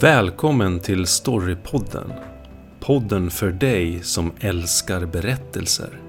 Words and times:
Välkommen 0.00 0.80
till 0.80 1.06
Storypodden. 1.06 2.12
Podden 2.80 3.30
för 3.30 3.52
dig 3.52 4.02
som 4.02 4.32
älskar 4.40 5.06
berättelser. 5.06 6.00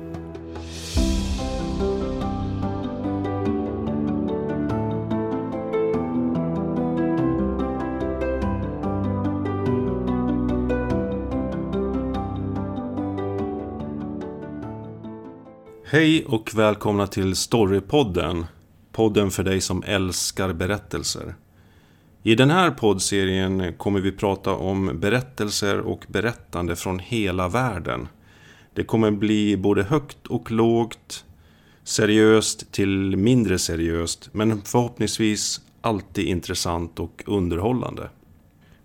Hej 15.85 16.25
och 16.25 16.51
välkomna 16.55 17.07
till 17.07 17.35
Storypodden. 17.35 18.45
Podden 18.91 19.31
för 19.31 19.43
dig 19.43 19.61
som 19.61 19.83
älskar 19.83 20.53
berättelser. 20.53 21.35
I 22.27 22.35
den 22.35 22.49
här 22.49 22.71
poddserien 22.71 23.73
kommer 23.77 23.99
vi 23.99 24.11
prata 24.11 24.53
om 24.53 24.99
berättelser 24.99 25.79
och 25.79 26.05
berättande 26.07 26.75
från 26.75 26.99
hela 26.99 27.49
världen. 27.49 28.07
Det 28.73 28.83
kommer 28.83 29.11
bli 29.11 29.57
både 29.57 29.83
högt 29.83 30.27
och 30.27 30.51
lågt, 30.51 31.25
seriöst 31.83 32.71
till 32.71 33.17
mindre 33.17 33.57
seriöst, 33.57 34.29
men 34.31 34.61
förhoppningsvis 34.61 35.61
alltid 35.81 36.25
intressant 36.25 36.99
och 36.99 37.23
underhållande. 37.25 38.09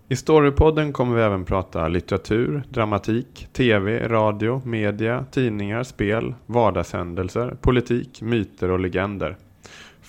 I 0.08 0.16
Storypodden 0.16 0.92
kommer 0.92 1.16
vi 1.16 1.22
även 1.22 1.44
prata 1.44 1.88
litteratur, 1.88 2.62
dramatik, 2.68 3.48
tv, 3.52 4.08
radio, 4.08 4.62
media, 4.64 5.24
tidningar, 5.30 5.82
spel, 5.82 6.34
vardagshändelser, 6.46 7.56
politik, 7.60 8.22
myter 8.22 8.70
och 8.70 8.80
legender. 8.80 9.36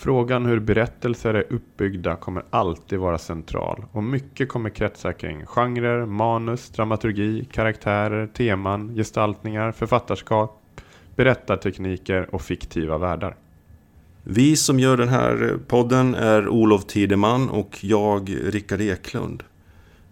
Frågan 0.03 0.45
hur 0.45 0.59
berättelser 0.59 1.33
är 1.33 1.53
uppbyggda 1.53 2.15
kommer 2.15 2.43
alltid 2.49 2.99
vara 2.99 3.17
central 3.17 3.85
och 3.91 4.03
mycket 4.03 4.49
kommer 4.49 4.69
kretsa 4.69 5.13
kring 5.13 5.45
genrer, 5.45 6.05
manus, 6.05 6.69
dramaturgi, 6.69 7.47
karaktärer, 7.51 8.27
teman, 8.27 8.95
gestaltningar, 8.95 9.71
författarskap, 9.71 10.61
berättartekniker 11.15 12.35
och 12.35 12.41
fiktiva 12.41 12.97
världar. 12.97 13.35
Vi 14.23 14.55
som 14.55 14.79
gör 14.79 14.97
den 14.97 15.09
här 15.09 15.59
podden 15.67 16.15
är 16.15 16.47
Olof 16.47 16.85
Tideman 16.85 17.49
och 17.49 17.77
jag 17.81 18.35
Rickard 18.43 18.81
Eklund. 18.81 19.43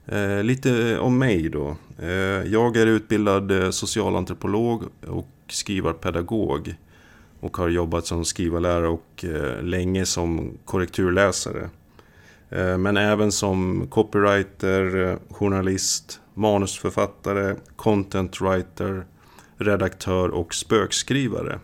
Eh, 0.06 0.44
lite 0.44 1.00
om 1.00 1.20
mig 1.20 1.50
då. 1.50 1.76
Eh, 2.02 2.10
jag 2.52 2.78
är 2.78 2.88
utbildad 2.88 3.52
eh, 3.52 3.70
socialantropolog 3.70 4.84
och 5.08 5.30
skrivarpedagog 5.48 6.76
och 7.42 7.58
har 7.58 7.70
jobbat 7.70 8.06
som 8.06 8.26
skrivarlärare 8.26 8.88
och 8.88 9.26
eh, 9.26 9.64
länge 9.64 10.06
som 10.06 10.58
korrekturläsare. 10.66 11.70
Eh, 12.50 12.78
men 12.78 12.98
även 12.98 13.32
som 13.32 13.88
copywriter, 13.90 14.96
eh, 14.96 15.18
journalist, 15.30 16.22
manusförfattare, 16.34 17.56
content 17.76 18.42
writer, 18.42 19.06
redaktör 19.58 20.30
och 20.30 20.54
spökskrivare. 20.54 21.60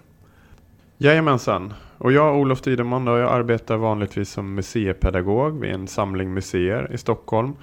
Jajamensan. 0.97 1.73
Och 1.97 2.11
jag, 2.11 2.37
Olof 2.37 2.61
Tideman, 2.61 3.05
då, 3.05 3.17
jag 3.17 3.31
arbetar 3.31 3.77
vanligtvis 3.77 4.29
som 4.29 4.55
museipedagog 4.55 5.59
vid 5.59 5.71
en 5.71 5.87
samling 5.87 6.33
museer 6.33 6.91
i 6.93 6.97
Stockholm. 6.97 7.53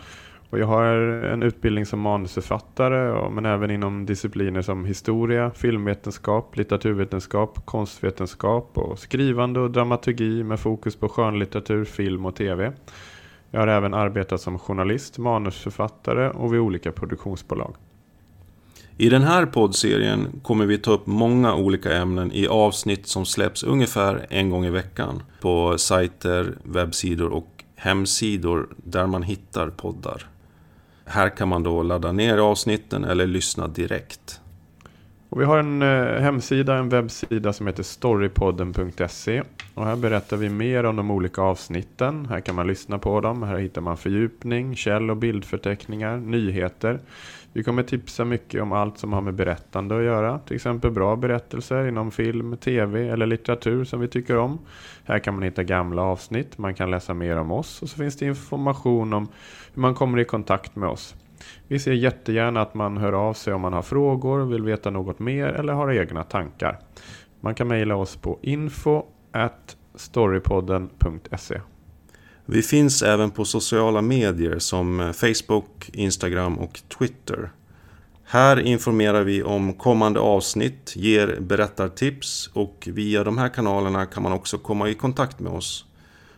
Och 0.54 0.60
jag 0.60 0.66
har 0.66 0.84
en 1.24 1.42
utbildning 1.42 1.86
som 1.86 2.00
manusförfattare 2.00 3.30
men 3.30 3.46
även 3.46 3.70
inom 3.70 4.06
discipliner 4.06 4.62
som 4.62 4.84
historia, 4.84 5.50
filmvetenskap, 5.50 6.56
litteraturvetenskap, 6.56 7.66
konstvetenskap 7.66 8.70
och 8.74 8.98
skrivande 8.98 9.60
och 9.60 9.70
dramaturgi 9.70 10.42
med 10.42 10.60
fokus 10.60 10.96
på 10.96 11.08
skönlitteratur, 11.08 11.84
film 11.84 12.26
och 12.26 12.36
tv. 12.36 12.72
Jag 13.50 13.60
har 13.60 13.66
även 13.66 13.94
arbetat 13.94 14.40
som 14.40 14.58
journalist, 14.58 15.18
manusförfattare 15.18 16.30
och 16.30 16.52
vid 16.52 16.60
olika 16.60 16.92
produktionsbolag. 16.92 17.74
I 18.96 19.08
den 19.08 19.22
här 19.22 19.46
poddserien 19.46 20.40
kommer 20.42 20.66
vi 20.66 20.78
ta 20.78 20.90
upp 20.90 21.06
många 21.06 21.54
olika 21.54 21.96
ämnen 21.96 22.32
i 22.32 22.46
avsnitt 22.46 23.06
som 23.06 23.26
släpps 23.26 23.62
ungefär 23.62 24.26
en 24.30 24.50
gång 24.50 24.64
i 24.64 24.70
veckan 24.70 25.22
på 25.40 25.78
sajter, 25.78 26.54
webbsidor 26.64 27.30
och 27.32 27.64
hemsidor 27.76 28.68
där 28.76 29.06
man 29.06 29.22
hittar 29.22 29.70
poddar. 29.70 30.26
Här 31.04 31.28
kan 31.28 31.48
man 31.48 31.62
då 31.62 31.82
ladda 31.82 32.12
ner 32.12 32.38
avsnitten 32.38 33.04
eller 33.04 33.26
lyssna 33.26 33.68
direkt. 33.68 34.40
Och 35.28 35.40
vi 35.40 35.44
har 35.44 35.58
en 35.58 35.82
eh, 35.82 36.20
hemsida, 36.20 36.74
en 36.74 36.88
webbsida 36.88 37.52
som 37.52 37.66
heter 37.66 37.82
storypodden.se. 37.82 39.42
Och 39.74 39.86
här 39.86 39.96
berättar 39.96 40.36
vi 40.36 40.48
mer 40.48 40.84
om 40.84 40.96
de 40.96 41.10
olika 41.10 41.42
avsnitten. 41.42 42.26
Här 42.26 42.40
kan 42.40 42.54
man 42.54 42.66
lyssna 42.66 42.98
på 42.98 43.20
dem. 43.20 43.42
Här 43.42 43.58
hittar 43.58 43.80
man 43.80 43.96
fördjupning, 43.96 44.76
käll 44.76 45.10
och 45.10 45.16
bildförteckningar, 45.16 46.16
nyheter. 46.16 47.00
Vi 47.56 47.62
kommer 47.62 47.82
tipsa 47.82 48.24
mycket 48.24 48.62
om 48.62 48.72
allt 48.72 48.98
som 48.98 49.12
har 49.12 49.20
med 49.20 49.34
berättande 49.34 49.96
att 49.96 50.04
göra. 50.04 50.38
Till 50.38 50.56
exempel 50.56 50.90
bra 50.90 51.16
berättelser 51.16 51.88
inom 51.88 52.10
film, 52.10 52.56
tv 52.56 53.08
eller 53.08 53.26
litteratur 53.26 53.84
som 53.84 54.00
vi 54.00 54.08
tycker 54.08 54.36
om. 54.36 54.58
Här 55.04 55.18
kan 55.18 55.34
man 55.34 55.42
hitta 55.42 55.62
gamla 55.62 56.02
avsnitt, 56.02 56.58
man 56.58 56.74
kan 56.74 56.90
läsa 56.90 57.14
mer 57.14 57.36
om 57.36 57.52
oss 57.52 57.82
och 57.82 57.88
så 57.88 57.96
finns 57.96 58.16
det 58.16 58.26
information 58.26 59.12
om 59.12 59.28
hur 59.74 59.82
man 59.82 59.94
kommer 59.94 60.18
i 60.18 60.24
kontakt 60.24 60.76
med 60.76 60.88
oss. 60.88 61.14
Vi 61.68 61.78
ser 61.78 61.92
jättegärna 61.92 62.60
att 62.60 62.74
man 62.74 62.96
hör 62.96 63.12
av 63.12 63.34
sig 63.34 63.54
om 63.54 63.60
man 63.60 63.72
har 63.72 63.82
frågor, 63.82 64.44
vill 64.44 64.62
veta 64.62 64.90
något 64.90 65.18
mer 65.18 65.46
eller 65.46 65.72
har 65.72 65.92
egna 65.92 66.24
tankar. 66.24 66.78
Man 67.40 67.54
kan 67.54 67.68
mejla 67.68 67.96
oss 67.96 68.16
på 68.16 68.38
info 68.42 69.02
storypodden.se 69.94 71.60
vi 72.46 72.62
finns 72.62 73.02
även 73.02 73.30
på 73.30 73.44
sociala 73.44 74.02
medier 74.02 74.58
som 74.58 75.00
eh, 75.00 75.12
Facebook, 75.12 75.90
Instagram 75.92 76.58
och 76.58 76.80
Twitter. 76.98 77.50
Här 78.24 78.60
informerar 78.60 79.22
vi 79.24 79.42
om 79.42 79.72
kommande 79.72 80.20
avsnitt, 80.20 80.92
ger 80.96 81.40
berättartips 81.40 82.50
och 82.52 82.88
via 82.92 83.24
de 83.24 83.38
här 83.38 83.48
kanalerna 83.48 84.06
kan 84.06 84.22
man 84.22 84.32
också 84.32 84.58
komma 84.58 84.88
i 84.88 84.94
kontakt 84.94 85.40
med 85.40 85.52
oss. 85.52 85.84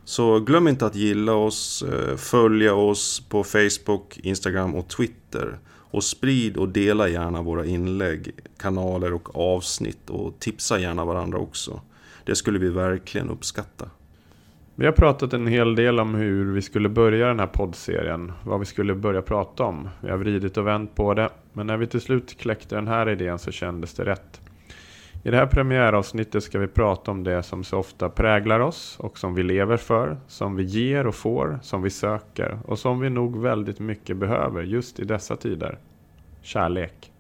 Så 0.05 0.41
glöm 0.41 0.69
inte 0.69 0.87
att 0.87 0.94
gilla 0.94 1.33
oss, 1.33 1.83
eh, 1.83 2.17
följa 2.17 2.75
oss 2.75 3.23
på 3.28 3.44
Facebook, 3.44 4.19
Instagram 4.23 4.75
och 4.75 4.88
Twitter. 4.88 5.59
Och 5.91 6.05
sprid 6.05 6.56
och 6.56 6.69
dela 6.69 7.09
gärna 7.09 7.43
våra 7.43 7.67
inlägg, 7.67 8.31
kanaler 8.59 9.12
och 9.12 9.37
avsnitt 9.37 10.11
och 10.11 10.38
tipsa 10.38 10.78
gärna 10.78 11.05
varandra 11.05 11.38
också. 11.38 11.81
Det 12.25 12.37
skulle 12.37 12.59
vi 12.59 12.69
verkligen 12.69 13.31
uppskatta. 13.31 13.91
Vi 14.78 14.87
har 14.87 14.92
pratat 14.92 15.32
en 15.32 15.47
hel 15.47 15.75
del 15.75 16.00
om 16.00 16.14
hur 16.14 16.53
vi 16.53 16.62
skulle 16.62 16.88
börja 16.88 17.26
den 17.26 17.41
här 17.41 17.47
poddserien. 17.47 18.32
Vad 18.44 18.59
vi 18.59 18.64
skulle 18.64 18.94
börja 18.94 19.22
prata 19.22 19.64
om. 19.64 19.88
Vi 20.00 20.10
har 20.10 20.16
vridit 20.16 20.56
och 20.56 20.66
vänt 20.66 20.94
på 20.94 21.14
det. 21.14 21.31
Men 21.53 21.66
när 21.66 21.76
vi 21.76 21.87
till 21.87 22.00
slut 22.00 22.38
kläckte 22.38 22.75
den 22.75 22.88
här 22.88 23.09
idén 23.09 23.38
så 23.38 23.50
kändes 23.50 23.94
det 23.94 24.04
rätt. 24.04 24.41
I 25.25 25.31
det 25.31 25.37
här 25.37 25.47
premiäravsnittet 25.47 26.42
ska 26.42 26.59
vi 26.59 26.66
prata 26.66 27.10
om 27.10 27.25
det 27.25 27.42
som 27.42 27.64
så 27.64 27.78
ofta 27.78 28.09
präglar 28.09 28.60
oss 28.60 28.97
och 29.00 29.19
som 29.19 29.34
vi 29.34 29.42
lever 29.42 29.76
för, 29.76 30.16
som 30.26 30.56
vi 30.56 30.62
ger 30.62 31.06
och 31.06 31.14
får, 31.14 31.58
som 31.62 31.82
vi 31.82 31.91
söker 31.91 32.58
och 32.64 32.78
som 32.78 33.00
vi 33.00 33.10
nog 33.10 33.43
väldigt 33.43 33.78
mycket 33.81 34.16
behöver 34.16 34.62
just 34.62 35.00
i 35.00 35.04
dessa 35.04 35.37
tider. 35.37 35.78
Kärlek. 36.43 37.12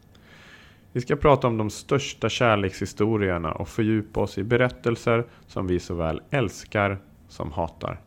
Vi 0.92 1.00
ska 1.00 1.16
prata 1.16 1.46
om 1.46 1.58
de 1.58 1.70
största 1.70 2.28
kärlekshistorierna 2.28 3.52
och 3.52 3.68
fördjupa 3.68 4.20
oss 4.20 4.38
i 4.38 4.42
berättelser 4.42 5.24
som 5.46 5.66
vi 5.66 5.80
så 5.80 5.94
väl 5.94 6.20
älskar 6.30 6.98
som 7.28 7.52
hatar. 7.52 8.00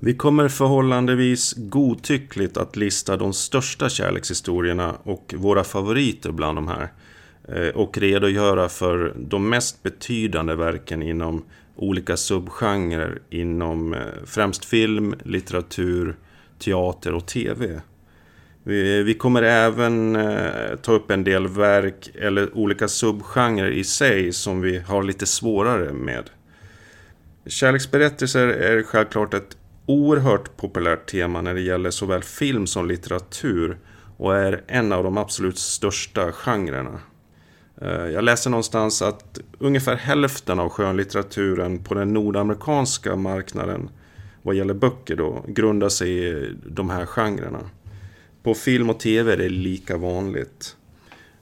Vi 0.00 0.14
kommer 0.14 0.48
förhållandevis 0.48 1.54
godtyckligt 1.56 2.56
att 2.56 2.76
lista 2.76 3.16
de 3.16 3.32
största 3.32 3.88
kärlekshistorierna 3.88 4.96
och 5.02 5.34
våra 5.36 5.64
favoriter 5.64 6.30
bland 6.32 6.58
de 6.58 6.68
här. 6.68 6.92
Eh, 7.48 7.68
och 7.68 7.98
redogöra 7.98 8.68
för 8.68 9.14
de 9.16 9.48
mest 9.48 9.82
betydande 9.82 10.54
verken 10.54 11.02
inom 11.02 11.44
olika 11.76 12.16
subgenrer 12.16 13.18
inom 13.30 13.94
eh, 13.94 14.00
främst 14.24 14.64
film, 14.64 15.14
litteratur, 15.24 16.16
teater 16.58 17.14
och 17.14 17.26
tv. 17.26 17.80
Vi 19.04 19.16
kommer 19.18 19.42
även 19.42 20.16
eh, 20.16 20.76
ta 20.82 20.92
upp 20.92 21.10
en 21.10 21.24
del 21.24 21.48
verk 21.48 22.10
eller 22.14 22.56
olika 22.56 22.88
subgenrer 22.88 23.70
i 23.70 23.84
sig 23.84 24.32
som 24.32 24.60
vi 24.60 24.78
har 24.78 25.02
lite 25.02 25.26
svårare 25.26 25.92
med. 25.92 26.30
Kärleksberättelser 27.46 28.46
är 28.46 28.82
självklart 28.82 29.34
ett 29.34 29.56
oerhört 29.86 30.56
populärt 30.56 31.10
tema 31.10 31.40
när 31.40 31.54
det 31.54 31.60
gäller 31.60 31.90
såväl 31.90 32.22
film 32.22 32.66
som 32.66 32.88
litteratur 32.88 33.78
och 34.16 34.36
är 34.36 34.64
en 34.66 34.92
av 34.92 35.04
de 35.04 35.18
absolut 35.18 35.58
största 35.58 36.32
genrerna. 36.32 37.00
Eh, 37.80 38.06
jag 38.06 38.24
läser 38.24 38.50
någonstans 38.50 39.02
att 39.02 39.40
ungefär 39.58 39.96
hälften 39.96 40.60
av 40.60 40.68
skönlitteraturen 40.68 41.84
på 41.84 41.94
den 41.94 42.12
nordamerikanska 42.12 43.16
marknaden 43.16 43.90
vad 44.42 44.54
gäller 44.54 44.74
böcker 44.74 45.16
då 45.16 45.44
grundar 45.48 45.88
sig 45.88 46.28
i 46.28 46.54
de 46.66 46.90
här 46.90 47.06
genrerna. 47.06 47.70
På 48.42 48.54
film 48.54 48.90
och 48.90 49.00
tv 49.00 49.32
är 49.32 49.36
det 49.36 49.48
lika 49.48 49.96
vanligt. 49.96 50.76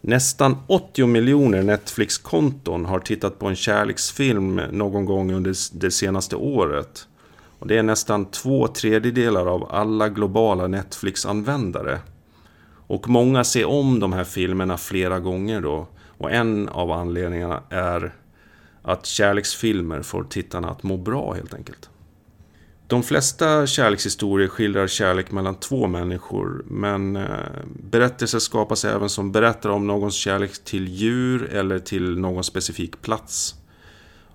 Nästan 0.06 0.56
80 0.66 1.06
miljoner 1.06 1.62
Netflix-konton 1.62 2.84
har 2.84 2.98
tittat 2.98 3.38
på 3.38 3.46
en 3.46 3.56
kärleksfilm 3.56 4.56
någon 4.56 5.04
gång 5.04 5.32
under 5.32 5.54
det 5.78 5.90
senaste 5.90 6.36
året. 6.36 7.08
Och 7.58 7.66
det 7.66 7.78
är 7.78 7.82
nästan 7.82 8.24
två 8.24 8.68
tredjedelar 8.68 9.46
av 9.46 9.72
alla 9.72 10.08
globala 10.08 10.66
Netflix-användare. 10.66 11.98
Och 12.86 13.08
många 13.08 13.44
ser 13.44 13.64
om 13.64 14.00
de 14.00 14.12
här 14.12 14.24
filmerna 14.24 14.76
flera 14.76 15.20
gånger 15.20 15.60
då. 15.60 15.86
Och 16.18 16.32
en 16.32 16.68
av 16.68 16.90
anledningarna 16.90 17.62
är 17.70 18.14
att 18.82 19.06
kärleksfilmer 19.06 20.02
får 20.02 20.24
tittarna 20.24 20.70
att 20.70 20.82
må 20.82 20.96
bra 20.96 21.32
helt 21.32 21.54
enkelt. 21.54 21.90
De 22.86 23.02
flesta 23.02 23.66
kärlekshistorier 23.66 24.48
skildrar 24.48 24.86
kärlek 24.86 25.30
mellan 25.32 25.54
två 25.54 25.86
människor 25.86 26.64
men 26.66 27.16
eh, 27.16 27.28
berättelser 27.66 28.38
skapas 28.38 28.84
även 28.84 29.08
som 29.08 29.32
berättar 29.32 29.70
om 29.70 29.86
någons 29.86 30.14
kärlek 30.14 30.64
till 30.64 30.88
djur 30.88 31.44
eller 31.44 31.78
till 31.78 32.18
någon 32.18 32.44
specifik 32.44 33.02
plats. 33.02 33.54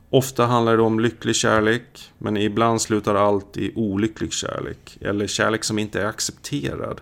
Ofta 0.10 0.46
handlar 0.46 0.78
det 0.78 0.84
om 0.84 1.00
lycklig 1.00 1.36
kärlek 1.36 2.12
men 2.18 2.38
ibland 2.38 2.82
slutar 2.82 3.16
allt 3.16 3.58
i 3.58 3.74
olycklig 3.76 4.34
kärlek 4.34 4.98
eller 5.02 5.28
kärlek 5.28 5.64
som 5.64 5.80
inte 5.80 6.02
är 6.02 6.06
accepterad. 6.06 7.02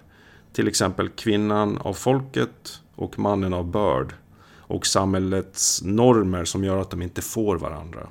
Till 0.54 0.68
exempel 0.68 1.10
kvinnan 1.10 1.78
av 1.78 1.94
folket 1.94 2.82
och 2.96 3.20
mannen 3.20 3.54
av 3.54 3.72
börd 3.72 4.14
och 4.58 4.86
samhällets 4.86 5.82
normer 5.84 6.46
som 6.46 6.64
gör 6.64 6.78
att 6.78 6.92
de 6.92 7.02
inte 7.02 7.22
får 7.22 7.58
varandra. 7.58 8.10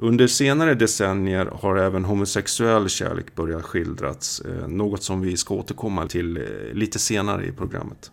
Under 0.00 0.26
senare 0.26 0.74
decennier 0.74 1.46
har 1.46 1.76
även 1.76 2.04
homosexuell 2.04 2.88
kärlek 2.88 3.34
börjat 3.34 3.62
skildras, 3.62 4.40
eh, 4.40 4.68
något 4.68 5.02
som 5.02 5.20
vi 5.20 5.36
ska 5.36 5.54
återkomma 5.54 6.06
till 6.06 6.36
eh, 6.36 6.42
lite 6.72 6.98
senare 6.98 7.46
i 7.46 7.52
programmet. 7.52 8.12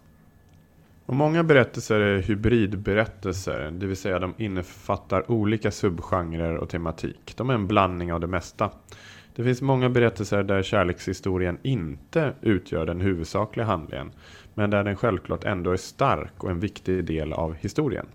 Och 1.05 1.15
många 1.15 1.43
berättelser 1.43 1.99
är 1.99 2.21
hybridberättelser, 2.21 3.71
det 3.71 3.85
vill 3.85 3.97
säga 3.97 4.19
de 4.19 4.33
innefattar 4.37 5.31
olika 5.31 5.71
subgenrer 5.71 6.57
och 6.57 6.69
tematik. 6.69 7.33
De 7.35 7.49
är 7.49 7.53
en 7.53 7.67
blandning 7.67 8.13
av 8.13 8.19
det 8.19 8.27
mesta. 8.27 8.69
Det 9.35 9.43
finns 9.43 9.61
många 9.61 9.89
berättelser 9.89 10.43
där 10.43 10.63
kärlekshistorien 10.63 11.57
inte 11.63 12.33
utgör 12.41 12.85
den 12.85 13.01
huvudsakliga 13.01 13.65
handlingen, 13.65 14.11
men 14.53 14.69
där 14.69 14.83
den 14.83 14.95
självklart 14.95 15.43
ändå 15.43 15.71
är 15.71 15.77
stark 15.77 16.43
och 16.43 16.51
en 16.51 16.59
viktig 16.59 17.05
del 17.05 17.33
av 17.33 17.53
historien. 17.53 18.05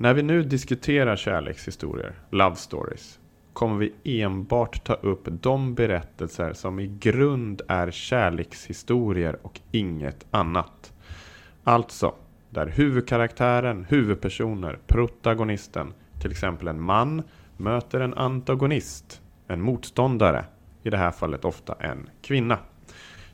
När 0.00 0.14
vi 0.14 0.22
nu 0.22 0.42
diskuterar 0.42 1.16
kärlekshistorier, 1.16 2.14
love 2.30 2.56
stories, 2.56 3.18
kommer 3.52 3.76
vi 3.76 4.22
enbart 4.22 4.84
ta 4.84 4.94
upp 4.94 5.28
de 5.30 5.74
berättelser 5.74 6.52
som 6.52 6.80
i 6.80 6.86
grund 6.86 7.62
är 7.68 7.90
kärlekshistorier 7.90 9.38
och 9.42 9.60
inget 9.70 10.26
annat. 10.30 10.92
Alltså, 11.64 12.14
där 12.50 12.66
huvudkaraktären, 12.66 13.86
huvudpersoner, 13.88 14.78
protagonisten, 14.86 15.92
till 16.20 16.30
exempel 16.30 16.68
en 16.68 16.80
man, 16.80 17.22
möter 17.56 18.00
en 18.00 18.14
antagonist, 18.14 19.22
en 19.48 19.60
motståndare, 19.60 20.44
i 20.82 20.90
det 20.90 20.96
här 20.96 21.10
fallet 21.10 21.44
ofta 21.44 21.74
en 21.80 22.10
kvinna. 22.22 22.58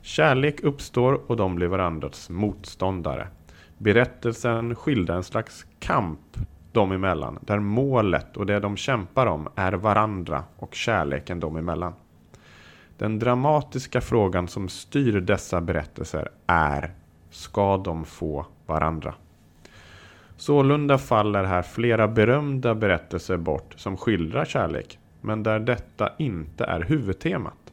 Kärlek 0.02 0.60
uppstår 0.60 1.30
och 1.30 1.36
de 1.36 1.54
blir 1.54 1.66
varandras 1.66 2.30
motståndare. 2.30 3.28
Berättelsen 3.78 4.74
skildrar 4.74 5.16
en 5.16 5.24
slags 5.24 5.66
kamp 5.78 6.20
dem 6.76 6.92
emellan, 6.92 7.38
där 7.40 7.58
målet 7.58 8.36
och 8.36 8.46
det 8.46 8.60
de 8.60 8.76
kämpar 8.76 9.26
om 9.26 9.48
är 9.54 9.72
varandra 9.72 10.44
och 10.56 10.74
kärleken 10.74 11.40
dem 11.40 11.56
emellan. 11.56 11.92
Den 12.98 13.18
dramatiska 13.18 14.00
frågan 14.00 14.48
som 14.48 14.68
styr 14.68 15.20
dessa 15.20 15.60
berättelser 15.60 16.28
är, 16.46 16.94
ska 17.30 17.76
de 17.76 18.04
få 18.04 18.46
varandra? 18.66 19.14
Sålunda 20.36 20.98
faller 20.98 21.44
här 21.44 21.62
flera 21.62 22.08
berömda 22.08 22.74
berättelser 22.74 23.36
bort 23.36 23.74
som 23.76 23.96
skildrar 23.96 24.44
kärlek, 24.44 24.98
men 25.20 25.42
där 25.42 25.58
detta 25.58 26.12
inte 26.18 26.64
är 26.64 26.80
huvudtemat. 26.80 27.72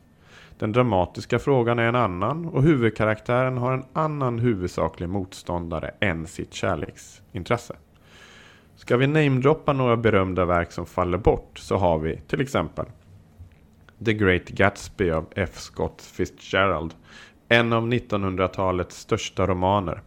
Den 0.59 0.71
dramatiska 0.71 1.39
frågan 1.39 1.79
är 1.79 1.83
en 1.83 1.95
annan 1.95 2.45
och 2.45 2.63
huvudkaraktären 2.63 3.57
har 3.57 3.73
en 3.73 3.85
annan 3.93 4.39
huvudsaklig 4.39 5.09
motståndare 5.09 5.91
än 5.99 6.27
sitt 6.27 6.53
kärleksintresse. 6.53 7.75
Ska 8.83 8.97
vi 8.97 9.07
namedroppa 9.07 9.73
några 9.73 9.97
berömda 9.97 10.45
verk 10.45 10.71
som 10.71 10.85
faller 10.85 11.17
bort 11.17 11.57
så 11.59 11.77
har 11.77 11.99
vi 11.99 12.21
till 12.27 12.41
exempel 12.41 12.85
The 14.05 14.13
Great 14.13 14.45
Gatsby 14.45 15.11
av 15.11 15.25
F. 15.35 15.49
Scott 15.53 16.01
Fitzgerald. 16.01 16.93
En 17.49 17.73
av 17.73 17.87
1900-talets 17.87 18.99
största 18.99 19.47
romaner. 19.47 20.01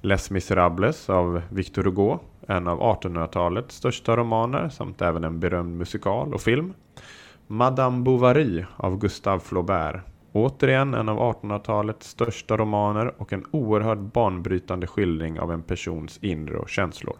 Les 0.00 0.30
Miserables 0.30 1.10
av 1.10 1.42
Victor 1.50 1.84
Hugo. 1.84 2.18
En 2.48 2.68
av 2.68 2.80
1800-talets 2.80 3.76
största 3.76 4.16
romaner 4.16 4.68
samt 4.68 5.02
även 5.02 5.24
en 5.24 5.40
berömd 5.40 5.78
musikal 5.78 6.34
och 6.34 6.40
film. 6.40 6.74
Madame 7.46 8.02
Bovary 8.02 8.64
av 8.76 8.98
Gustave 8.98 9.40
Flaubert. 9.40 10.00
Återigen 10.32 10.94
en 10.94 11.08
av 11.08 11.18
1800-talets 11.18 12.08
största 12.08 12.56
romaner 12.56 13.14
och 13.18 13.32
en 13.32 13.44
oerhört 13.50 13.98
banbrytande 13.98 14.86
skildring 14.86 15.40
av 15.40 15.52
en 15.52 15.62
persons 15.62 16.18
inre 16.22 16.56
och 16.56 16.68
känslor. 16.68 17.16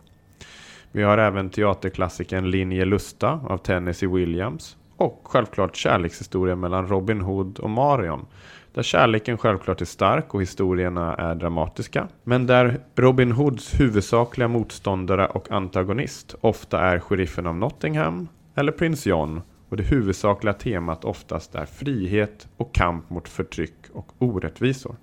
Vi 0.96 1.02
har 1.02 1.18
även 1.18 1.50
teaterklassikern 1.50 2.50
Linje 2.50 2.84
Lusta 2.84 3.40
av 3.46 3.58
Tennessee 3.58 4.08
Williams 4.08 4.76
och 4.96 5.20
självklart 5.24 5.76
kärlekshistorien 5.76 6.60
mellan 6.60 6.88
Robin 6.88 7.20
Hood 7.20 7.58
och 7.58 7.70
Marion 7.70 8.26
där 8.74 8.82
kärleken 8.82 9.38
självklart 9.38 9.80
är 9.80 9.84
stark 9.84 10.34
och 10.34 10.42
historierna 10.42 11.14
är 11.14 11.34
dramatiska. 11.34 12.08
Men 12.24 12.46
där 12.46 12.80
Robin 12.96 13.32
Hoods 13.32 13.80
huvudsakliga 13.80 14.48
motståndare 14.48 15.26
och 15.26 15.50
antagonist 15.50 16.34
ofta 16.40 16.80
är 16.80 16.98
sheriffen 16.98 17.46
av 17.46 17.56
Nottingham 17.56 18.28
eller 18.54 18.72
prins 18.72 19.06
John 19.06 19.42
och 19.68 19.76
det 19.76 19.82
huvudsakliga 19.82 20.54
temat 20.54 21.04
oftast 21.04 21.54
är 21.54 21.66
frihet 21.66 22.48
och 22.56 22.74
kamp 22.74 23.10
mot 23.10 23.28
förtryck 23.28 23.76
och 23.92 24.12
orättvisor. 24.18 24.96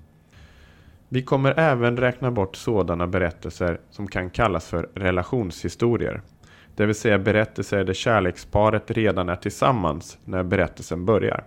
Vi 1.14 1.22
kommer 1.22 1.60
även 1.60 1.98
räkna 1.98 2.32
bort 2.32 2.56
sådana 2.56 3.08
berättelser 3.08 3.80
som 3.90 4.08
kan 4.08 4.30
kallas 4.30 4.70
för 4.70 4.90
relationshistorier. 4.94 6.22
Det 6.76 6.86
vill 6.86 6.96
säga 6.96 7.20
berättelser 7.20 7.84
där 7.84 7.94
kärleksparet 7.94 8.92
redan 8.92 9.30
är 9.30 9.36
tillsammans 9.36 10.18
när 10.26 10.44
berättelsen 10.44 11.06
börjar. 11.06 11.44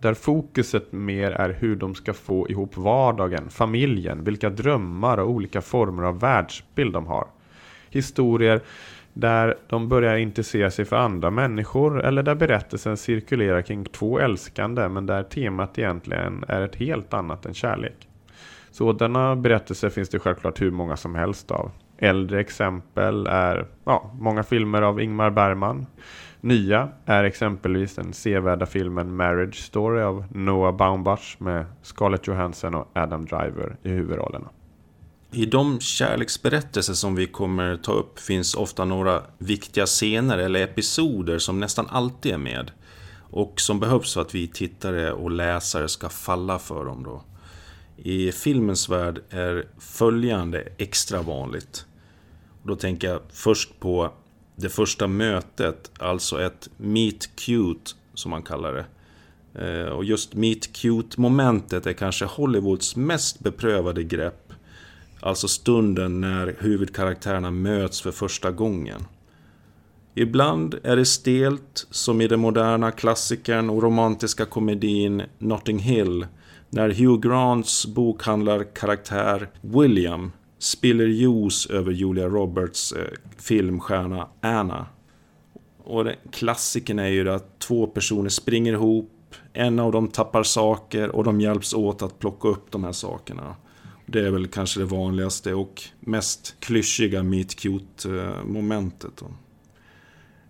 Där 0.00 0.14
fokuset 0.14 0.92
mer 0.92 1.30
är 1.30 1.50
hur 1.50 1.76
de 1.76 1.94
ska 1.94 2.12
få 2.12 2.48
ihop 2.48 2.76
vardagen, 2.76 3.50
familjen, 3.50 4.24
vilka 4.24 4.50
drömmar 4.50 5.18
och 5.18 5.30
olika 5.30 5.60
former 5.60 6.02
av 6.02 6.20
världsbild 6.20 6.92
de 6.92 7.06
har. 7.06 7.26
Historier 7.90 8.60
där 9.12 9.54
de 9.68 9.88
börjar 9.88 10.16
intressera 10.16 10.70
sig 10.70 10.84
för 10.84 10.96
andra 10.96 11.30
människor 11.30 12.04
eller 12.04 12.22
där 12.22 12.34
berättelsen 12.34 12.96
cirkulerar 12.96 13.62
kring 13.62 13.84
två 13.84 14.18
älskande 14.18 14.88
men 14.88 15.06
där 15.06 15.22
temat 15.22 15.78
egentligen 15.78 16.44
är 16.48 16.60
ett 16.60 16.76
helt 16.76 17.14
annat 17.14 17.46
än 17.46 17.54
kärlek. 17.54 18.08
Sådana 18.76 19.36
berättelser 19.36 19.90
finns 19.90 20.08
det 20.08 20.18
självklart 20.18 20.60
hur 20.60 20.70
många 20.70 20.96
som 20.96 21.14
helst 21.14 21.50
av. 21.50 21.70
Äldre 21.98 22.40
exempel 22.40 23.26
är 23.26 23.66
ja, 23.84 24.14
många 24.20 24.42
filmer 24.42 24.82
av 24.82 25.00
Ingmar 25.00 25.30
Bergman. 25.30 25.86
Nya 26.40 26.88
är 27.06 27.24
exempelvis 27.24 27.94
den 27.94 28.12
sevärda 28.12 28.66
filmen 28.66 29.16
Marriage 29.16 29.54
Story 29.54 30.02
av 30.02 30.24
Noah 30.30 30.76
Baumbach 30.76 31.36
med 31.38 31.66
Scarlett 31.82 32.26
Johansson 32.26 32.74
och 32.74 32.88
Adam 32.94 33.24
Driver 33.24 33.76
i 33.82 33.88
huvudrollerna. 33.88 34.48
I 35.32 35.46
de 35.46 35.80
kärleksberättelser 35.80 36.94
som 36.94 37.14
vi 37.14 37.26
kommer 37.26 37.76
ta 37.76 37.92
upp 37.92 38.18
finns 38.18 38.54
ofta 38.54 38.84
några 38.84 39.22
viktiga 39.38 39.86
scener 39.86 40.38
eller 40.38 40.62
episoder 40.62 41.38
som 41.38 41.60
nästan 41.60 41.86
alltid 41.90 42.32
är 42.32 42.38
med. 42.38 42.70
Och 43.30 43.60
som 43.60 43.80
behövs 43.80 44.14
för 44.14 44.20
att 44.20 44.34
vi 44.34 44.48
tittare 44.48 45.12
och 45.12 45.30
läsare 45.30 45.88
ska 45.88 46.08
falla 46.08 46.58
för 46.58 46.84
dem 46.84 47.02
då. 47.02 47.22
I 47.96 48.32
filmens 48.32 48.88
värld 48.88 49.20
är 49.30 49.68
följande 49.78 50.68
extra 50.76 51.22
vanligt. 51.22 51.86
Och 52.62 52.68
då 52.68 52.76
tänker 52.76 53.08
jag 53.08 53.20
först 53.30 53.80
på 53.80 54.12
det 54.56 54.68
första 54.68 55.06
mötet, 55.06 55.90
alltså 55.98 56.42
ett 56.42 56.68
meet 56.76 57.36
cute 57.36 57.90
som 58.14 58.30
man 58.30 58.42
kallar 58.42 58.72
det. 58.72 58.86
Eh, 59.54 59.88
och 59.88 60.04
just 60.04 60.34
meet 60.34 60.72
cute 60.72 61.20
momentet 61.20 61.86
är 61.86 61.92
kanske 61.92 62.24
Hollywoods 62.24 62.96
mest 62.96 63.40
beprövade 63.40 64.02
grepp. 64.02 64.52
Alltså 65.20 65.48
stunden 65.48 66.20
när 66.20 66.56
huvudkaraktärerna 66.58 67.50
möts 67.50 68.00
för 68.00 68.10
första 68.10 68.50
gången. 68.50 69.04
Ibland 70.14 70.74
är 70.82 70.96
det 70.96 71.04
stelt, 71.04 71.86
som 71.90 72.20
i 72.20 72.28
den 72.28 72.40
moderna 72.40 72.90
klassikern 72.90 73.70
och 73.70 73.82
romantiska 73.82 74.44
komedin 74.44 75.22
Notting 75.38 75.78
Hill 75.78 76.26
när 76.76 76.88
Hugh 76.88 77.20
Grants 77.20 77.86
bokhandlarkaraktär 77.86 79.50
William 79.60 80.32
spiller 80.58 81.06
juice 81.06 81.66
över 81.70 81.92
Julia 81.92 82.28
Roberts 82.28 82.92
eh, 82.92 83.04
filmstjärna 83.38 84.28
Anna. 84.40 84.86
Och 85.84 86.04
det, 86.04 86.16
klassiken 86.32 86.98
är 86.98 87.08
ju 87.08 87.30
att 87.30 87.58
två 87.58 87.86
personer 87.86 88.28
springer 88.28 88.72
ihop, 88.72 89.34
en 89.52 89.78
av 89.78 89.92
dem 89.92 90.08
tappar 90.08 90.42
saker 90.42 91.08
och 91.08 91.24
de 91.24 91.40
hjälps 91.40 91.74
åt 91.74 92.02
att 92.02 92.18
plocka 92.18 92.48
upp 92.48 92.70
de 92.70 92.84
här 92.84 92.92
sakerna. 92.92 93.56
Det 94.06 94.26
är 94.26 94.30
väl 94.30 94.46
kanske 94.46 94.80
det 94.80 94.86
vanligaste 94.86 95.54
och 95.54 95.82
mest 96.00 96.54
klyschiga 96.60 97.22
meet 97.22 97.56
cute-momentet. 97.56 99.22
Eh, 99.22 99.28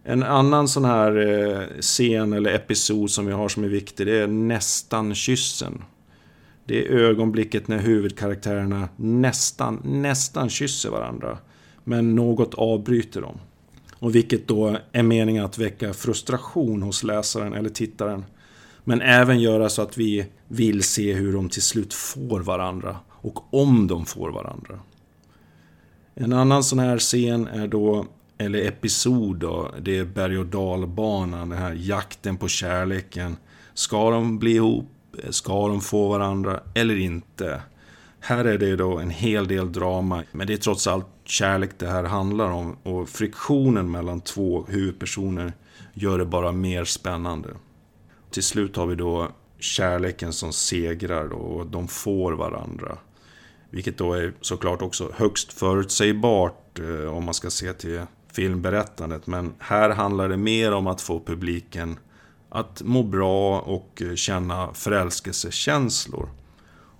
en 0.05 0.23
annan 0.23 0.69
sån 0.69 0.85
här 0.85 1.17
eh, 1.17 1.81
scen 1.81 2.33
eller 2.33 2.55
episod 2.55 3.11
som 3.11 3.27
vi 3.27 3.33
har 3.33 3.49
som 3.49 3.65
är 3.65 3.69
viktig, 3.69 4.07
det 4.07 4.17
är 4.17 4.27
nästan 4.27 5.15
kyssen. 5.15 5.83
Det 6.67 6.87
är 6.87 6.91
ögonblicket 6.91 7.69
när 7.69 7.79
huvudkaraktärerna 7.79 8.89
nästan, 8.97 9.81
nästan 9.85 10.49
kysser 10.49 10.91
varandra. 10.91 11.39
Men 11.85 12.15
något 12.15 12.55
avbryter 12.55 13.21
dem. 13.21 13.39
Och 13.99 14.15
vilket 14.15 14.49
då 14.49 14.77
är 14.93 15.03
meningen 15.03 15.45
att 15.45 15.59
väcka 15.59 15.95
frustration 15.95 16.83
hos 16.83 17.03
läsaren 17.03 17.55
eller 17.55 17.69
tittaren. 17.69 18.25
Men 18.85 19.01
även 19.01 19.41
göra 19.41 19.69
så 19.69 19.83
att 19.83 19.99
vi 19.99 20.27
vill 20.49 20.83
se 20.83 21.13
hur 21.13 21.33
de 21.33 21.49
till 21.49 21.63
slut 21.63 21.95
får 21.95 22.41
varandra. 22.41 22.97
Och 23.09 23.55
om 23.55 23.87
de 23.87 24.07
får 24.07 24.31
varandra. 24.31 24.81
En 26.15 26.33
annan 26.33 26.65
sån 26.65 26.79
här 26.79 26.99
scen 26.99 27.47
är 27.47 27.69
då, 27.69 28.07
eller 28.39 28.69
episod 28.69 29.37
då, 29.37 29.75
det 29.81 29.99
är 29.99 30.05
berg 30.05 30.39
och 30.39 30.47
dalbanan, 30.47 31.49
den 31.49 31.59
här 31.59 31.73
jakten 31.81 32.37
på 32.37 32.49
kärleken. 32.49 33.37
Ska 33.75 34.11
de 34.11 34.39
bli 34.39 34.55
ihop? 34.55 34.96
Ska 35.31 35.69
de 35.69 35.81
få 35.81 36.09
varandra 36.09 36.61
eller 36.75 36.97
inte? 36.97 37.63
Här 38.21 38.45
är 38.45 38.59
det 38.59 38.77
då 38.77 38.99
en 38.99 39.11
hel 39.11 39.49
del 39.49 39.73
drama, 39.73 40.23
men 40.33 40.47
det 40.47 40.53
är 40.53 40.57
trots 40.57 40.87
allt 40.87 41.07
kärlek 41.25 41.71
det 41.79 41.87
här 41.87 42.05
handlar 42.05 42.51
om. 42.51 42.77
Och 42.83 43.09
friktionen 43.09 43.91
mellan 43.91 44.21
två 44.21 44.67
huvudpersoner 44.69 45.53
gör 45.95 46.19
det 46.19 46.25
bara 46.25 46.53
mer 46.53 46.85
spännande. 46.85 47.49
Till 48.31 48.43
slut 48.43 48.77
har 48.77 48.87
vi 48.87 48.95
då 48.95 49.29
kärleken 49.59 50.33
som 50.33 50.53
segrar 50.53 51.33
och 51.33 51.67
de 51.67 51.89
får 51.89 52.33
varandra. 52.33 52.99
Vilket 53.71 53.99
då 53.99 54.13
är 54.13 54.33
såklart 54.41 54.83
också 54.83 55.13
högst 55.15 55.53
förutsägbart 55.53 56.79
eh, 56.79 57.15
om 57.15 57.25
man 57.25 57.35
ska 57.35 57.51
se 57.51 57.73
till 57.73 58.01
filmberättandet. 58.33 59.27
Men 59.27 59.55
här 59.59 59.91
handlar 59.91 60.29
det 60.29 60.37
mer 60.37 60.73
om 60.73 60.87
att 60.87 61.01
få 61.01 61.21
publiken 61.21 61.99
att 62.57 62.83
må 62.83 63.03
bra 63.03 63.61
och 63.61 64.03
eh, 64.03 64.15
känna 64.15 64.75
förälskelsekänslor. 64.75 66.29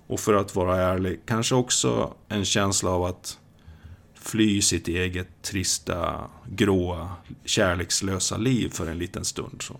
Och 0.07 0.19
för 0.19 0.33
att 0.33 0.55
vara 0.55 0.77
ärlig, 0.77 1.19
kanske 1.25 1.55
också 1.55 2.13
en 2.27 2.45
känsla 2.45 2.89
av 2.89 3.03
att 3.03 3.39
fly 4.15 4.61
sitt 4.61 4.87
eget 4.87 5.41
trista, 5.41 6.29
gråa, 6.49 7.11
kärlekslösa 7.45 8.37
liv 8.37 8.69
för 8.69 8.87
en 8.87 8.97
liten 8.97 9.25
stund. 9.25 9.61
Så. 9.61 9.79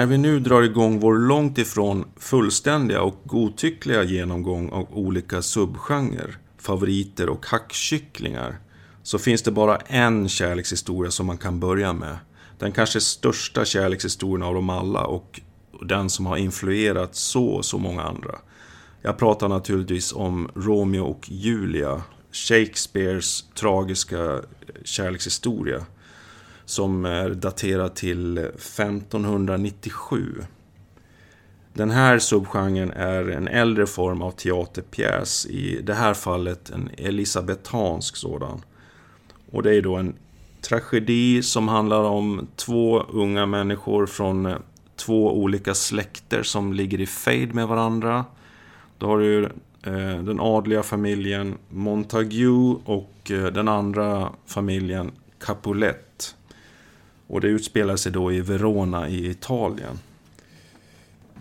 När 0.00 0.06
vi 0.06 0.18
nu 0.18 0.40
drar 0.40 0.62
igång 0.62 1.00
vår 1.00 1.18
långt 1.18 1.58
ifrån 1.58 2.04
fullständiga 2.16 3.02
och 3.02 3.22
godtyckliga 3.24 4.02
genomgång 4.02 4.68
av 4.70 4.86
olika 4.90 5.42
subgenrer, 5.42 6.38
favoriter 6.58 7.28
och 7.28 7.46
hackkycklingar, 7.46 8.58
så 9.02 9.18
finns 9.18 9.42
det 9.42 9.50
bara 9.50 9.76
en 9.76 10.28
kärlekshistoria 10.28 11.10
som 11.10 11.26
man 11.26 11.38
kan 11.38 11.60
börja 11.60 11.92
med. 11.92 12.18
Den 12.58 12.72
kanske 12.72 13.00
största 13.00 13.64
kärlekshistorien 13.64 14.42
av 14.42 14.54
dem 14.54 14.70
alla 14.70 15.06
och 15.06 15.40
den 15.86 16.10
som 16.10 16.26
har 16.26 16.36
influerat 16.36 17.14
så 17.14 17.46
och 17.46 17.64
så 17.64 17.78
många 17.78 18.02
andra. 18.02 18.34
Jag 19.02 19.18
pratar 19.18 19.48
naturligtvis 19.48 20.12
om 20.12 20.50
Romeo 20.54 21.04
och 21.04 21.30
Julia, 21.30 22.02
Shakespeares 22.32 23.44
tragiska 23.54 24.40
kärlekshistoria 24.84 25.86
som 26.70 27.04
är 27.04 27.30
daterad 27.30 27.94
till 27.94 28.38
1597. 28.38 30.34
Den 31.72 31.90
här 31.90 32.18
subgenren 32.18 32.90
är 32.90 33.30
en 33.30 33.48
äldre 33.48 33.86
form 33.86 34.22
av 34.22 34.30
teaterpjäs, 34.30 35.46
i 35.46 35.82
det 35.82 35.94
här 35.94 36.14
fallet 36.14 36.70
en 36.70 36.90
elisabetansk 36.96 38.16
sådan. 38.16 38.62
Och 39.52 39.62
det 39.62 39.74
är 39.74 39.82
då 39.82 39.96
en 39.96 40.14
tragedi 40.60 41.42
som 41.42 41.68
handlar 41.68 42.02
om 42.02 42.48
två 42.56 43.00
unga 43.00 43.46
människor 43.46 44.06
från 44.06 44.54
två 44.96 45.38
olika 45.38 45.74
släkter 45.74 46.42
som 46.42 46.72
ligger 46.72 47.00
i 47.00 47.06
fejd 47.06 47.54
med 47.54 47.68
varandra. 47.68 48.24
Då 48.98 49.06
har 49.06 49.18
du 49.18 49.44
eh, 49.82 50.22
den 50.22 50.40
adliga 50.40 50.82
familjen 50.82 51.54
Montague 51.68 52.76
och 52.84 53.30
eh, 53.30 53.46
den 53.46 53.68
andra 53.68 54.32
familjen 54.46 55.10
Capulet. 55.38 56.09
Och 57.30 57.40
det 57.40 57.48
utspelar 57.48 57.96
sig 57.96 58.12
då 58.12 58.32
i 58.32 58.40
Verona 58.40 59.08
i 59.08 59.30
Italien. 59.30 59.98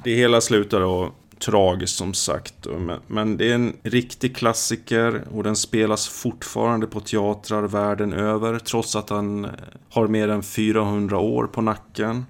Det 0.03 0.15
hela 0.15 0.41
slutar 0.41 0.79
då 0.79 1.11
tragiskt 1.39 1.95
som 1.95 2.13
sagt. 2.13 2.67
Men 3.07 3.37
det 3.37 3.51
är 3.51 3.55
en 3.55 3.73
riktig 3.83 4.35
klassiker 4.35 5.23
och 5.31 5.43
den 5.43 5.55
spelas 5.55 6.07
fortfarande 6.07 6.87
på 6.87 6.99
teatrar 6.99 7.63
världen 7.63 8.13
över 8.13 8.59
trots 8.59 8.95
att 8.95 9.09
han 9.09 9.45
eh, 9.45 9.51
har 9.89 10.07
mer 10.07 10.27
än 10.27 10.43
400 10.43 11.17
år 11.17 11.47
på 11.47 11.61
nacken. 11.61 12.25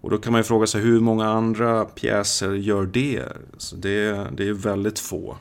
Och 0.00 0.10
då 0.10 0.18
kan 0.18 0.32
man 0.32 0.38
ju 0.38 0.44
fråga 0.44 0.66
sig 0.66 0.80
hur 0.80 1.00
många 1.00 1.26
andra 1.26 1.84
pjäser 1.84 2.52
gör 2.52 2.86
det? 2.86 3.22
Så 3.58 3.76
det, 3.76 4.26
det 4.36 4.48
är 4.48 4.52
väldigt 4.52 4.98
få. 4.98 5.36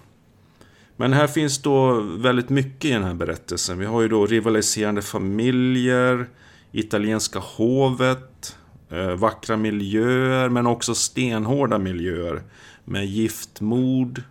Men 0.96 1.14
här 1.14 1.28
finns 1.28 1.62
då 1.62 2.02
väldigt 2.02 2.50
mycket 2.50 2.86
i 2.86 2.94
den 2.94 3.04
här 3.04 3.14
berättelsen. 3.14 3.80
Vi 3.80 3.86
har 3.86 4.02
ju 4.02 4.08
då 4.08 4.26
rivaliserande 4.26 5.02
familjer, 5.02 6.30
italienska 6.74 7.40
hovet, 7.40 8.58
eh, 8.90 9.12
vackra 9.12 9.58
miljöer 9.58 10.50
men 10.50 10.68
också 10.68 10.96
stenhårda 10.96 11.78
miljöer 11.78 12.42
med 12.86 13.06
giftmord, 13.06 14.22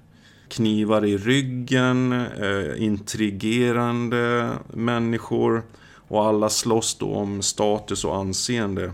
knivar 0.48 1.04
i 1.04 1.18
ryggen, 1.18 2.12
eh, 2.12 2.82
intrigerande 2.82 4.50
människor 4.72 5.62
och 6.08 6.24
alla 6.24 6.48
slåss 6.48 6.98
då 6.98 7.14
om 7.14 7.42
status 7.42 8.04
och 8.04 8.16
anseende. 8.16 8.92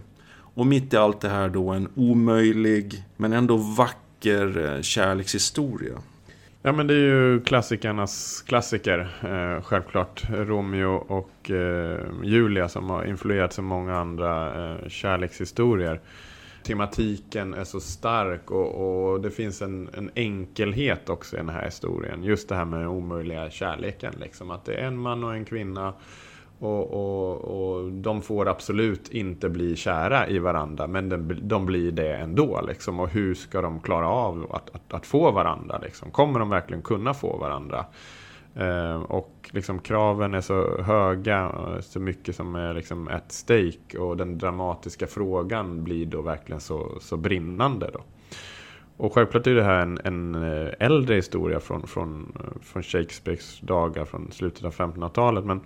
Och 0.54 0.66
mitt 0.66 0.92
i 0.92 0.96
allt 0.96 1.20
det 1.20 1.28
här 1.28 1.48
då 1.48 1.70
en 1.70 1.88
omöjlig 1.94 3.04
men 3.16 3.32
ändå 3.32 3.56
vacker 3.56 4.74
eh, 4.74 4.82
kärlekshistoria. 4.82 5.94
Ja 6.62 6.72
men 6.72 6.86
det 6.86 6.94
är 6.94 6.98
ju 6.98 7.40
klassikernas 7.40 8.42
klassiker. 8.42 8.98
Eh, 9.22 9.62
självklart 9.62 10.24
Romeo 10.30 10.94
och 10.94 11.50
eh, 11.50 12.00
Julia 12.24 12.68
som 12.68 12.90
har 12.90 13.04
influerat 13.04 13.52
så 13.52 13.62
många 13.62 13.96
andra 13.96 14.64
eh, 14.72 14.88
kärlekshistorier. 14.88 16.00
Tematiken 16.62 17.54
är 17.54 17.64
så 17.64 17.80
stark 17.80 18.50
och, 18.50 19.10
och 19.10 19.20
det 19.20 19.30
finns 19.30 19.62
en, 19.62 19.88
en, 19.92 20.10
enkelhet 20.14 21.08
också 21.08 21.36
i 21.36 21.38
den 21.38 21.48
här 21.48 21.64
historien. 21.64 22.22
Just 22.24 22.48
det 22.48 22.54
här 22.54 22.64
med 22.64 22.80
den 22.80 22.88
omöjliga 22.88 23.50
kärleken. 23.50 24.14
Liksom. 24.20 24.50
Att 24.50 24.64
det 24.64 24.74
är 24.74 24.86
en 24.86 24.98
man 24.98 25.24
och 25.24 25.34
en 25.34 25.44
kvinna 25.44 25.94
och, 26.58 26.90
och, 26.90 27.36
och, 27.36 27.92
de 27.92 28.22
får 28.22 28.48
absolut 28.48 29.08
inte 29.08 29.48
bli 29.48 29.76
kära 29.76 30.28
i 30.28 30.38
varandra, 30.38 30.86
men 30.86 31.08
de, 31.08 31.38
de 31.42 31.66
blir 31.66 31.92
det 31.92 32.16
ändå. 32.16 32.60
Liksom. 32.68 33.00
Och 33.00 33.08
hur 33.08 33.34
ska 33.34 33.60
de 33.60 33.80
klara 33.80 34.08
av 34.08 34.46
att, 34.50 34.74
att, 34.74 34.94
att 34.94 35.06
få 35.06 35.30
varandra? 35.30 35.78
Liksom? 35.82 36.10
Kommer 36.10 36.38
de 36.38 36.50
verkligen 36.50 36.82
kunna 36.82 37.14
få 37.14 37.36
varandra? 37.36 37.84
Eh, 38.54 39.02
och 39.02 39.50
liksom, 39.52 39.78
kraven 39.78 40.34
är 40.34 40.40
så 40.40 40.82
höga, 40.82 41.52
så 41.80 42.00
mycket 42.00 42.36
som 42.36 42.54
är 42.54 42.74
liksom 42.74 43.08
at 43.08 43.32
stake. 43.32 43.98
Och 43.98 44.16
den 44.16 44.38
dramatiska 44.38 45.06
frågan 45.06 45.84
blir 45.84 46.06
då 46.06 46.22
verkligen 46.22 46.60
så, 46.60 46.98
så 47.00 47.16
brinnande. 47.16 47.90
Då. 47.92 48.00
Och 48.96 49.14
självklart 49.14 49.46
är 49.46 49.54
det 49.54 49.62
här 49.62 49.80
en, 49.82 49.98
en 50.04 50.34
eh, 50.34 50.72
äldre 50.78 51.14
historia 51.14 51.60
från, 51.60 51.86
från, 51.86 52.32
eh, 52.40 52.62
från 52.62 52.82
Shakespeares 52.82 53.60
dagar, 53.60 54.04
från 54.04 54.32
slutet 54.32 54.64
av 54.64 54.74
1500-talet. 54.74 55.44
Men 55.44 55.60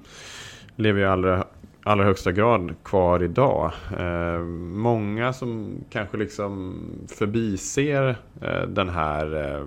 lever 0.76 1.00
i 1.00 1.04
allra, 1.04 1.44
allra 1.82 2.04
högsta 2.04 2.32
grad 2.32 2.74
kvar 2.82 3.22
idag. 3.22 3.72
Eh, 3.98 4.40
många 4.74 5.32
som 5.32 5.74
kanske 5.90 6.16
liksom 6.16 6.78
förbiser 7.08 8.16
eh, 8.42 8.62
den 8.62 8.88
här 8.88 9.56
eh, 9.56 9.66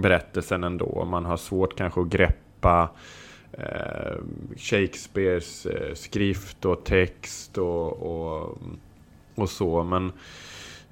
berättelsen 0.00 0.64
ändå. 0.64 1.04
Man 1.04 1.24
har 1.24 1.36
svårt 1.36 1.76
kanske 1.76 2.00
att 2.00 2.08
greppa 2.08 2.88
eh, 3.52 4.16
Shakespeares 4.56 5.66
eh, 5.66 5.94
skrift 5.94 6.64
och 6.64 6.84
text 6.84 7.58
och, 7.58 7.92
och, 8.02 8.58
och 9.34 9.50
så. 9.50 9.82
Men 9.82 10.06
Eh, 10.06 10.12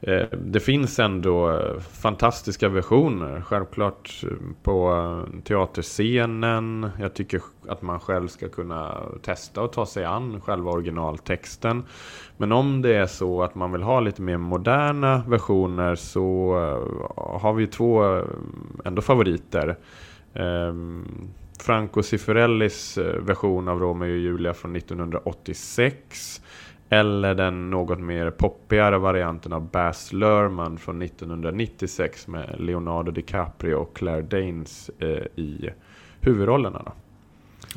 Eh, 0.07 0.27
det 0.39 0.61
finns 0.61 0.99
ändå 0.99 1.51
eh, 1.51 1.79
fantastiska 1.81 2.69
versioner. 2.69 3.41
Självklart 3.41 4.25
eh, 4.25 4.29
på 4.63 5.27
teaterscenen. 5.45 6.91
Jag 7.01 7.15
tycker 7.15 7.41
att 7.69 7.83
man 7.83 8.01
själv 8.01 8.29
ska 8.29 8.49
kunna 8.49 9.03
testa 9.23 9.63
och 9.63 9.73
ta 9.73 9.87
sig 9.87 10.05
an 10.05 10.41
själva 10.41 10.71
originaltexten. 10.71 11.85
Men 12.37 12.53
om 12.53 12.83
det 12.83 12.95
är 12.95 13.07
så 13.07 13.43
att 13.43 13.55
man 13.55 13.73
vill 13.73 13.83
ha 13.83 14.01
lite 14.01 14.23
mer 14.23 14.37
moderna 14.37 15.23
versioner 15.29 15.95
så 15.95 16.55
har 17.17 17.53
vi 17.53 17.67
två 17.67 18.23
ändå 18.85 19.03
favoriter. 19.03 19.79
Ehm, 20.35 21.05
Franco 21.61 22.03
Cifarellis 22.03 22.99
version 22.99 23.69
av 23.69 23.81
Romeo 23.81 24.13
och 24.13 24.19
Julia 24.19 24.55
från 24.55 24.77
1986 24.77 26.42
eller 26.93 27.35
den 27.35 27.71
något 27.71 27.99
mer 27.99 28.31
poppigare 28.31 28.99
varianten 28.99 29.53
av 29.53 29.71
Baz 29.71 30.13
Luhrmann 30.13 30.79
från 30.79 31.03
1996 31.03 32.27
med 32.27 32.55
Leonardo 32.59 33.11
DiCaprio 33.11 33.75
och 33.75 33.97
Claire 33.97 34.23
Danes 34.23 34.91
eh, 34.99 35.09
i 35.37 35.71
huvudrollerna. 36.21 36.83
Då. 36.87 36.93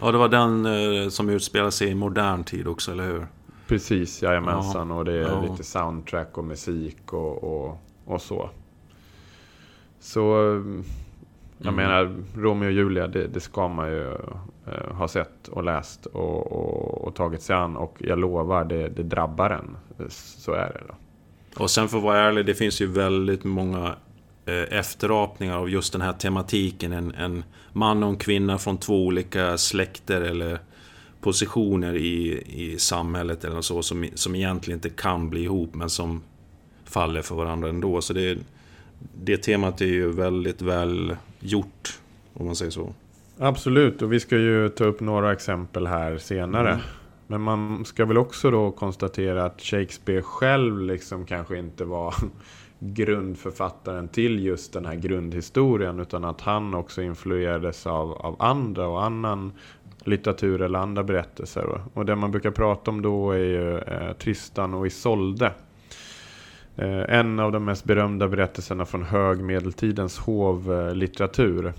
Ja, 0.01 0.11
det 0.11 0.17
var 0.17 0.29
den 0.29 0.65
eh, 0.65 1.09
som 1.09 1.29
utspelar 1.29 1.69
sig 1.69 1.87
i 1.87 1.95
modern 1.95 2.43
tid 2.43 2.67
också, 2.67 2.91
eller 2.91 3.03
hur? 3.03 3.27
Precis, 3.67 4.21
jajamensan. 4.21 4.89
Ja. 4.89 4.95
Och 4.95 5.05
det 5.05 5.13
är 5.13 5.21
ja. 5.21 5.41
lite 5.41 5.63
soundtrack 5.63 6.37
och 6.37 6.43
musik 6.43 7.13
och, 7.13 7.43
och, 7.43 7.81
och 8.05 8.21
så. 8.21 8.49
Så 9.99 10.35
jag 11.57 11.73
mm. 11.73 11.75
menar, 11.75 12.15
Romeo 12.35 12.67
och 12.67 12.73
Julia, 12.73 13.07
det, 13.07 13.27
det 13.27 13.39
ska 13.39 13.67
man 13.67 13.87
ju 13.91 14.03
uh, 14.03 14.93
ha 14.93 15.07
sett 15.07 15.47
och 15.47 15.63
läst 15.63 16.05
och, 16.05 16.51
och, 16.51 17.07
och, 17.07 17.15
tagit 17.15 17.41
sig 17.41 17.55
an. 17.55 17.77
Och 17.77 17.97
jag 17.99 18.19
lovar, 18.19 18.65
det, 18.65 18.89
det 18.89 19.03
drabbar 19.03 19.49
en. 19.49 19.77
Så 20.09 20.51
är 20.51 20.73
det. 20.73 20.81
Då. 20.87 20.95
Och 21.63 21.71
sen 21.71 21.87
för 21.87 21.97
att 21.97 22.03
vara 22.03 22.19
ärlig, 22.19 22.45
det 22.45 22.55
finns 22.55 22.81
ju 22.81 22.87
väldigt 22.87 23.43
många 23.43 23.95
eh, 24.45 24.79
efterapningar 24.79 25.57
av 25.57 25.69
just 25.69 25.93
den 25.93 26.01
här 26.01 26.13
tematiken. 26.13 26.93
En, 26.93 27.15
en 27.15 27.43
man 27.73 28.03
och 28.03 28.09
en 28.09 28.17
kvinna 28.17 28.57
från 28.57 28.77
två 28.77 29.05
olika 29.05 29.57
släkter 29.57 30.21
eller 30.21 30.59
positioner 31.21 31.95
i, 31.95 32.43
i 32.47 32.79
samhället 32.79 33.43
eller 33.43 33.61
så 33.61 33.81
som, 33.81 34.07
som 34.15 34.35
egentligen 34.35 34.77
inte 34.77 34.89
kan 34.89 35.29
bli 35.29 35.43
ihop 35.43 35.75
men 35.75 35.89
som 35.89 36.21
faller 36.85 37.21
för 37.21 37.35
varandra 37.35 37.69
ändå. 37.69 38.01
Så 38.01 38.13
det, 38.13 38.37
det 39.23 39.37
temat 39.37 39.81
är 39.81 39.85
ju 39.85 40.11
väldigt 40.11 40.61
väl 40.61 41.15
gjort, 41.45 41.99
om 42.33 42.45
man 42.45 42.55
säger 42.55 42.71
så. 42.71 42.93
Absolut, 43.37 44.01
och 44.01 44.13
vi 44.13 44.19
ska 44.19 44.37
ju 44.37 44.69
ta 44.69 44.83
upp 44.83 44.99
några 44.99 45.33
exempel 45.33 45.87
här 45.87 46.17
senare. 46.17 46.69
Mm. 46.69 46.81
Men 47.27 47.41
man 47.41 47.85
ska 47.85 48.05
väl 48.05 48.17
också 48.17 48.51
då 48.51 48.71
konstatera 48.71 49.45
att 49.45 49.61
Shakespeare 49.61 50.21
själv 50.21 50.81
liksom 50.81 51.25
kanske 51.25 51.57
inte 51.57 51.85
var 51.85 52.15
grundförfattaren 52.79 54.07
till 54.07 54.45
just 54.45 54.73
den 54.73 54.85
här 54.85 54.95
grundhistorien. 54.95 55.99
Utan 55.99 56.25
att 56.25 56.41
han 56.41 56.73
också 56.73 57.01
influerades 57.01 57.87
av, 57.87 58.13
av 58.13 58.35
andra 58.39 58.87
och 58.87 59.03
annan 59.03 59.51
litteratur 60.03 60.61
eller 60.61 60.79
andra 60.79 61.03
berättelser. 61.03 61.81
Och 61.93 62.05
det 62.05 62.15
man 62.15 62.31
brukar 62.31 62.51
prata 62.51 62.91
om 62.91 63.01
då 63.01 63.31
är 63.31 63.37
ju 63.37 63.77
eh, 63.77 64.13
Tristan 64.13 64.73
och 64.73 64.87
Isolde. 64.87 65.51
Eh, 66.77 67.15
en 67.19 67.39
av 67.39 67.51
de 67.51 67.65
mest 67.65 67.85
berömda 67.85 68.27
berättelserna 68.27 68.85
från 68.85 69.03
högmedeltidens 69.03 70.17
hovlitteratur. 70.17 71.73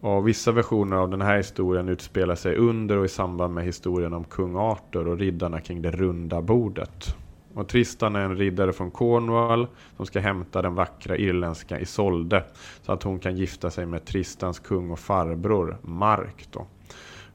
Och 0.00 0.28
vissa 0.28 0.52
versioner 0.52 0.96
av 0.96 1.10
den 1.10 1.22
här 1.22 1.36
historien 1.36 1.88
utspelar 1.88 2.34
sig 2.34 2.56
under 2.56 2.96
och 2.96 3.04
i 3.04 3.08
samband 3.08 3.54
med 3.54 3.64
historien 3.64 4.12
om 4.12 4.24
kung 4.24 4.56
Arthur 4.56 5.08
och 5.08 5.18
riddarna 5.18 5.60
kring 5.60 5.82
det 5.82 5.90
runda 5.90 6.42
bordet. 6.42 7.16
Och 7.54 7.68
Tristan 7.68 8.16
är 8.16 8.20
en 8.20 8.36
riddare 8.36 8.72
från 8.72 8.90
Cornwall 8.90 9.66
som 9.96 10.06
ska 10.06 10.20
hämta 10.20 10.62
den 10.62 10.74
vackra 10.74 11.16
irländska 11.16 11.80
Isolde 11.80 12.44
så 12.82 12.92
att 12.92 13.02
hon 13.02 13.18
kan 13.18 13.36
gifta 13.36 13.70
sig 13.70 13.86
med 13.86 14.04
Tristans 14.04 14.58
kung 14.58 14.90
och 14.90 14.98
farbror 14.98 15.76
Mark. 15.82 16.48
Då. 16.50 16.66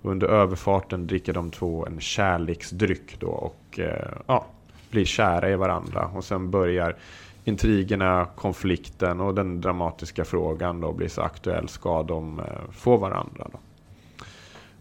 Under 0.02 0.28
överfarten 0.28 1.08
dricker 1.08 1.34
de 1.34 1.52
två 1.52 1.86
en 1.86 2.00
kärleksdryck 2.00 3.20
då 3.20 3.28
och 3.28 3.80
eh, 3.80 4.12
ja, 4.28 4.46
blir 4.90 5.06
kära 5.06 5.50
i 5.50 5.56
varandra. 5.56 6.10
Och 6.16 6.24
sen 6.24 6.52
börjar 6.52 6.96
intrigerna, 7.44 8.28
konflikten 8.36 9.20
och 9.20 9.36
den 9.36 9.62
dramatiska 9.62 10.26
frågan 10.26 10.82
då 10.82 10.94
blir 10.94 11.08
så 11.08 11.22
aktuell. 11.22 11.68
Ska 11.68 12.04
de 12.04 12.40
eh, 12.40 12.46
få 12.72 12.98
varandra? 12.98 13.48
Då? 13.52 13.60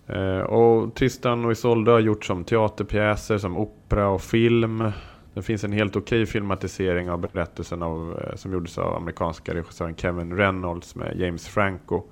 Eh, 0.09 0.41
och 0.41 0.95
Tristan 0.95 1.45
och 1.45 1.53
Isolde 1.53 1.91
har 1.91 2.01
gjort 2.01 2.25
som 2.25 2.45
teaterpjäser, 2.45 3.39
som 3.39 3.57
opera 3.57 4.09
och 4.09 4.23
film. 4.23 4.93
Det 5.35 5.43
finns 5.43 5.65
en 5.65 5.73
helt 5.73 5.97
okej 5.97 6.27
filmatisering 6.27 7.11
av 7.11 7.21
berättelsen 7.21 7.83
av, 7.83 8.21
eh, 8.23 8.37
som 8.37 8.53
gjordes 8.53 8.79
av 8.79 8.97
amerikanska 8.97 9.55
regissören 9.55 9.95
Kevin 9.97 10.37
Reynolds 10.37 10.95
med 10.95 11.17
James 11.17 11.49
Franco 11.49 12.03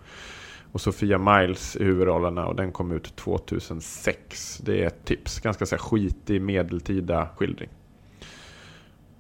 och 0.72 0.80
Sofia 0.80 1.18
Miles 1.18 1.76
i 1.76 1.84
huvudrollerna 1.84 2.46
och 2.46 2.56
den 2.56 2.72
kom 2.72 2.92
ut 2.92 3.16
2006. 3.16 4.58
Det 4.64 4.82
är 4.82 4.86
ett 4.86 5.04
tips. 5.04 5.40
Ganska 5.40 5.66
så 5.66 5.76
här, 5.76 5.82
skitig 5.82 6.42
medeltida 6.42 7.28
skildring. 7.36 7.68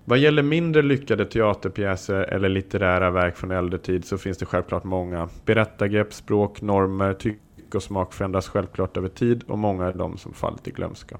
Vad 0.08 0.18
gäller 0.18 0.42
mindre 0.42 0.82
lyckade 0.82 1.24
teaterpjäser 1.26 2.22
eller 2.22 2.48
litterära 2.48 3.10
verk 3.10 3.36
från 3.36 3.50
äldre 3.50 3.78
tid 3.78 4.04
så 4.04 4.18
finns 4.18 4.38
det 4.38 4.46
självklart 4.46 4.84
många. 4.84 5.28
Berättargrepp, 5.44 6.12
språk, 6.12 6.62
normer, 6.62 7.12
tycke 7.12 7.76
och 7.76 7.82
smak 7.82 8.14
förändras 8.14 8.48
självklart 8.48 8.96
över 8.96 9.08
tid 9.08 9.44
och 9.48 9.58
många 9.58 9.86
är 9.86 9.92
de 9.92 10.18
som 10.18 10.32
fallit 10.32 10.68
i 10.68 10.70
glömska. 10.70 11.18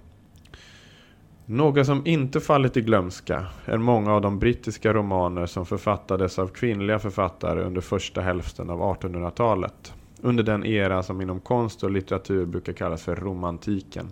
Några 1.47 1.85
som 1.85 2.07
inte 2.07 2.41
fallit 2.41 2.77
i 2.77 2.81
glömska 2.81 3.47
är 3.65 3.79
många 3.79 4.13
av 4.13 4.21
de 4.21 4.39
brittiska 4.39 4.93
romaner 4.93 5.47
som 5.47 5.67
författades 5.67 6.39
av 6.39 6.49
kvinnliga 6.49 6.99
författare 6.99 7.63
under 7.63 7.81
första 7.81 8.21
hälften 8.21 8.71
av 8.71 8.81
1800-talet. 8.81 9.95
Under 10.21 10.43
den 10.43 10.65
era 10.65 11.03
som 11.03 11.21
inom 11.21 11.41
konst 11.41 11.83
och 11.83 11.91
litteratur 11.91 12.47
brukar 12.47 12.73
kallas 12.73 13.03
för 13.03 13.17
romantiken. 13.17 14.07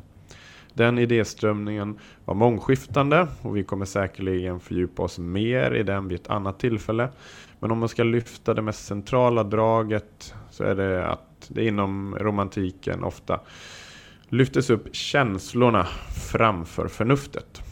Den 0.74 0.98
idéströmningen 0.98 1.98
var 2.24 2.34
mångskiftande 2.34 3.26
och 3.42 3.56
vi 3.56 3.64
kommer 3.64 3.84
säkerligen 3.84 4.60
fördjupa 4.60 5.02
oss 5.02 5.18
mer 5.18 5.74
i 5.74 5.82
den 5.82 6.08
vid 6.08 6.20
ett 6.20 6.30
annat 6.30 6.58
tillfälle. 6.58 7.08
Men 7.60 7.70
om 7.70 7.78
man 7.78 7.88
ska 7.88 8.02
lyfta 8.02 8.54
det 8.54 8.62
mest 8.62 8.86
centrala 8.86 9.44
draget 9.44 10.34
så 10.50 10.64
är 10.64 10.74
det 10.74 11.06
att 11.06 11.46
det 11.48 11.66
inom 11.66 12.16
romantiken 12.20 13.04
ofta 13.04 13.40
lyftes 14.28 14.70
upp 14.70 14.94
känslorna 14.94 15.86
framför 16.32 16.88
förnuftet. 16.88 17.62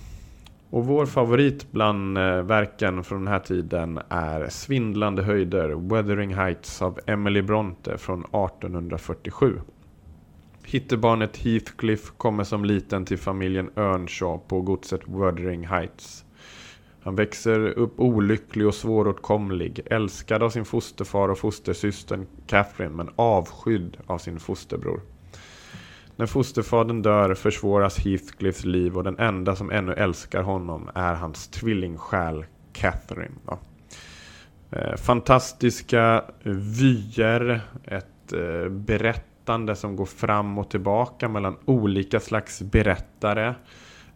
Och 0.71 0.87
vår 0.87 1.07
favorit 1.07 1.73
bland 1.73 2.19
eh, 2.19 2.43
verken 2.43 3.05
från 3.05 3.25
den 3.25 3.33
här 3.33 3.39
tiden 3.39 4.01
är 4.09 4.49
Svindlande 4.49 5.23
höjder, 5.23 5.69
Weathering 5.69 6.35
Heights 6.35 6.83
av 6.83 6.99
Emily 7.07 7.43
Bronte 7.43 7.99
från 7.99 8.21
1847. 8.21 9.61
Hittebarnet 10.73 11.37
Heathcliff 11.37 12.13
kommer 12.17 12.45
som 12.45 12.65
liten 12.65 13.05
till 13.05 13.19
familjen 13.19 13.71
Earnshaw 13.77 14.49
på 14.49 14.61
godset 14.61 15.01
Wuthering 15.09 15.67
Heights. 15.67 16.25
Han 17.03 17.17
växer 17.17 17.61
upp 17.61 18.01
olycklig 18.01 18.67
och 18.67 18.75
svåråtkomlig, 18.75 19.81
älskad 19.91 20.43
av 20.43 20.51
sin 20.51 20.65
fosterfar 20.65 21.29
och 21.29 21.39
fostersystern 21.39 22.27
Catherine 22.47 22.97
men 22.97 23.11
avskydd 23.17 23.97
av 24.07 24.19
sin 24.19 24.41
fosterbror. 24.41 25.01
När 26.17 26.27
fosterfadern 26.27 27.03
dör 27.03 27.35
försvåras 27.35 27.99
Heathcliffs 27.99 28.65
liv 28.65 28.97
och 28.97 29.05
den 29.05 29.19
enda 29.19 29.57
som 29.57 29.71
ännu 29.71 29.93
älskar 29.93 30.43
honom 30.43 30.91
är 30.95 31.15
hans 31.15 31.49
tvillingsjäl 31.49 32.45
Catherine. 32.73 33.35
Då. 33.47 33.59
Eh, 34.71 34.97
fantastiska 34.97 36.25
vyer, 36.79 37.61
ett 37.85 38.33
eh, 38.33 38.69
berätt 38.69 39.32
berättande 39.43 39.77
som 39.77 39.97
går 39.97 40.07
fram 40.07 40.59
och 40.59 40.71
tillbaka 40.71 41.29
mellan 41.29 41.57
olika 41.65 42.21
slags 42.21 42.63
berättare. 42.63 43.55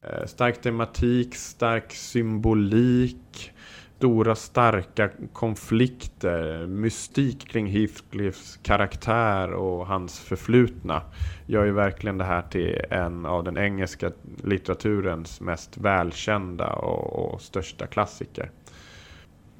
Eh, 0.02 0.26
stark 0.26 0.60
tematik, 0.60 1.34
stark 1.34 1.92
symbolik, 1.92 3.52
stora 3.96 4.34
starka 4.34 5.10
konflikter, 5.32 6.66
mystik 6.66 7.48
kring 7.48 7.66
Heathcliffs 7.66 8.58
karaktär 8.62 9.52
och 9.52 9.86
hans 9.86 10.20
förflutna 10.20 11.02
gör 11.46 11.64
ju 11.64 11.72
verkligen 11.72 12.18
det 12.18 12.24
här 12.24 12.42
till 12.42 12.80
en 12.90 13.26
av 13.26 13.44
den 13.44 13.58
engelska 13.58 14.12
litteraturens 14.44 15.40
mest 15.40 15.76
välkända 15.76 16.72
och, 16.72 17.34
och 17.34 17.40
största 17.40 17.86
klassiker. 17.86 18.50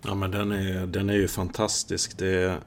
Ja 0.02 0.14
men 0.14 0.31
den 0.31 0.52
är, 0.52 0.87
den 0.87 1.11
är 1.11 1.14
ju 1.16 1.29
fantastisk. 1.29 2.18
Det, 2.18 2.59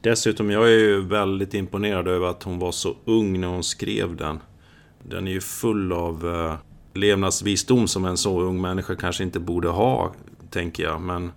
Dessutom, 0.00 0.50
jag 0.50 0.64
är 0.64 0.78
ju 0.78 1.00
väldigt 1.00 1.54
imponerad 1.54 2.08
över 2.08 2.26
att 2.26 2.42
hon 2.42 2.58
var 2.58 2.72
så 2.72 2.96
ung 3.04 3.40
när 3.40 3.48
hon 3.48 3.64
skrev 3.64 4.16
den. 4.16 4.40
Den 5.02 5.28
är 5.28 5.32
ju 5.32 5.40
full 5.40 5.92
av 5.92 6.26
eh, 6.26 6.54
levnadsvisdom 6.98 7.88
som 7.88 8.04
en 8.04 8.16
så 8.16 8.40
ung 8.40 8.60
människa 8.60 8.96
kanske 8.96 9.22
inte 9.22 9.40
borde 9.40 9.68
ha, 9.68 10.12
tänker 10.50 10.82
jag. 10.82 11.00
Men... 11.00 11.32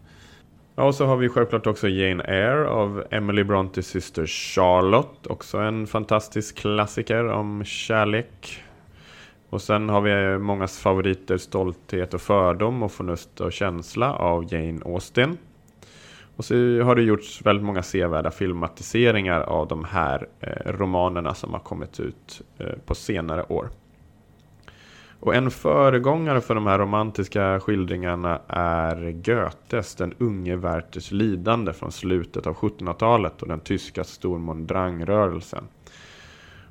Ja, 0.76 0.84
och 0.84 0.95
så 0.95 1.06
har 1.06 1.17
vi 1.17 1.30
självklart 1.30 1.67
också 1.67 1.89
Jane 1.89 2.24
Eyre 2.24 2.67
av 2.67 3.04
Emily 3.12 3.43
Brontes 3.43 3.88
syster 3.88 4.26
Charlotte. 4.26 5.28
Också 5.28 5.58
en 5.58 5.88
fantastisk 5.88 6.56
klassiker 6.58 7.28
om 7.28 7.63
kärlek. 7.65 8.63
Och 9.50 9.62
sen 9.62 9.89
har 9.89 10.02
vi 10.02 10.34
eh, 10.34 10.39
mångas 10.39 10.80
favoriter 10.80 11.38
Stolthet 11.38 12.13
och 12.13 12.21
fördom 12.21 12.84
och 12.84 12.91
Förnuft 12.91 13.41
och 13.41 13.54
känsla 13.54 14.13
av 14.13 14.54
Jane 14.54 14.80
Austen. 14.86 15.38
Och 16.41 16.45
så 16.45 16.82
har 16.82 16.95
det 16.95 17.01
gjorts 17.01 17.41
väldigt 17.45 17.65
många 17.65 17.84
sevärda 17.84 18.32
filmatiseringar 18.32 19.41
av 19.41 19.67
de 19.67 19.84
här 19.84 20.27
eh, 20.39 20.71
romanerna 20.71 21.34
som 21.34 21.54
har 21.54 21.60
kommit 21.60 21.99
ut 21.99 22.41
eh, 22.58 22.73
på 22.86 22.95
senare 22.95 23.43
år. 23.43 23.69
Och 25.19 25.36
en 25.36 25.51
föregångare 25.51 26.41
för 26.41 26.56
de 26.56 26.67
här 26.67 26.80
romantiska 26.80 27.60
skildringarna 27.60 28.41
är 28.47 29.12
Goethes 29.12 29.95
Den 29.95 30.13
unge 30.17 30.56
Werthers 30.56 31.12
lidande 31.12 31.73
från 31.73 31.91
slutet 31.91 32.47
av 32.47 32.56
1700-talet 32.56 33.41
och 33.41 33.47
den 33.47 33.60
tyska 33.60 34.04
stormondrangrörelsen. 34.04 35.63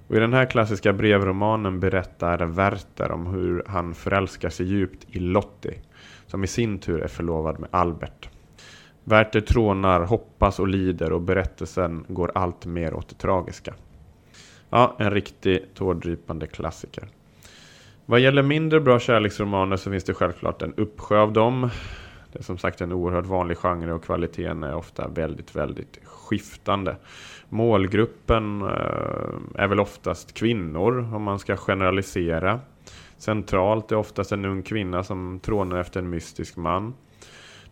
Och 0.09 0.17
I 0.17 0.19
den 0.19 0.33
här 0.33 0.47
klassiska 0.47 0.93
brevromanen 0.93 1.81
berättar 1.81 2.47
Werther 2.47 3.13
om 3.13 3.27
hur 3.27 3.65
han 3.67 3.95
förälskar 3.95 4.51
sig 4.51 4.67
djupt 4.67 5.07
i 5.11 5.19
Lottie, 5.19 5.79
som 6.27 6.45
i 6.45 6.47
sin 6.47 6.79
tur 6.79 7.01
är 7.01 7.09
förlovad 7.09 7.61
med 7.61 7.69
Albert. 7.73 8.29
Werther 9.11 9.41
trånar, 9.41 10.01
hoppas 10.01 10.59
och 10.59 10.69
lider 10.69 11.13
och 11.13 11.21
berättelsen 11.21 12.05
går 12.09 12.33
allt 12.35 12.67
mer 12.67 12.95
åt 12.95 13.09
det 13.09 13.15
tragiska. 13.15 13.75
Ja, 14.71 14.97
en 14.99 15.11
riktig 15.11 15.65
tårdrypande 15.75 16.47
klassiker. 16.47 17.09
Vad 18.07 18.21
gäller 18.21 18.43
mindre 18.43 18.81
bra 18.81 18.99
kärleksromaner 18.99 19.77
så 19.77 19.91
finns 19.91 20.05
det 20.05 20.15
självklart 20.15 20.63
en 20.63 20.75
uppsjö 20.75 21.19
av 21.19 21.33
dem. 21.33 21.71
Det 22.33 22.39
är 22.39 22.43
som 22.43 22.59
sagt 22.59 22.81
en 22.81 22.93
oerhört 22.93 23.27
vanlig 23.27 23.57
genre 23.57 23.93
och 23.93 24.05
kvaliteten 24.05 24.63
är 24.63 24.75
ofta 24.75 25.09
väldigt, 25.09 25.57
väldigt 25.57 26.01
skiftande. 26.05 26.97
Målgruppen 27.49 28.63
eh, 28.63 29.63
är 29.63 29.67
väl 29.67 29.81
oftast 29.81 30.35
kvinnor 30.35 31.15
om 31.15 31.23
man 31.23 31.39
ska 31.39 31.57
generalisera. 31.57 32.61
Centralt 33.17 33.93
är 33.93 33.97
oftast 33.97 34.33
en 34.33 34.45
ung 34.45 34.63
kvinna 34.63 35.05
som 35.05 35.41
trånar 35.43 35.81
efter 35.81 36.01
en 36.01 36.11
mystisk 36.11 36.57
man. 36.57 36.95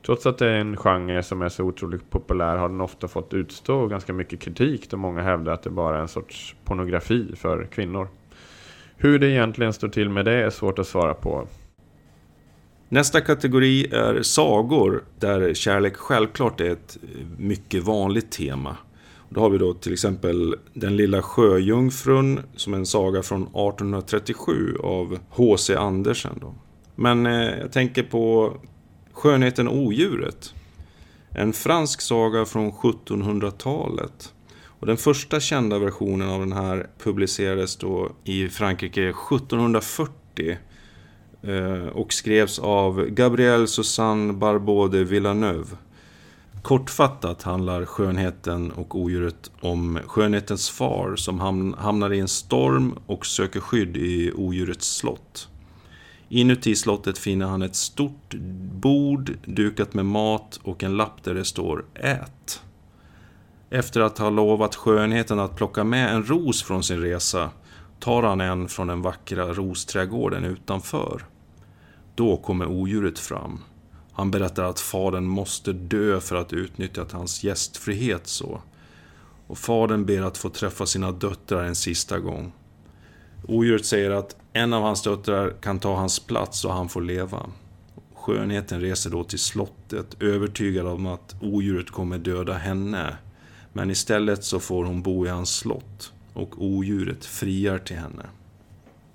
Trots 0.07 0.27
att 0.27 0.39
det 0.39 0.47
är 0.47 0.55
en 0.61 0.77
genre 0.77 1.23
som 1.23 1.43
är 1.43 1.49
så 1.49 1.65
otroligt 1.65 2.11
populär 2.11 2.57
har 2.57 2.69
den 2.69 2.81
ofta 2.81 3.09
fått 3.09 3.35
utstå 3.35 3.87
ganska 3.87 4.13
mycket 4.13 4.41
kritik 4.41 4.91
då 4.91 4.97
många 4.97 5.23
hävdar 5.23 5.53
att 5.53 5.63
det 5.63 5.71
bara 5.71 5.97
är 5.97 6.01
en 6.01 6.09
sorts 6.09 6.57
pornografi 6.65 7.37
för 7.37 7.67
kvinnor. 7.67 8.09
Hur 8.97 9.19
det 9.19 9.31
egentligen 9.31 9.73
står 9.73 9.89
till 9.89 10.11
med 10.11 10.25
det 10.25 10.33
är 10.33 10.51
svårt 10.51 10.79
att 10.79 10.87
svara 10.87 11.15
på. 11.15 11.47
Nästa 12.89 13.21
kategori 13.21 13.87
är 13.95 14.23
sagor, 14.23 15.05
där 15.19 15.55
kärlek 15.55 15.97
självklart 15.97 16.61
är 16.61 16.71
ett 16.71 16.99
mycket 17.39 17.85
vanligt 17.85 18.31
tema. 18.31 18.77
Då 19.29 19.41
har 19.41 19.51
vi 19.51 19.59
då 19.59 19.75
till 19.75 19.93
exempel 19.93 20.57
Den 20.75 20.97
lilla 20.97 21.23
sjöjungfrun 21.23 22.41
som 22.57 22.75
är 22.75 22.79
en 22.79 22.87
saga 22.87 23.23
från 23.23 23.43
1837 23.43 24.77
av 24.83 25.19
H.C. 25.31 25.75
Andersen. 25.75 26.39
Då. 26.41 26.55
Men 26.95 27.27
eh, 27.27 27.59
jag 27.61 27.73
tänker 27.73 28.03
på 28.03 28.53
Skönheten 29.19 29.69
och 29.69 29.77
odjuret. 29.77 30.55
En 31.31 31.53
fransk 31.53 32.01
saga 32.01 32.45
från 32.45 32.73
1700-talet. 32.73 34.35
Och 34.65 34.87
den 34.87 34.97
första 34.97 35.41
kända 35.41 35.79
versionen 35.79 36.29
av 36.29 36.41
den 36.41 36.53
här 36.53 36.87
publicerades 36.99 37.77
då 37.77 38.13
i 38.25 38.49
Frankrike 38.49 39.09
1740 39.09 40.59
eh, 41.43 41.87
och 41.87 42.13
skrevs 42.13 42.59
av 42.59 43.07
Gabriel 43.07 43.69
Susanne 43.69 44.33
Barbeau 44.33 44.89
de 44.89 45.05
Villeneuve. 45.05 45.77
Kortfattat 46.63 47.43
handlar 47.43 47.85
Skönheten 47.85 48.71
och 48.71 48.99
odjuret 48.99 49.51
om 49.61 49.99
skönhetens 50.07 50.71
far 50.71 51.17
som 51.17 51.41
hamnar 51.79 52.13
i 52.13 52.21
en 52.21 52.29
storm 52.29 52.99
och 53.07 53.27
söker 53.27 53.61
skydd 53.61 53.97
i 53.97 54.33
odjurets 54.33 54.97
slott. 54.97 55.48
Inuti 56.29 56.77
slottet 56.77 57.19
finner 57.19 57.47
han 57.47 57.63
ett 57.63 57.77
stort 57.77 58.35
bord 58.73 59.37
dukat 59.45 59.95
med 59.95 60.07
mat 60.07 60.61
och 60.63 60.83
en 60.83 60.97
lapp 60.97 61.25
där 61.25 61.35
det 61.35 61.45
står 61.45 61.85
Ät. 61.95 62.63
Efter 63.71 64.01
att 64.01 64.19
ha 64.19 64.31
lovat 64.31 64.75
skönheten 64.75 65.39
att 65.39 65.57
plocka 65.57 65.85
med 65.85 66.15
en 66.15 66.25
ros 66.25 66.63
från 66.63 66.83
sin 66.83 67.01
resa 67.01 67.51
tar 68.01 68.23
han 68.23 68.41
en 68.41 68.69
från 68.69 68.87
den 68.87 69.03
vackra 69.03 69.53
rosträdgården 69.53 70.45
utanför. 70.45 71.25
Då 72.15 72.37
kommer 72.37 72.67
odjuret 72.67 73.19
fram. 73.19 73.61
Han 74.13 74.31
berättar 74.31 74.65
att 74.65 74.81
fadern 74.81 75.25
måste 75.25 75.73
dö 75.73 76.21
för 76.21 76.37
att 76.37 76.53
utnyttja 76.53 77.07
hans 77.13 77.45
gästfrihet 77.45 78.27
så. 78.27 78.61
Och 79.47 79.59
fadern 79.59 80.07
ber 80.07 80.23
att 80.23 80.39
få 80.39 80.49
träffa 80.49 80.87
sina 80.87 81.13
döttrar 81.13 81.65
en 81.65 81.75
sista 81.75 82.19
gång. 82.19 82.53
Odjuret 83.49 83.87
säger 83.87 84.11
att 84.11 84.37
en 84.53 84.73
av 84.73 84.83
hans 84.83 85.03
döttrar 85.03 85.53
kan 85.61 85.79
ta 85.79 85.97
hans 85.97 86.21
plats 86.21 86.65
och 86.65 86.73
han 86.73 86.89
får 86.89 87.03
leva. 87.03 87.47
Skönheten 88.15 88.81
reser 88.81 89.11
då 89.11 89.25
till 89.25 89.39
slottet, 89.39 90.23
övertygad 90.23 90.87
om 90.87 91.07
att 91.07 91.37
odjuret 91.41 91.91
kommer 91.91 92.19
döda 92.19 92.53
henne. 92.53 93.17
Men 93.73 93.91
istället 93.91 94.45
så 94.45 94.61
får 94.61 94.85
hon 94.85 95.03
bo 95.03 95.27
i 95.27 95.29
hans 95.29 95.57
slott 95.57 96.13
och 96.33 96.63
odjuret 96.65 97.25
friar 97.25 97.79
till 97.79 97.97
henne. 97.97 98.27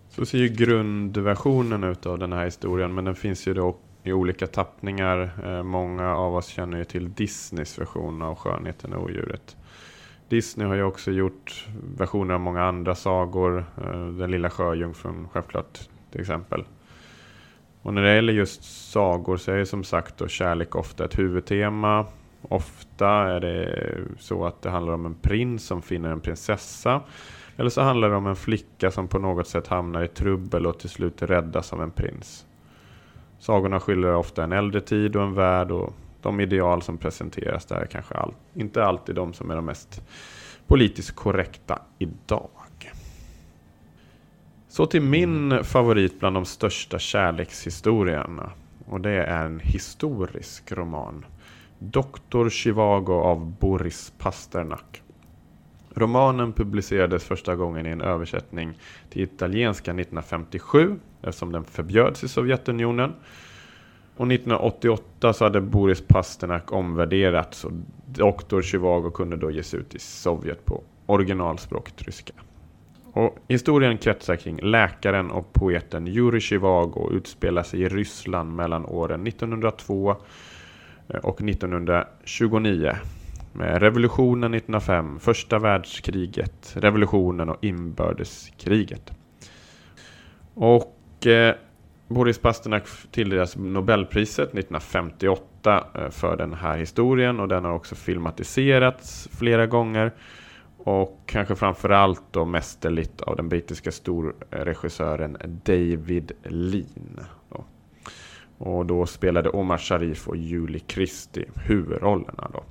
Så 0.10 0.26
ser 0.26 0.38
ju 0.38 0.48
grundversionen 0.48 1.84
ut 1.84 2.06
av 2.06 2.19
den 2.19 2.34
här 2.34 2.46
historien, 2.46 2.93
men 2.93 3.06
den 3.06 3.15
finns 3.15 3.48
ju 3.48 3.54
då 3.54 3.78
i 4.04 4.13
olika 4.13 4.48
tappningar. 4.48 5.32
Eh, 5.43 5.63
många 5.63 6.15
av 6.15 6.36
oss 6.36 6.48
känner 6.48 6.78
ju 6.78 6.86
till 6.86 7.13
Disneys 7.13 7.80
version 7.80 8.22
av 8.22 8.36
Skönheten 8.36 8.93
och 8.93 9.04
odjuret. 9.04 9.56
Disney 10.30 10.68
har 10.68 10.76
ju 10.76 10.84
också 10.84 11.12
gjort 11.12 11.68
versioner 11.98 12.34
av 12.34 12.40
många 12.40 12.64
andra 12.64 12.96
sagor. 12.96 13.66
Eh, 13.78 14.08
Den 14.08 14.32
lilla 14.32 14.50
sjöjungfrun 14.50 15.28
självklart 15.32 15.80
till 16.12 16.22
exempel. 16.22 16.64
Och 17.82 17.94
när 17.94 18.02
det 18.02 18.16
gäller 18.16 18.34
just 18.34 18.64
sagor 18.92 19.38
så 19.38 19.52
är 19.52 19.58
ju 19.58 19.66
som 19.66 19.84
sagt 19.84 20.18
då 20.18 20.28
kärlek 20.28 20.76
ofta 20.76 21.06
ett 21.06 21.20
huvudtema. 21.20 22.06
Ofta 22.42 23.10
är 23.10 23.40
det 23.40 23.98
så 24.20 24.46
att 24.46 24.62
det 24.62 24.70
handlar 24.70 24.94
om 24.94 25.06
en 25.06 25.16
prins 25.16 25.66
som 25.66 25.82
finner 25.82 26.12
en 26.12 26.20
prinsessa. 26.20 27.02
Eller 27.58 27.70
så 27.70 27.82
handlar 27.82 28.10
det 28.10 28.16
om 28.16 28.28
en 28.28 28.36
flicka 28.36 28.92
som 28.92 29.08
på 29.08 29.20
något 29.20 29.48
sätt 29.48 29.68
hamnar 29.68 30.04
i 30.04 30.08
trubbel 30.08 30.66
och 30.68 30.80
till 30.80 30.90
slut 30.90 31.22
räddas 31.22 31.74
av 31.74 31.82
en 31.82 31.92
prins. 31.92 32.46
Sagorna 33.40 33.80
skildrar 33.80 34.14
ofta 34.14 34.44
en 34.44 34.52
äldre 34.52 34.82
tid 34.82 35.16
och 35.16 35.24
en 35.24 35.34
värld 35.34 35.72
och 35.72 35.94
de 36.24 36.40
ideal 36.40 36.82
som 36.82 36.98
presenteras 36.98 37.66
där 37.66 37.76
är 37.76 37.86
kanske 37.86 38.14
all, 38.14 38.34
inte 38.54 38.86
alltid 38.86 39.16
de 39.16 39.34
som 39.34 39.52
är 39.52 39.56
de 39.56 39.66
mest 39.66 40.02
politiskt 40.68 41.16
korrekta 41.16 41.82
idag. 42.00 42.50
Så 44.68 44.86
till 44.86 45.02
min 45.02 45.64
favorit 45.64 46.20
bland 46.20 46.36
de 46.36 46.46
största 46.46 47.00
kärlekshistorierna. 47.00 48.52
Och 48.86 49.02
det 49.02 49.26
är 49.26 49.46
en 49.46 49.60
historisk 49.60 50.72
roman. 50.72 51.26
Doktor 51.80 52.50
Chivago 52.50 53.14
av 53.14 53.52
Boris 53.60 54.14
Pasternak. 54.18 55.02
Romanen 55.96 56.54
publicerades 56.54 57.24
första 57.24 57.56
gången 57.56 57.86
i 57.86 57.90
en 57.90 58.02
översättning 58.02 58.80
till 59.10 59.22
italienska 59.22 59.92
1957 59.92 61.00
eftersom 61.22 61.52
den 61.52 61.64
förbjöds 61.64 62.24
i 62.24 62.28
Sovjetunionen. 62.28 63.14
Och 64.15 64.32
1988 64.32 65.34
så 65.34 65.43
hade 65.43 65.62
Boris 65.62 66.02
Pasternak 66.02 66.71
omvärderats 66.71 67.65
och 67.65 67.71
Doktor 68.06 68.62
Zjivago 68.62 69.12
kunde 69.12 69.38
då 69.38 69.52
ges 69.52 69.73
ut 69.73 69.95
i 69.95 69.99
Sovjet 69.99 70.65
på 70.65 70.84
originalspråket 71.06 72.02
ryska. 72.02 72.34
Och 73.13 73.38
historien 73.47 73.97
kretsar 73.97 74.36
kring 74.36 74.60
läkaren 74.62 75.32
och 75.32 75.54
poeten 75.54 76.08
Jurij 76.08 76.41
Zjivago 76.41 76.99
och 76.99 77.12
utspelar 77.12 77.63
sig 77.63 77.82
i 77.82 77.89
Ryssland 77.89 78.56
mellan 78.56 78.86
åren 78.86 79.28
1902 79.28 80.15
eh, 81.08 81.19
och 81.19 81.41
1929. 81.41 82.91
Med 83.54 83.82
revolutionen 83.82 84.54
1905, 84.54 85.19
första 85.19 85.60
världskriget, 85.60 86.73
revolutionen 86.76 87.49
och 87.49 87.63
inbördeskriget. 87.63 89.12
Och 90.54 91.28
eh, 91.28 91.56
Boris 92.13 92.38
Pasternak 92.38 92.84
tilldelas 93.12 93.56
Nobelpriset 93.56 94.49
1958 94.49 95.86
eh, 95.95 96.10
för 96.10 96.38
den 96.38 96.54
här 96.54 96.78
historien 96.78 97.39
och 97.39 97.47
den 97.47 97.65
har 97.65 97.73
också 97.73 97.95
filmatiserats 97.95 99.30
flera 99.32 99.67
gånger. 99.67 100.12
Och 100.78 101.19
kanske 101.26 101.56
framförallt 101.56 102.23
då 102.32 102.45
mästerligt 102.45 103.21
av 103.21 103.36
den 103.36 103.49
brittiska 103.49 103.91
storregissören 103.91 105.38
David 105.65 106.32
Lean. 106.43 107.19
Då. 107.49 107.65
Och 108.58 108.86
då 108.86 109.06
spelade 109.06 109.49
Omar 109.49 109.78
Sharif 109.78 110.28
och 110.28 110.38
Julie 110.38 110.82
Christie 110.88 111.45
huvudrollerna. 111.56 112.49
Då. 112.54 112.63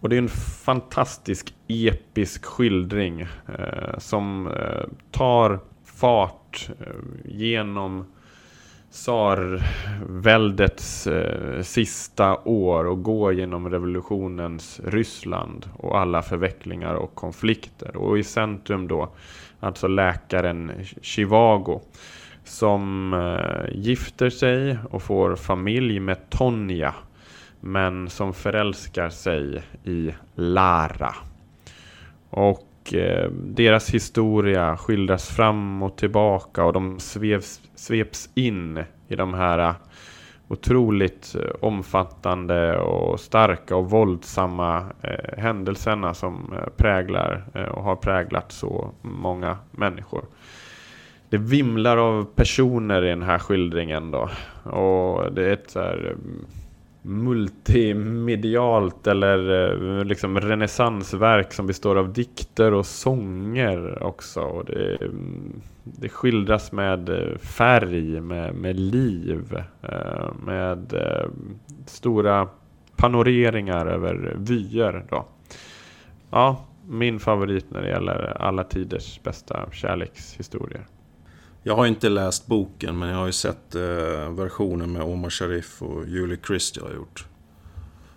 Och 0.00 0.08
det 0.08 0.16
är 0.16 0.22
en 0.22 0.28
fantastisk 0.64 1.54
episk 1.68 2.44
skildring 2.44 3.20
eh, 3.20 3.98
som 3.98 4.46
eh, 4.46 4.84
tar 5.10 5.60
fart 5.84 6.70
eh, 6.80 6.86
genom 7.24 8.04
tsarväldets 8.92 11.06
eh, 11.06 11.62
sista 11.62 12.38
år 12.44 12.84
och 12.84 13.02
går 13.02 13.34
genom 13.34 13.70
revolutionens 13.70 14.80
Ryssland 14.84 15.66
och 15.76 15.98
alla 15.98 16.22
förvecklingar 16.22 16.94
och 16.94 17.14
konflikter. 17.14 17.96
Och 17.96 18.18
i 18.18 18.24
centrum 18.24 18.88
då, 18.88 19.08
alltså 19.60 19.88
läkaren 19.88 20.72
Chivago 21.02 21.80
som 22.44 23.14
eh, 23.14 23.74
gifter 23.74 24.30
sig 24.30 24.78
och 24.90 25.02
får 25.02 25.36
familj 25.36 26.00
med 26.00 26.30
Tonja 26.30 26.94
men 27.60 28.10
som 28.10 28.34
förälskar 28.34 29.08
sig 29.08 29.62
i 29.84 30.10
Lara. 30.34 31.14
Och 32.30 32.71
Eh, 32.92 33.30
deras 33.30 33.90
historia 33.90 34.76
skildras 34.76 35.28
fram 35.28 35.82
och 35.82 35.96
tillbaka 35.96 36.64
och 36.64 36.72
de 36.72 37.00
sveps, 37.00 37.60
sveps 37.74 38.30
in 38.34 38.84
i 39.08 39.16
de 39.16 39.34
här 39.34 39.58
eh, 39.58 39.74
otroligt 40.48 41.34
eh, 41.34 41.50
omfattande 41.60 42.78
och 42.78 43.20
starka 43.20 43.76
och 43.76 43.90
våldsamma 43.90 44.84
eh, 45.02 45.38
händelserna 45.38 46.14
som 46.14 46.54
präglar 46.76 47.44
eh, 47.54 47.62
och 47.62 47.82
har 47.82 47.96
präglat 47.96 48.52
så 48.52 48.90
många 49.02 49.56
människor. 49.70 50.24
Det 51.28 51.38
vimlar 51.38 51.96
av 51.96 52.24
personer 52.24 53.04
i 53.04 53.08
den 53.08 53.22
här 53.22 53.38
skildringen 53.38 54.10
då. 54.10 54.28
Och 54.70 55.32
det 55.32 55.44
är 55.44 55.52
ett 55.52 55.70
så 55.70 55.80
här, 55.80 55.96
mm, 55.96 56.46
multimedialt 57.02 59.06
eller 59.06 59.70
eh, 59.98 60.04
liksom 60.04 60.40
renässansverk 60.40 61.52
som 61.52 61.66
består 61.66 61.96
av 61.96 62.12
dikter 62.12 62.74
och 62.74 62.86
sånger 62.86 64.02
också. 64.02 64.40
Och 64.40 64.64
det, 64.64 65.02
mm, 65.02 65.60
det 65.84 66.08
skildras 66.08 66.72
med 66.72 67.08
eh, 67.08 67.38
färg, 67.38 68.20
med, 68.20 68.54
med 68.54 68.80
liv, 68.80 69.62
eh, 69.82 70.34
med 70.44 70.94
stora 71.86 72.48
panoreringar 72.96 73.86
över 73.86 74.36
vyer. 74.38 75.04
Då. 75.10 75.26
Ja, 76.30 76.64
min 76.88 77.20
favorit 77.20 77.70
när 77.70 77.82
det 77.82 77.88
gäller 77.88 78.42
alla 78.42 78.64
tiders 78.64 79.20
bästa 79.22 79.66
kärlekshistorier. 79.72 80.86
Jag 81.64 81.76
har 81.76 81.86
inte 81.86 82.08
läst 82.08 82.46
boken 82.46 82.98
men 82.98 83.08
jag 83.08 83.16
har 83.16 83.26
ju 83.26 83.32
sett 83.32 83.74
eh, 83.74 84.30
versionen 84.30 84.92
med 84.92 85.02
Omar 85.02 85.30
Sharif 85.30 85.82
och 85.82 86.08
Julie 86.08 86.38
Christie 86.46 86.82
har 86.82 86.92
gjort. 86.92 87.26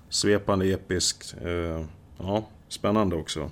Svepande, 0.09 0.65
episkt. 0.65 1.35
Eh, 1.41 1.85
ja, 2.17 2.47
spännande 2.67 3.15
också. 3.15 3.51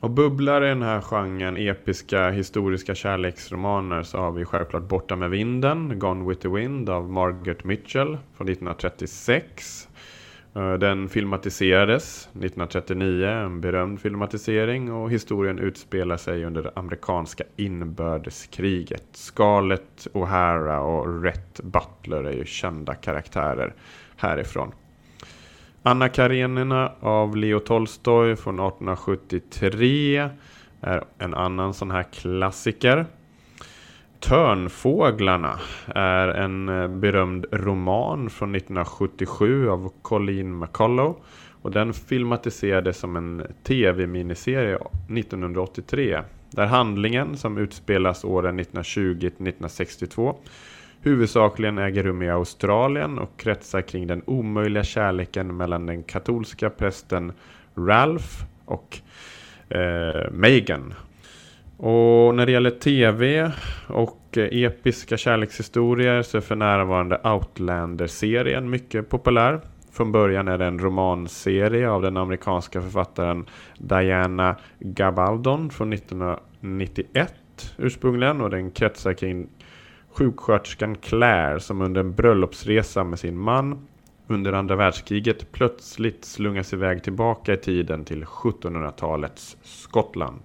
Och 0.00 0.10
bubblar 0.10 0.64
i 0.64 0.68
den 0.68 0.82
här 0.82 1.00
genren 1.00 1.56
episka 1.56 2.30
historiska 2.30 2.94
kärleksromaner 2.94 4.02
så 4.02 4.18
har 4.18 4.32
vi 4.32 4.44
självklart 4.44 4.88
Borta 4.88 5.16
med 5.16 5.30
vinden, 5.30 5.98
Gone 5.98 6.28
with 6.28 6.40
the 6.40 6.48
Wind 6.48 6.90
av 6.90 7.10
Margaret 7.10 7.64
Mitchell 7.64 8.18
från 8.36 8.48
1936. 8.48 9.88
Eh, 10.54 10.72
den 10.72 11.08
filmatiserades 11.08 12.28
1939, 12.32 13.26
en 13.26 13.60
berömd 13.60 14.00
filmatisering 14.00 14.92
och 14.92 15.10
historien 15.10 15.58
utspelar 15.58 16.16
sig 16.16 16.44
under 16.44 16.62
det 16.62 16.72
amerikanska 16.74 17.44
inbördeskriget. 17.56 19.04
Scarlett 19.12 20.06
O'Hara 20.12 20.78
och 20.78 21.22
Rhett 21.22 21.60
Butler 21.62 22.24
är 22.24 22.32
ju 22.32 22.44
kända 22.44 22.94
karaktärer 22.94 23.74
härifrån. 24.16 24.72
Anna 25.82 26.08
Karenina 26.08 26.92
av 27.00 27.36
Leo 27.36 27.58
Tolstoj 27.60 28.36
från 28.36 28.54
1873 28.54 30.28
är 30.80 31.04
en 31.18 31.34
annan 31.34 31.74
sån 31.74 31.90
här 31.90 32.02
klassiker. 32.02 33.06
Törnfåglarna 34.20 35.60
är 35.94 36.28
en 36.28 36.68
eh, 36.68 36.88
berömd 36.88 37.46
roman 37.52 38.30
från 38.30 38.54
1977 38.54 39.68
av 39.68 39.92
Colleen 40.02 40.58
McCullough. 40.58 41.18
Och 41.62 41.70
den 41.70 41.92
filmatiserades 41.92 42.98
som 42.98 43.16
en 43.16 43.46
tv-miniserie 43.62 44.78
1983. 45.08 46.20
Där 46.50 46.66
handlingen, 46.66 47.36
som 47.36 47.58
utspelas 47.58 48.24
åren 48.24 48.60
1920-1962, 48.60 50.34
huvudsakligen 51.02 51.78
äger 51.78 52.02
rum 52.02 52.22
i 52.22 52.30
Australien 52.30 53.18
och 53.18 53.36
kretsar 53.36 53.82
kring 53.82 54.06
den 54.06 54.22
omöjliga 54.26 54.84
kärleken 54.84 55.56
mellan 55.56 55.86
den 55.86 56.02
katolska 56.02 56.70
prästen 56.70 57.32
Ralph 57.74 58.44
och 58.64 58.98
eh, 59.68 60.30
Megan 60.32 60.94
och 61.82 62.34
när 62.34 62.46
det 62.46 62.52
gäller 62.52 62.70
tv 62.70 63.52
och 63.86 64.38
eh, 64.38 64.62
episka 64.64 65.16
kärlekshistorier 65.16 66.22
så 66.22 66.36
är 66.36 66.40
för 66.40 66.56
närvarande 66.56 67.20
Outlander-serien 67.24 68.70
mycket 68.70 69.08
populär. 69.08 69.60
Från 69.92 70.12
början 70.12 70.48
är 70.48 70.58
det 70.58 70.66
en 70.66 70.78
romanserie 70.78 71.90
av 71.90 72.02
den 72.02 72.16
amerikanska 72.16 72.82
författaren 72.82 73.46
Diana 73.78 74.56
Gabaldon 74.78 75.70
från 75.70 75.92
1991 75.92 77.34
ursprungligen 77.78 78.40
och 78.40 78.50
den 78.50 78.70
kretsar 78.70 79.12
kring 79.12 79.48
sjuksköterskan 80.10 80.96
Claire 80.96 81.60
som 81.60 81.82
under 81.82 82.00
en 82.00 82.14
bröllopsresa 82.14 83.04
med 83.04 83.18
sin 83.18 83.38
man 83.38 83.86
under 84.26 84.52
andra 84.52 84.76
världskriget 84.76 85.52
plötsligt 85.52 86.24
slungas 86.24 86.72
iväg 86.72 87.02
tillbaka 87.02 87.54
i 87.54 87.56
tiden 87.56 88.04
till 88.04 88.24
1700-talets 88.24 89.56
Skottland. 89.62 90.40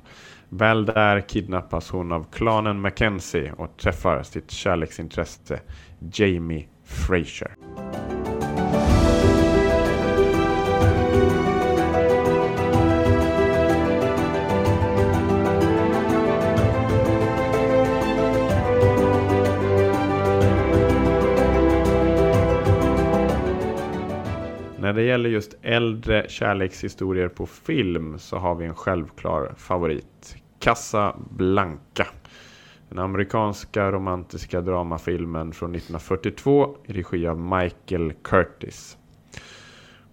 Väl 0.50 0.86
där 0.86 1.22
kidnappas 1.22 1.90
hon 1.90 2.12
av 2.12 2.26
klanen 2.32 2.82
Mackenzie 2.82 3.54
och 3.58 3.78
träffar 3.78 4.24
sitt 4.24 4.52
kärleksintresse 4.52 5.60
Jamie 6.14 6.68
Fraser. 6.84 7.56
När 24.86 24.94
det 24.94 25.04
gäller 25.04 25.30
just 25.30 25.56
äldre 25.62 26.26
kärlekshistorier 26.30 27.28
på 27.28 27.46
film 27.46 28.20
så 28.20 28.38
har 28.38 28.56
vi 28.56 28.66
en 28.66 28.76
självklar 28.76 29.54
favorit. 29.58 30.36
Casablanca. 30.60 32.08
Den 32.90 33.00
amerikanska 33.00 33.92
romantiska 33.92 34.62
dramafilmen 34.62 35.52
från 35.52 35.76
1942 35.76 36.78
i 36.86 36.94
regi 36.94 37.28
av 37.28 37.40
Michael 37.40 38.14
Curtis. 38.14 38.98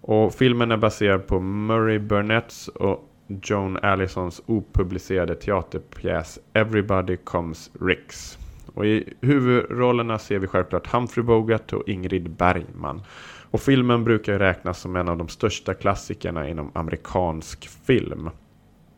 Och 0.01 0.35
filmen 0.35 0.71
är 0.71 0.77
baserad 0.77 1.27
på 1.27 1.41
Murray 1.41 1.99
Burnetts 1.99 2.69
och 2.69 3.09
Joan 3.43 3.79
Allisons 3.83 4.43
opublicerade 4.47 5.35
teaterpjäs 5.35 6.39
Everybody 6.53 7.17
Comes 7.17 7.71
Ricks. 7.81 8.39
Och 8.75 8.87
i 8.87 9.15
huvudrollerna 9.21 10.19
ser 10.19 10.39
vi 10.39 10.47
självklart 10.47 10.87
Humphrey 10.87 11.25
Bogart 11.25 11.73
och 11.73 11.89
Ingrid 11.89 12.31
Bergman. 12.31 13.03
Och 13.53 13.61
filmen 13.61 14.05
brukar 14.05 14.39
räknas 14.39 14.81
som 14.81 14.97
en 14.97 15.09
av 15.09 15.19
de 15.19 15.29
största 15.29 15.75
klassikerna 15.75 16.49
inom 16.49 16.71
amerikansk 16.75 17.69
film. 17.87 18.31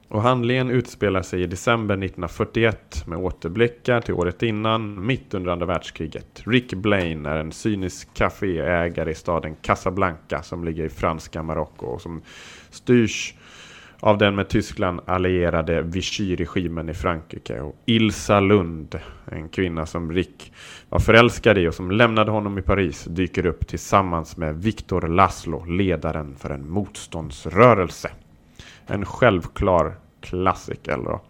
Och 0.09 0.23
handlingen 0.23 0.71
utspelar 0.71 1.23
sig 1.23 1.43
i 1.43 1.47
december 1.47 1.95
1941 1.95 3.07
med 3.07 3.19
återblickar 3.19 4.01
till 4.01 4.15
året 4.15 4.43
innan, 4.43 5.07
mitt 5.07 5.35
under 5.35 5.53
andra 5.53 5.67
världskriget. 5.67 6.43
Rick 6.47 6.75
Blaine 6.75 7.27
är 7.27 7.37
en 7.37 7.53
cynisk 7.53 8.09
kaféägare 8.15 9.11
i 9.11 9.15
staden 9.15 9.57
Casablanca 9.63 10.43
som 10.43 10.65
ligger 10.65 10.85
i 10.85 10.89
franska 10.89 11.43
Marocko 11.43 11.87
och 11.87 12.01
som 12.01 12.23
styrs 12.71 13.35
av 14.01 14.19
den 14.19 14.35
med 14.35 14.49
Tyskland 14.49 15.01
allierade 15.07 15.83
Vichy-regimen 15.83 16.89
i 16.89 16.95
Frankrike. 16.95 17.61
Och 17.61 17.77
Ilsa 17.87 18.41
Lund, 18.41 18.99
en 19.35 19.49
kvinna 19.49 19.87
som 19.87 20.13
Rick 20.13 20.53
var 20.89 20.99
förälskad 20.99 21.59
i 21.59 21.69
och 21.69 21.75
som 21.75 21.91
lämnade 21.91 22.31
honom 22.31 22.59
i 22.59 22.63
Paris, 22.63 23.05
dyker 23.05 23.47
upp 23.47 23.67
tillsammans 23.67 24.37
med 24.37 24.63
Victor 24.63 25.09
Laszlo, 25.09 25.65
ledaren 25.65 26.35
för 26.37 26.51
en 26.51 26.71
motståndsrörelse. 26.71 28.11
En 28.87 29.05
självklar 29.05 29.95
klassiker. 30.21 30.99
Då. 31.05 31.21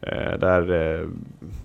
Eh, 0.00 0.38
där 0.38 0.94
eh, 1.00 1.08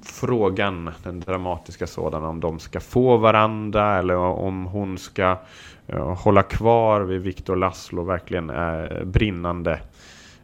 frågan, 0.04 0.92
den 1.04 1.20
dramatiska 1.20 1.88
sådan, 1.88 2.24
om 2.24 2.40
de 2.40 2.60
ska 2.60 2.80
få 2.80 3.18
varandra 3.18 4.00
eller 4.00 4.16
om 4.16 4.66
hon 4.66 4.98
ska 4.98 5.38
eh, 5.88 6.16
hålla 6.16 6.44
kvar 6.44 7.02
vid 7.02 7.22
Victor 7.22 7.56
Laszlo 7.56 8.04
verkligen 8.04 8.50
är 8.50 9.04
brinnande 9.06 9.80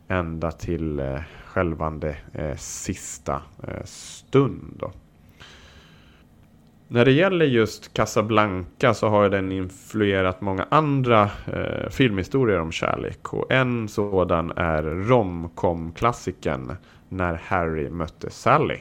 ända 0.08 0.52
till 0.52 1.00
eh, 1.00 1.20
självande 1.46 2.16
eh, 2.34 2.56
sista 2.56 3.42
eh, 3.64 3.84
stund. 3.86 4.74
Då. 4.80 4.92
När 6.90 7.06
det 7.06 7.12
gäller 7.12 7.46
just 7.46 7.94
Casablanca 7.94 8.94
så 8.94 9.08
har 9.10 9.30
den 9.30 9.52
influerat 9.52 10.42
många 10.42 10.68
andra 10.70 11.30
eh, 11.46 11.90
filmhistorier 11.90 12.60
om 12.60 12.72
kärlek. 12.72 13.34
Och 13.34 13.52
en 13.52 13.88
sådan 13.88 14.52
är 14.56 14.84
romcom-klassikern 14.84 16.76
När 17.10 17.34
Harry 17.34 17.90
mötte 17.90 18.30
Sally. 18.30 18.78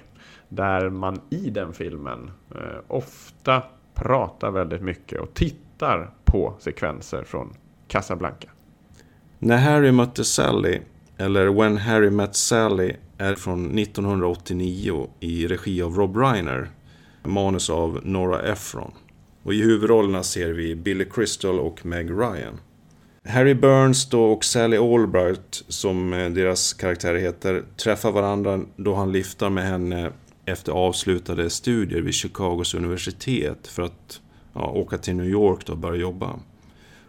Där 0.48 0.90
man 0.90 1.20
i 1.30 1.50
den 1.50 1.72
filmen 1.72 2.30
eh, 2.54 2.78
ofta 2.88 3.62
pratar 3.94 4.50
väldigt 4.50 4.82
mycket 4.82 5.20
och 5.20 5.34
tittar 5.34 6.10
på 6.24 6.54
sekvenser 6.58 7.24
från 7.24 7.54
Casablanca. 7.88 8.48
När 9.38 9.56
Harry 9.56 9.92
mötte 9.92 10.24
Sally 10.24 10.80
eller 11.16 11.46
When 11.46 11.76
Harry 11.76 12.10
Met 12.10 12.36
Sally 12.36 12.92
är 13.18 13.34
från 13.34 13.78
1989 13.78 15.08
i 15.20 15.46
regi 15.46 15.82
av 15.82 15.94
Rob 15.94 16.16
Reiner 16.16 16.68
manus 17.26 17.70
av 17.70 18.00
Nora 18.04 18.52
Ephron. 18.52 18.92
Och 19.42 19.54
i 19.54 19.62
huvudrollerna 19.62 20.22
ser 20.22 20.48
vi 20.48 20.76
Billy 20.76 21.04
Crystal 21.04 21.60
och 21.60 21.86
Meg 21.86 22.10
Ryan. 22.10 22.60
Harry 23.24 23.54
Burns 23.54 24.08
då 24.08 24.24
och 24.24 24.44
Sally 24.44 24.76
Albright, 24.76 25.64
som 25.68 26.12
eh, 26.12 26.30
deras 26.30 26.72
karaktärer 26.72 27.18
heter, 27.18 27.62
träffar 27.76 28.12
varandra 28.12 28.60
då 28.76 28.94
han 28.94 29.12
lyfter 29.12 29.50
med 29.50 29.64
henne 29.64 30.12
efter 30.44 30.72
avslutade 30.72 31.50
studier 31.50 32.00
vid 32.00 32.14
Chicagos 32.14 32.74
universitet 32.74 33.66
för 33.66 33.82
att 33.82 34.20
ja, 34.54 34.70
åka 34.70 34.98
till 34.98 35.16
New 35.16 35.26
York 35.26 35.68
och 35.68 35.78
börja 35.78 36.00
jobba. 36.00 36.40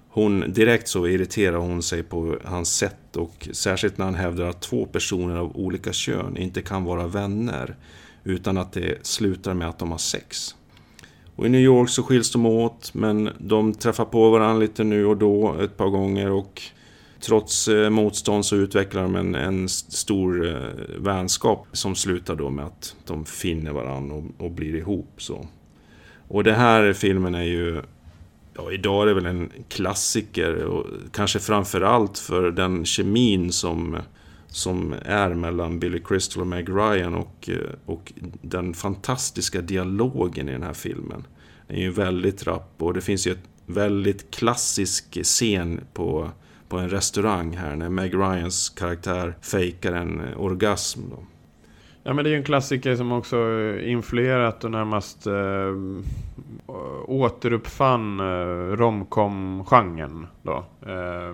Hon, 0.09 0.53
direkt 0.53 0.87
så 0.87 1.07
irriterar 1.07 1.57
hon 1.57 1.83
sig 1.83 2.03
på 2.03 2.37
hans 2.45 2.77
sätt 2.77 3.15
och 3.15 3.49
särskilt 3.51 3.97
när 3.97 4.05
han 4.05 4.15
hävdar 4.15 4.45
att 4.45 4.61
två 4.61 4.85
personer 4.85 5.35
av 5.35 5.57
olika 5.57 5.93
kön 5.93 6.37
inte 6.37 6.61
kan 6.61 6.83
vara 6.83 7.07
vänner 7.07 7.75
utan 8.27 8.57
att 8.57 8.73
det 8.73 9.05
slutar 9.05 9.53
med 9.53 9.69
att 9.69 9.79
de 9.79 9.91
har 9.91 9.97
sex. 9.97 10.55
Och 11.35 11.45
i 11.45 11.49
New 11.49 11.61
York 11.61 11.89
så 11.89 12.03
skiljs 12.03 12.31
de 12.31 12.45
åt 12.45 12.93
men 12.93 13.29
de 13.37 13.73
träffar 13.73 14.05
på 14.05 14.29
varandra 14.29 14.59
lite 14.59 14.83
nu 14.83 15.05
och 15.05 15.17
då 15.17 15.55
ett 15.61 15.77
par 15.77 15.89
gånger 15.89 16.31
och 16.31 16.61
trots 17.19 17.67
eh, 17.67 17.89
motstånd 17.89 18.45
så 18.45 18.55
utvecklar 18.55 19.01
de 19.01 19.15
en, 19.15 19.35
en 19.35 19.69
stor 19.69 20.47
eh, 20.47 20.55
vänskap 20.97 21.67
som 21.71 21.95
slutar 21.95 22.35
då 22.35 22.49
med 22.49 22.65
att 22.65 22.95
de 23.05 23.25
finner 23.25 23.71
varandra 23.71 24.15
och, 24.15 24.45
och 24.45 24.51
blir 24.51 24.75
ihop. 24.75 25.13
Så. 25.17 25.47
Och 26.27 26.43
den 26.43 26.55
här 26.55 26.93
filmen 26.93 27.35
är 27.35 27.43
ju 27.43 27.81
ja, 28.53 28.71
idag 28.71 29.01
är 29.01 29.05
det 29.05 29.13
väl 29.13 29.25
en 29.25 29.51
klassiker 29.69 30.63
och 30.63 30.85
kanske 31.11 31.39
framförallt 31.39 32.17
för 32.17 32.51
den 32.51 32.85
kemin 32.85 33.51
som, 33.51 33.97
som 34.57 34.95
är 35.05 35.33
mellan 35.33 35.79
Billy 35.79 35.99
Crystal 35.99 36.41
och 36.41 36.47
Meg 36.47 36.69
Ryan 36.69 37.15
och, 37.15 37.49
eh, 37.49 37.57
och 37.85 38.13
den 38.41 38.73
fantastiska 38.73 39.61
dialogen 39.61 40.49
i 40.49 40.51
den 40.51 40.63
här 40.63 40.73
filmen. 40.73 41.27
Den 41.67 41.77
är 41.77 41.81
ju 41.81 41.91
väldigt 41.91 42.47
rapp 42.47 42.73
och 42.77 42.93
det 42.93 43.01
finns 43.01 43.27
ju 43.27 43.31
ett 43.31 43.49
väldigt 43.65 44.31
klassisk 44.31 45.23
scen 45.23 45.81
på, 45.93 46.29
på 46.69 46.77
en 46.77 46.89
restaurang 46.89 47.57
här 47.57 47.75
när 47.75 47.89
Meg 47.89 48.13
Ryans 48.13 48.69
karaktär 48.69 49.37
fejkar 49.41 49.93
en 49.93 50.19
eh, 50.19 50.41
orgasm. 50.41 51.01
Då. 51.09 51.23
Ja 52.03 52.13
men 52.13 52.23
det 52.23 52.29
är 52.29 52.31
ju 52.31 52.37
en 52.37 52.43
klassiker 52.43 52.95
som 52.95 53.11
också 53.11 53.37
eh, 53.37 53.91
influerat 53.91 54.63
och 54.63 54.71
närmast 54.71 55.27
äh, 55.27 55.75
återuppfann 57.05 58.19
äh, 58.19 58.23
romcom-genren. 58.75 60.27
Då. 60.43 60.65
Äh, 60.81 61.33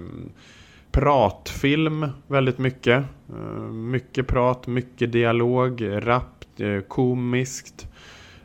pratfilm 0.93 2.07
väldigt 2.27 2.57
mycket. 2.57 3.03
Eh, 3.29 3.61
mycket 3.71 4.27
prat, 4.27 4.67
mycket 4.67 5.11
dialog, 5.11 5.89
rappt, 5.91 6.59
eh, 6.59 6.79
komiskt. 6.79 7.87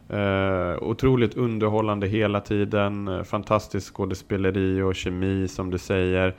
Eh, 0.08 0.82
otroligt 0.82 1.36
underhållande 1.36 2.06
hela 2.06 2.40
tiden. 2.40 3.24
Fantastiskt 3.24 3.86
skådespeleri 3.94 4.82
och 4.82 4.94
kemi 4.94 5.48
som 5.48 5.70
du 5.70 5.78
säger. 5.78 6.34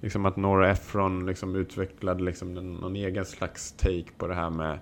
Liksom 0.00 0.26
att 0.26 0.36
Nora 0.36 0.70
Ephron 0.70 1.26
liksom 1.26 1.56
utvecklade 1.56 2.24
liksom 2.24 2.54
någon 2.54 2.96
egen 2.96 3.24
slags 3.24 3.72
take 3.72 4.10
på 4.18 4.26
det 4.26 4.34
här 4.34 4.50
med 4.50 4.78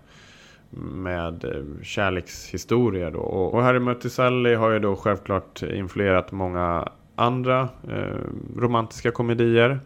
med 0.74 1.44
kärlekshistoria 1.82 3.10
då. 3.10 3.18
Och 3.20 3.62
Harry 3.62 3.78
möter 3.78 4.08
Sally 4.08 4.54
har 4.54 4.70
ju 4.70 4.78
då 4.78 4.96
självklart 4.96 5.62
influerat 5.62 6.32
många 6.32 6.88
andra 7.14 7.68
eh, 7.88 8.16
romantiska 8.56 9.10
komedier. 9.10 9.80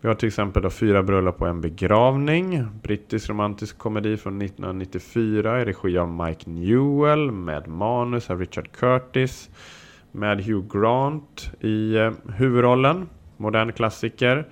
Vi 0.00 0.08
har 0.08 0.14
till 0.14 0.26
exempel 0.26 0.62
då 0.62 0.70
Fyra 0.70 1.02
bröllop 1.02 1.40
och 1.42 1.48
en 1.48 1.60
begravning. 1.60 2.66
Brittisk 2.82 3.30
romantisk 3.30 3.78
komedi 3.78 4.16
från 4.16 4.42
1994 4.42 5.60
i 5.60 5.64
regi 5.64 5.98
av 5.98 6.08
Mike 6.08 6.50
Newell 6.50 7.30
med 7.30 7.68
manus 7.68 8.30
av 8.30 8.40
Richard 8.40 8.72
Curtis. 8.72 9.50
Med 10.12 10.44
Hugh 10.44 10.78
Grant 10.78 11.50
i 11.60 11.96
eh, 11.96 12.12
huvudrollen. 12.36 13.08
Modern 13.36 13.72
klassiker. 13.72 14.46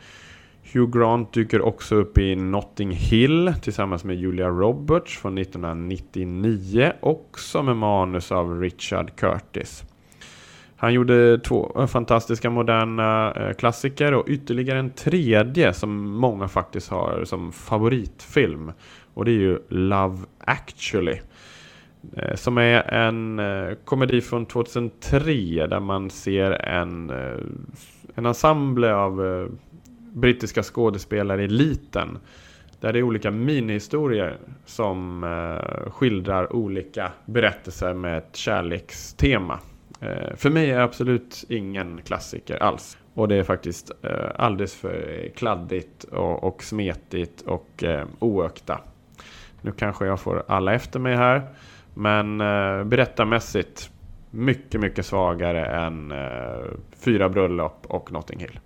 Hugh 0.73 0.99
Grant 0.99 1.33
dyker 1.33 1.61
också 1.61 1.95
upp 1.95 2.19
i 2.19 2.37
Notting 2.37 2.91
Hill 2.91 3.55
tillsammans 3.63 4.05
med 4.05 4.17
Julia 4.17 4.49
Roberts 4.49 5.19
från 5.19 5.39
1999. 5.39 6.93
Också 7.01 7.63
med 7.63 7.77
manus 7.77 8.33
av 8.33 8.61
Richard 8.61 9.17
Curtis. 9.17 9.85
Han 10.79 10.93
gjorde 10.93 11.39
två 11.39 11.77
eh, 11.79 11.87
fantastiska 11.87 12.51
moderna 12.51 13.33
eh, 13.33 13.53
klassiker 13.53 14.15
och 14.15 14.29
ytterligare 14.29 14.79
en 14.79 14.91
tredje 14.91 15.73
som 15.73 16.11
många 16.11 16.49
faktiskt 16.49 16.91
har 16.91 17.25
som 17.25 17.53
favoritfilm. 17.53 18.73
Och 19.15 19.25
det 19.25 19.31
är 19.31 19.41
ju 19.41 19.59
Love 19.69 20.19
actually. 20.39 21.21
Eh, 22.17 22.35
som 22.35 22.59
är 22.59 22.95
en 22.95 23.41
komedi 23.85 24.21
från 24.21 24.47
2003 24.47 25.67
där 25.67 25.81
man 25.81 26.11
ser 26.11 26.51
en, 26.51 27.11
en 28.15 28.27
ensemble 28.27 28.95
av 28.95 29.49
brittiska 30.13 30.63
skådespelare 30.63 31.45
i 31.45 31.49
liten. 31.49 32.19
Där 32.81 32.93
det 32.93 32.99
är 32.99 33.03
olika 33.03 33.31
minihistorier 33.31 34.39
som 34.65 35.25
skildrar 35.91 36.53
olika 36.53 37.13
berättelser 37.27 37.95
med 37.95 38.19
ett 38.19 38.37
kärlekstema. 38.37 39.59
Eh, 40.01 40.37
för 40.37 40.51
mig 40.51 40.71
är 40.71 40.81
absolut 40.81 41.45
ingen 41.49 42.01
klassiker 42.03 42.63
alls. 42.63 42.99
Och 43.15 43.29
det 43.29 43.37
är 43.37 43.43
faktiskt 43.43 43.91
eh, 44.03 44.11
alldeles 44.37 44.75
för 44.75 45.29
kladdigt 45.37 46.05
och, 46.05 46.45
och 46.45 46.63
smetigt 46.63 47.41
och 47.41 47.85
eh, 47.85 48.07
oökta. 48.19 48.81
Nu 49.61 49.73
kanske 49.73 50.07
jag 50.07 50.21
får 50.21 50.45
alla 50.49 50.75
efter 50.75 50.99
mig 51.01 51.17
här. 51.17 51.43
Men 51.95 52.39
berättarmässigt 52.89 53.91
mycket, 54.31 54.81
mycket 54.81 55.07
svagare 55.07 55.67
än 55.67 56.13
Fyra 57.01 57.29
bröllop 57.29 57.87
och 57.89 58.13
Notting 58.13 58.41
Hill. 58.41 58.61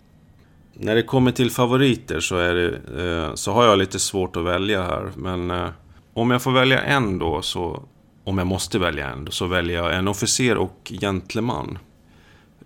När 0.73 0.95
det 0.95 1.03
kommer 1.03 1.31
till 1.31 1.51
favoriter 1.51 2.21
så, 2.21 2.37
är 2.37 2.55
det, 2.55 3.37
så 3.37 3.53
har 3.53 3.65
jag 3.65 3.79
lite 3.79 3.99
svårt 3.99 4.37
att 4.37 4.45
välja 4.45 4.83
här. 4.83 5.11
Men 5.17 5.71
om 6.15 6.31
jag 6.31 6.43
får 6.43 6.53
välja 6.53 6.81
en 6.81 7.19
då, 7.19 7.43
så, 7.43 7.83
om 8.25 8.39
jag 8.39 8.47
måste 8.47 8.79
välja 8.79 9.09
en, 9.09 9.29
så 9.31 9.47
väljer 9.47 9.77
jag 9.77 9.95
En 9.95 10.09
officer 10.09 10.57
och 10.57 10.93
gentleman. 11.01 11.79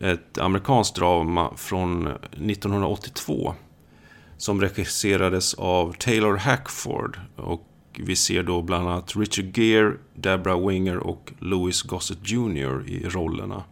Ett 0.00 0.38
amerikanskt 0.38 0.96
drama 0.96 1.52
från 1.56 2.06
1982. 2.06 3.54
Som 4.36 4.60
regisserades 4.60 5.54
av 5.54 5.94
Taylor 5.98 6.36
Hackford. 6.36 7.20
Och 7.36 7.68
vi 7.98 8.16
ser 8.16 8.42
då 8.42 8.62
bland 8.62 8.88
annat 8.88 9.16
Richard 9.16 9.58
Gere, 9.58 9.92
Deborah 10.14 10.68
Winger 10.68 10.96
och 10.96 11.32
Louis 11.38 11.82
Gossett 11.82 12.30
Jr. 12.30 12.88
i 12.88 13.08
rollerna 13.08 13.62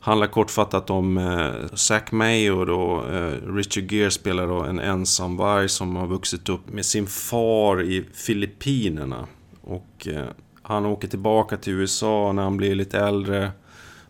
handlar 0.00 0.26
kortfattat 0.26 0.90
om 0.90 1.18
eh, 1.18 1.74
Zack 1.74 2.12
Mayo 2.12 2.64
då, 2.64 3.04
eh, 3.06 3.54
Richard 3.54 3.92
Gere 3.92 4.10
spelar 4.10 4.46
då 4.46 4.62
en 4.62 4.78
ensam 4.78 5.36
varg 5.36 5.68
som 5.68 5.96
har 5.96 6.06
vuxit 6.06 6.48
upp 6.48 6.68
med 6.72 6.84
sin 6.86 7.06
far 7.06 7.82
i 7.82 8.04
Filippinerna. 8.14 9.26
Och 9.60 10.08
eh, 10.08 10.26
han 10.68 10.86
åker 10.86 11.08
tillbaka 11.08 11.56
till 11.56 11.72
USA 11.72 12.32
när 12.32 12.42
han 12.42 12.56
blir 12.56 12.74
lite 12.74 12.98
äldre, 12.98 13.50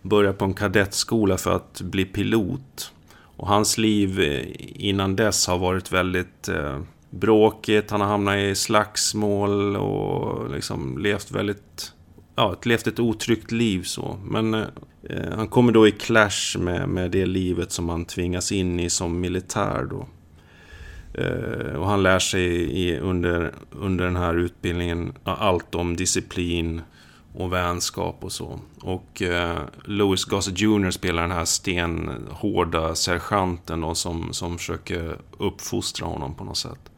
börjar 0.02 0.32
på 0.32 0.44
en 0.44 0.54
kadettskola 0.54 1.36
för 1.36 1.56
att 1.56 1.80
bli 1.80 2.04
pilot. 2.04 2.92
Och 3.20 3.48
hans 3.48 3.78
liv 3.78 4.20
eh, 4.20 4.46
innan 4.88 5.16
dess 5.16 5.46
har 5.46 5.58
varit 5.58 5.92
väldigt 5.92 6.48
eh, 6.48 6.80
bråkigt, 7.10 7.90
han 7.90 8.00
har 8.00 8.08
hamnat 8.08 8.36
i 8.36 8.54
slagsmål 8.54 9.76
och 9.76 10.50
liksom 10.50 10.98
levt 10.98 11.30
väldigt 11.30 11.92
ja, 12.34 12.56
levt 12.62 12.86
ett 12.86 13.00
otryggt 13.00 13.52
liv 13.52 13.82
så. 13.82 14.18
Men 14.24 14.54
eh, 14.54 14.66
eh, 15.02 15.36
han 15.36 15.48
kommer 15.48 15.72
då 15.72 15.88
i 15.88 15.90
clash 15.90 16.58
med, 16.58 16.88
med 16.88 17.10
det 17.10 17.26
livet 17.26 17.72
som 17.72 17.88
han 17.88 18.04
tvingas 18.04 18.52
in 18.52 18.80
i 18.80 18.90
som 18.90 19.20
militär 19.20 19.86
då. 19.90 20.06
Eh, 21.18 21.74
och 21.74 21.86
han 21.86 22.02
lär 22.02 22.18
sig 22.18 22.44
i, 22.82 22.98
under, 22.98 23.52
under 23.70 24.04
den 24.04 24.16
här 24.16 24.34
utbildningen 24.34 25.12
allt 25.24 25.74
om 25.74 25.96
disciplin 25.96 26.82
och 27.34 27.52
vänskap 27.52 28.24
och 28.24 28.32
så. 28.32 28.60
Och 28.80 29.22
eh, 29.22 29.58
Louis 29.84 30.24
Gossett 30.24 30.60
Jr 30.60 30.90
spelar 30.90 31.22
den 31.22 31.30
här 31.30 31.44
stenhårda 31.44 32.94
sergeanten 32.94 33.80
då, 33.80 33.94
som, 33.94 34.32
som 34.32 34.58
försöker 34.58 35.16
uppfostra 35.38 36.06
honom 36.06 36.34
på 36.34 36.44
något 36.44 36.56
sätt. 36.56 36.90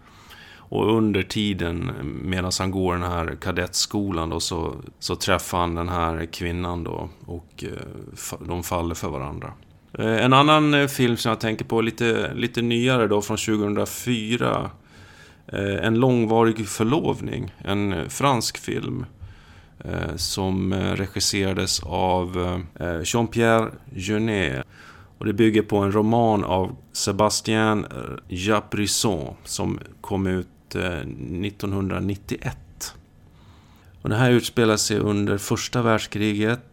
Och 0.52 0.96
under 0.96 1.22
tiden 1.22 1.90
medan 2.24 2.52
han 2.59 2.70
går 2.70 2.92
den 2.92 3.02
här 3.02 3.37
kadettskolan 3.40 4.28
då 4.28 4.40
så, 4.40 4.74
så 4.98 5.16
träffar 5.16 5.59
han 5.59 5.74
den 5.74 5.88
här 5.88 6.26
kvinnan 6.26 6.85
då 6.85 7.09
och 7.26 7.64
eh, 7.64 8.38
de 8.47 8.62
faller 8.62 8.95
för 8.95 9.09
varandra. 9.09 9.53
Eh, 9.99 10.24
en 10.24 10.32
annan 10.32 10.74
eh, 10.74 10.86
film 10.86 11.16
som 11.16 11.28
jag 11.28 11.41
tänker 11.41 11.64
på, 11.64 11.80
lite, 11.80 12.34
lite 12.34 12.62
nyare 12.62 13.09
då 13.09 13.22
från 13.22 13.36
2004. 13.36 14.70
Eh, 15.47 15.86
en 15.86 15.95
långvarig 15.95 16.68
förlovning, 16.68 17.55
en 17.59 18.11
fransk 18.11 18.59
film. 18.59 19.07
Som 20.16 20.74
regisserades 20.74 21.82
av 21.82 22.62
Jean-Pierre 23.05 23.70
Jeunet. 23.95 24.64
Och 25.18 25.26
det 25.26 25.32
bygger 25.32 25.62
på 25.62 25.76
en 25.76 25.93
roman 25.93 26.45
av 26.45 26.76
Sébastien 26.93 27.86
Japrisson 28.28 29.34
som 29.45 29.78
kom 30.01 30.26
ut 30.26 30.76
1991. 30.76 32.95
Och 34.03 34.09
det 34.09 34.16
här 34.16 34.30
utspelar 34.30 34.76
sig 34.76 34.99
under 34.99 35.38
första 35.38 35.82
världskriget. 35.82 36.70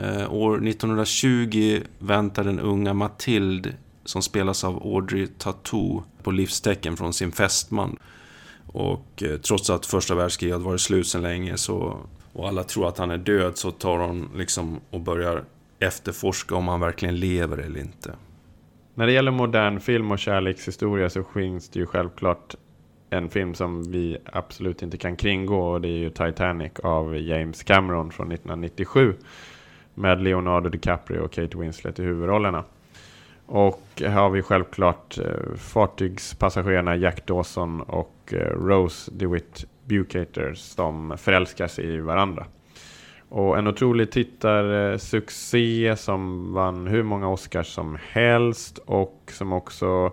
Eh, 0.00 0.32
år 0.32 0.68
1920 0.68 1.80
väntar 1.98 2.44
den 2.44 2.60
unga 2.60 2.94
Matilde, 2.94 3.72
som 4.04 4.22
spelas 4.22 4.64
av 4.64 4.76
Audrey 4.76 5.26
Tatou, 5.26 6.02
på 6.22 6.30
livstecken 6.30 6.96
från 6.96 7.12
sin 7.12 7.32
fästman. 7.32 7.96
Och 8.66 9.22
eh, 9.22 9.36
trots 9.36 9.70
att 9.70 9.86
första 9.86 10.14
världskriget 10.14 10.60
varit 10.60 10.80
slut 10.80 11.06
sedan 11.06 11.22
länge 11.22 11.56
så, 11.56 11.98
och 12.32 12.48
alla 12.48 12.64
tror 12.64 12.88
att 12.88 12.98
han 12.98 13.10
är 13.10 13.18
död 13.18 13.58
så 13.58 13.70
tar 13.70 13.98
hon 13.98 14.28
liksom 14.36 14.80
och 14.90 15.00
börjar 15.00 15.44
efterforska 15.78 16.54
om 16.54 16.68
han 16.68 16.80
verkligen 16.80 17.16
lever 17.16 17.58
eller 17.58 17.80
inte. 17.80 18.14
När 18.94 19.06
det 19.06 19.12
gäller 19.12 19.30
modern 19.30 19.80
film 19.80 20.10
och 20.10 20.18
kärlekshistoria 20.18 21.10
så 21.10 21.24
finns 21.34 21.68
det 21.68 21.78
ju 21.78 21.86
självklart 21.86 22.54
en 23.10 23.30
film 23.30 23.54
som 23.54 23.92
vi 23.92 24.16
absolut 24.24 24.82
inte 24.82 24.96
kan 24.96 25.16
kringgå 25.16 25.60
och 25.60 25.80
det 25.80 25.88
är 25.88 25.98
ju 25.98 26.10
Titanic 26.10 26.72
av 26.82 27.16
James 27.16 27.62
Cameron 27.62 28.10
från 28.10 28.32
1997 28.32 29.14
med 29.98 30.22
Leonardo 30.22 30.68
DiCaprio 30.68 31.20
och 31.20 31.32
Kate 31.32 31.58
Winslet 31.58 31.98
i 31.98 32.02
huvudrollerna. 32.02 32.64
Och 33.46 33.82
här 34.00 34.08
har 34.08 34.30
vi 34.30 34.42
självklart 34.42 35.18
eh, 35.18 35.56
fartygspassagerarna 35.56 36.96
Jack 36.96 37.26
Dawson 37.26 37.80
och 37.80 38.32
eh, 38.32 38.36
Rose 38.36 39.10
DeWitt 39.14 39.66
Bucater 39.84 40.54
som 40.54 41.18
förälskar 41.18 41.66
sig 41.66 41.84
i 41.84 42.00
varandra. 42.00 42.46
Och 43.28 43.58
en 43.58 43.66
otrolig 43.66 44.10
tittarsuccé 44.10 45.96
som 45.96 46.52
vann 46.54 46.86
hur 46.86 47.02
många 47.02 47.28
Oscars 47.28 47.66
som 47.66 47.98
helst 48.10 48.78
och 48.78 49.32
som 49.32 49.52
också 49.52 50.12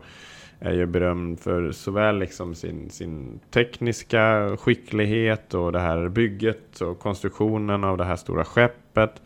är 0.60 0.74
ju 0.74 0.86
berömd 0.86 1.40
för 1.40 1.72
såväl 1.72 2.20
liksom 2.20 2.56
sin, 2.56 2.90
sin 2.90 3.40
tekniska 3.52 4.58
skicklighet 4.58 5.54
och 5.54 5.72
det 5.72 5.80
här 5.80 6.08
bygget 6.08 6.82
och 6.82 7.00
konstruktionen 7.00 7.84
av 7.84 7.98
det 7.98 8.06
här 8.06 8.16
stora 8.16 8.46
skeppet. 8.46 9.22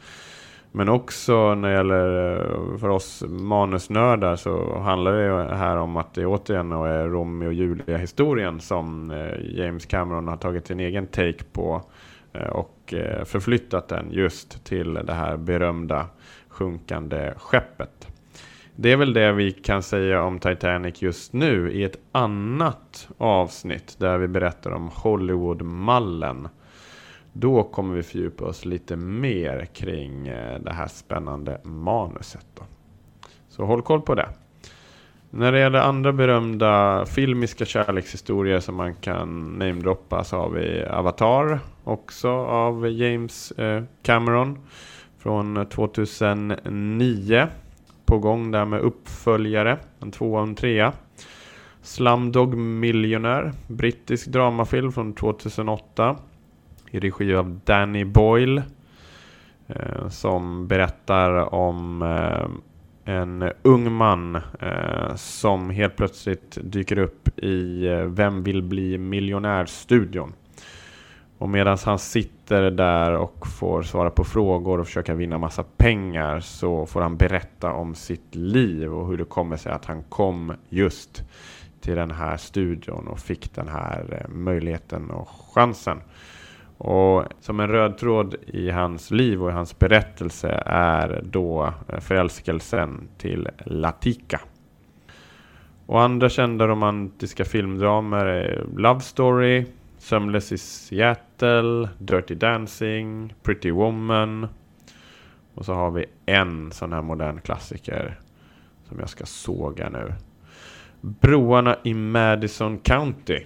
Men 0.72 0.90
också 0.90 1.56
när 1.56 1.70
det 1.70 1.76
gäller 1.76 2.36
eh, 2.40 2.78
för 2.78 2.90
oss 2.90 3.24
manusnördar 3.28 4.36
så 4.36 4.80
handlar 4.80 5.14
det 5.14 5.56
här 5.56 5.78
om 5.78 5.98
att 5.98 6.14
det 6.14 6.26
återigen 6.26 6.72
är 6.72 7.08
Romeo 7.08 7.48
och 7.48 7.54
Julia 7.54 7.98
historien 7.98 8.60
som 8.60 9.12
eh, 9.12 9.60
James 9.60 9.86
Cameron 9.86 10.28
har 10.28 10.38
tagit 10.38 10.68
sin 10.68 10.80
egen 10.80 11.08
take 11.08 11.44
på 11.52 11.82
eh, 12.34 12.48
och 12.48 12.94
förflyttat 13.26 13.88
den 13.88 14.12
just 14.12 14.66
till 14.66 14.94
det 14.94 15.14
här 15.14 15.38
berömda 15.38 16.06
sjunkande 16.50 17.34
skeppet. 17.38 18.08
Det 18.76 18.92
är 18.92 18.98
väl 18.98 19.14
det 19.14 19.32
vi 19.32 19.52
kan 19.52 19.84
säga 19.84 20.24
om 20.24 20.40
Titanic 20.40 21.02
just 21.02 21.34
nu 21.34 21.72
i 21.72 21.84
ett 21.84 22.00
annat 22.12 23.10
avsnitt 23.18 23.96
där 24.00 24.18
vi 24.18 24.28
berättar 24.28 24.72
om 24.72 24.90
Hollywood-mallen. 24.94 26.48
Då 27.40 27.64
kommer 27.64 27.96
vi 27.96 28.04
fördjupa 28.04 28.46
oss 28.46 28.66
lite 28.66 28.96
mer 28.96 29.66
kring 29.66 30.28
eh, 30.28 30.60
det 30.60 30.74
här 30.74 30.88
spännande 30.88 31.62
manuset. 31.64 32.46
Då. 32.56 32.64
Så 33.50 33.66
håll 33.66 33.82
koll 33.82 34.02
på 34.02 34.16
det. 34.16 34.30
När 35.30 35.52
det 35.52 35.60
gäller 35.60 35.80
andra 35.80 36.14
berömda 36.14 37.06
filmiska 37.06 37.66
kärlekshistorier 37.66 38.60
som 38.60 38.76
man 38.76 38.96
kan 38.96 39.54
namedroppa 39.60 40.24
så 40.24 40.38
har 40.38 40.50
vi 40.50 40.86
Avatar 40.86 41.60
också 41.84 42.30
av 42.30 42.90
James 42.90 43.52
eh, 43.52 43.84
Cameron 44.04 44.60
från 45.18 45.58
eh, 45.58 45.64
2009 45.64 47.48
på 48.06 48.18
gång 48.18 48.52
där 48.52 48.66
med 48.66 48.80
uppföljare. 48.80 49.78
En 50.00 50.12
tvåa 50.12 50.42
och 50.42 50.48
en 50.48 50.56
trea. 50.56 50.94
Slumdog 51.82 52.58
Millionaire, 52.58 53.54
brittisk 53.68 54.28
dramafilm 54.28 54.92
från 54.92 55.14
2008. 55.14 56.16
I 56.92 57.00
regi 57.00 57.36
av 57.36 57.60
Danny 57.66 58.06
Boyle. 58.06 58.64
Eh, 59.68 60.08
som 60.10 60.68
berättar 60.68 61.54
om 61.54 62.02
eh, 62.02 62.50
en 63.14 63.52
ung 63.62 63.92
man 63.92 64.36
eh, 64.36 65.16
som 65.16 65.70
helt 65.70 65.96
plötsligt 65.96 66.58
dyker 66.64 67.00
upp 67.00 67.40
i 67.40 67.88
Vem 68.06 68.44
vill 68.44 68.64
bli 68.64 68.98
miljonär-studion. 68.98 70.34
Och 71.38 71.50
medan 71.50 71.78
han 71.86 72.00
sitter 72.00 72.72
där 72.72 73.14
och 73.14 73.48
får 73.48 73.82
svara 73.84 74.10
på 74.10 74.24
frågor 74.24 74.80
och 74.80 74.88
försöka 74.88 75.14
vinna 75.14 75.38
massa 75.38 75.64
pengar 75.64 76.40
så 76.40 76.86
får 76.86 77.02
han 77.02 77.18
berätta 77.18 77.74
om 77.74 77.96
sitt 77.96 78.36
liv 78.36 78.94
och 78.94 79.08
hur 79.08 79.18
det 79.18 79.26
kommer 79.26 79.58
sig 79.58 79.72
att 79.72 79.86
han 79.86 80.04
kom 80.04 80.54
just 80.70 81.24
till 81.82 81.96
den 81.96 82.12
här 82.12 82.38
studion 82.38 83.08
och 83.08 83.20
fick 83.20 83.56
den 83.56 83.68
här 83.68 84.26
möjligheten 84.30 85.12
och 85.12 85.30
chansen. 85.54 86.02
Och 86.80 87.26
som 87.40 87.60
en 87.60 87.68
röd 87.68 87.98
tråd 87.98 88.36
i 88.48 88.70
hans 88.70 89.12
liv 89.12 89.44
och 89.44 89.50
i 89.50 89.54
hans 89.54 89.80
berättelse 89.80 90.64
är 90.66 91.22
då 91.24 91.74
eh, 91.88 92.00
förälskelsen 92.00 93.08
till 93.18 93.50
Latika. 93.66 94.42
Och 95.86 96.02
andra 96.02 96.30
kända 96.30 96.68
romantiska 96.68 97.46
filmdramer 97.46 98.26
är 98.26 98.66
Love 98.78 99.00
Story, 99.00 99.66
Sömnlös 99.98 100.52
i 100.52 100.58
Seattle, 100.58 101.90
Dirty 101.98 102.36
Dancing, 102.36 103.34
Pretty 103.44 103.72
Woman. 103.72 104.48
Och 105.54 105.66
så 105.66 105.74
har 105.74 105.92
vi 105.92 106.06
en 106.26 106.72
sån 106.72 106.94
här 106.94 107.02
modern 107.02 107.42
klassiker 107.42 108.20
som 108.84 109.00
jag 109.00 109.10
ska 109.10 109.26
såga 109.26 109.90
nu. 109.90 110.14
Broarna 111.02 111.78
i 111.84 111.94
Madison 111.94 112.78
County. 112.78 113.44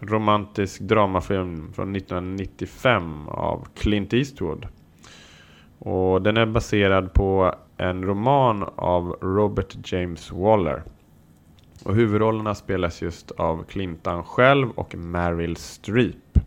Romantisk 0.00 0.80
dramafilm 0.80 1.72
från 1.72 1.96
1995 1.96 3.28
av 3.28 3.66
Clint 3.74 4.12
Eastwood. 4.12 4.66
Och 5.78 6.22
den 6.22 6.36
är 6.36 6.46
baserad 6.46 7.12
på 7.12 7.54
en 7.76 8.04
roman 8.04 8.64
av 8.76 9.16
Robert 9.20 9.92
James 9.92 10.32
Waller. 10.32 10.82
Och 11.84 11.94
huvudrollerna 11.94 12.54
spelas 12.54 13.02
just 13.02 13.30
av 13.30 13.64
Clintan 13.64 14.24
själv 14.24 14.70
och 14.70 14.94
Meryl 14.94 15.56
Streep. 15.56 16.38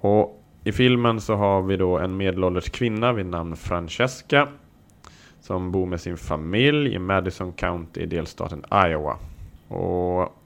Och 0.00 0.44
i 0.64 0.72
filmen 0.72 1.20
så 1.20 1.34
har 1.34 1.62
vi 1.62 1.76
då 1.76 1.98
en 1.98 2.16
medelålders 2.16 2.70
kvinna 2.70 3.12
vid 3.12 3.26
namn 3.26 3.56
Francesca. 3.56 4.48
Som 5.40 5.72
bor 5.72 5.86
med 5.86 6.00
sin 6.00 6.16
familj 6.16 6.94
i 6.94 6.98
Madison 6.98 7.52
County 7.52 8.00
i 8.00 8.06
delstaten 8.06 8.64
Iowa. 8.86 9.18
Och 9.68 10.43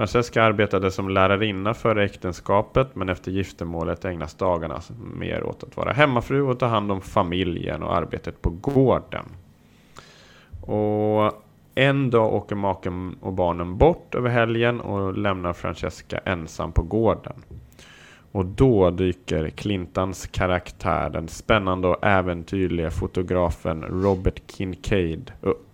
Francesca 0.00 0.42
arbetade 0.42 0.90
som 0.90 1.08
lärarinna 1.08 1.74
före 1.74 2.04
äktenskapet 2.04 2.96
men 2.96 3.08
efter 3.08 3.30
giftermålet 3.30 4.04
ägnas 4.04 4.34
dagarna 4.34 4.80
mer 5.14 5.44
åt 5.44 5.62
att 5.62 5.76
vara 5.76 5.92
hemmafru 5.92 6.42
och 6.42 6.58
ta 6.58 6.66
hand 6.66 6.92
om 6.92 7.00
familjen 7.00 7.82
och 7.82 7.96
arbetet 7.96 8.42
på 8.42 8.50
gården. 8.50 9.24
Och 10.60 11.32
en 11.74 12.10
dag 12.10 12.34
åker 12.34 12.56
maken 12.56 13.16
och 13.20 13.32
barnen 13.32 13.76
bort 13.76 14.14
över 14.14 14.30
helgen 14.30 14.80
och 14.80 15.18
lämnar 15.18 15.52
Francesca 15.52 16.18
ensam 16.24 16.72
på 16.72 16.82
gården. 16.82 17.34
Och 18.32 18.44
då 18.44 18.90
dyker 18.90 19.50
Clintans 19.50 20.26
karaktär, 20.26 21.10
den 21.10 21.28
spännande 21.28 21.88
och 21.88 22.04
äventyrliga 22.06 22.90
fotografen 22.90 23.82
Robert 23.82 24.42
Kincaid 24.46 25.32
upp. 25.40 25.69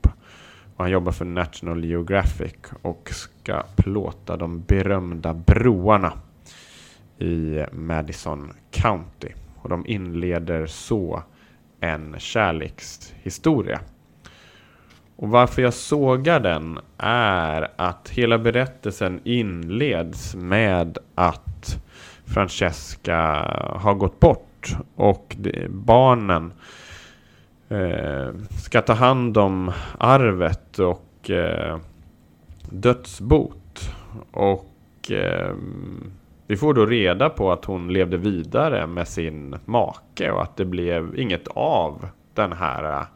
Och 0.77 0.85
han 0.85 0.91
jobbar 0.91 1.13
för 1.13 1.25
National 1.25 1.85
Geographic 1.85 2.55
och 2.83 3.11
ska 3.13 3.63
plåta 3.77 4.37
de 4.37 4.61
berömda 4.61 5.35
broarna 5.35 6.13
i 7.19 7.65
Madison 7.73 8.53
County. 8.71 9.29
Och 9.63 9.69
de 9.69 9.87
inleder 9.87 10.67
så 10.67 11.23
en 11.81 12.15
kärlekshistoria. 12.19 13.81
Och 15.17 15.29
varför 15.29 15.63
jag 15.63 15.75
sågar 15.75 16.41
den 16.41 16.79
är 16.99 17.69
att 17.77 18.09
hela 18.09 18.39
berättelsen 18.39 19.21
inleds 19.25 20.35
med 20.35 20.99
att 21.15 21.83
Francesca 22.25 23.17
har 23.77 23.95
gått 23.95 24.21
bort 24.21 24.77
och 24.95 25.37
barnen 25.69 26.53
eh, 27.69 28.35
ska 28.59 28.83
ta 28.83 28.93
hand 28.93 29.39
om 29.39 29.73
arvet 29.99 30.79
och 30.79 31.31
eh, 31.31 31.79
dödsbot. 32.71 33.91
Och 34.31 35.11
eh, 35.11 35.55
vi 36.47 36.57
får 36.57 36.75
då 36.75 36.87
reda 36.87 37.29
på 37.31 37.53
att 37.53 37.65
hon 37.65 37.93
levde 37.93 38.17
vidare 38.17 38.87
med 38.87 39.09
sin 39.09 39.57
make 39.65 40.31
och 40.31 40.43
att 40.43 40.57
det 40.57 40.65
blev 40.65 41.19
inget 41.19 41.49
av 41.49 42.09
den 42.35 42.53
här 42.53 43.01
eh, 43.01 43.07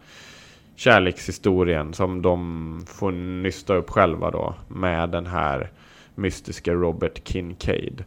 kärlekshistorien 0.76 1.94
som 1.94 2.22
de 2.22 2.84
får 2.86 3.12
nysta 3.12 3.74
upp 3.74 3.90
själva 3.90 4.30
då 4.30 4.54
med 4.68 5.10
den 5.10 5.26
här 5.26 5.70
mystiska 6.14 6.72
Robert 6.72 7.28
Kincaid. 7.28 8.04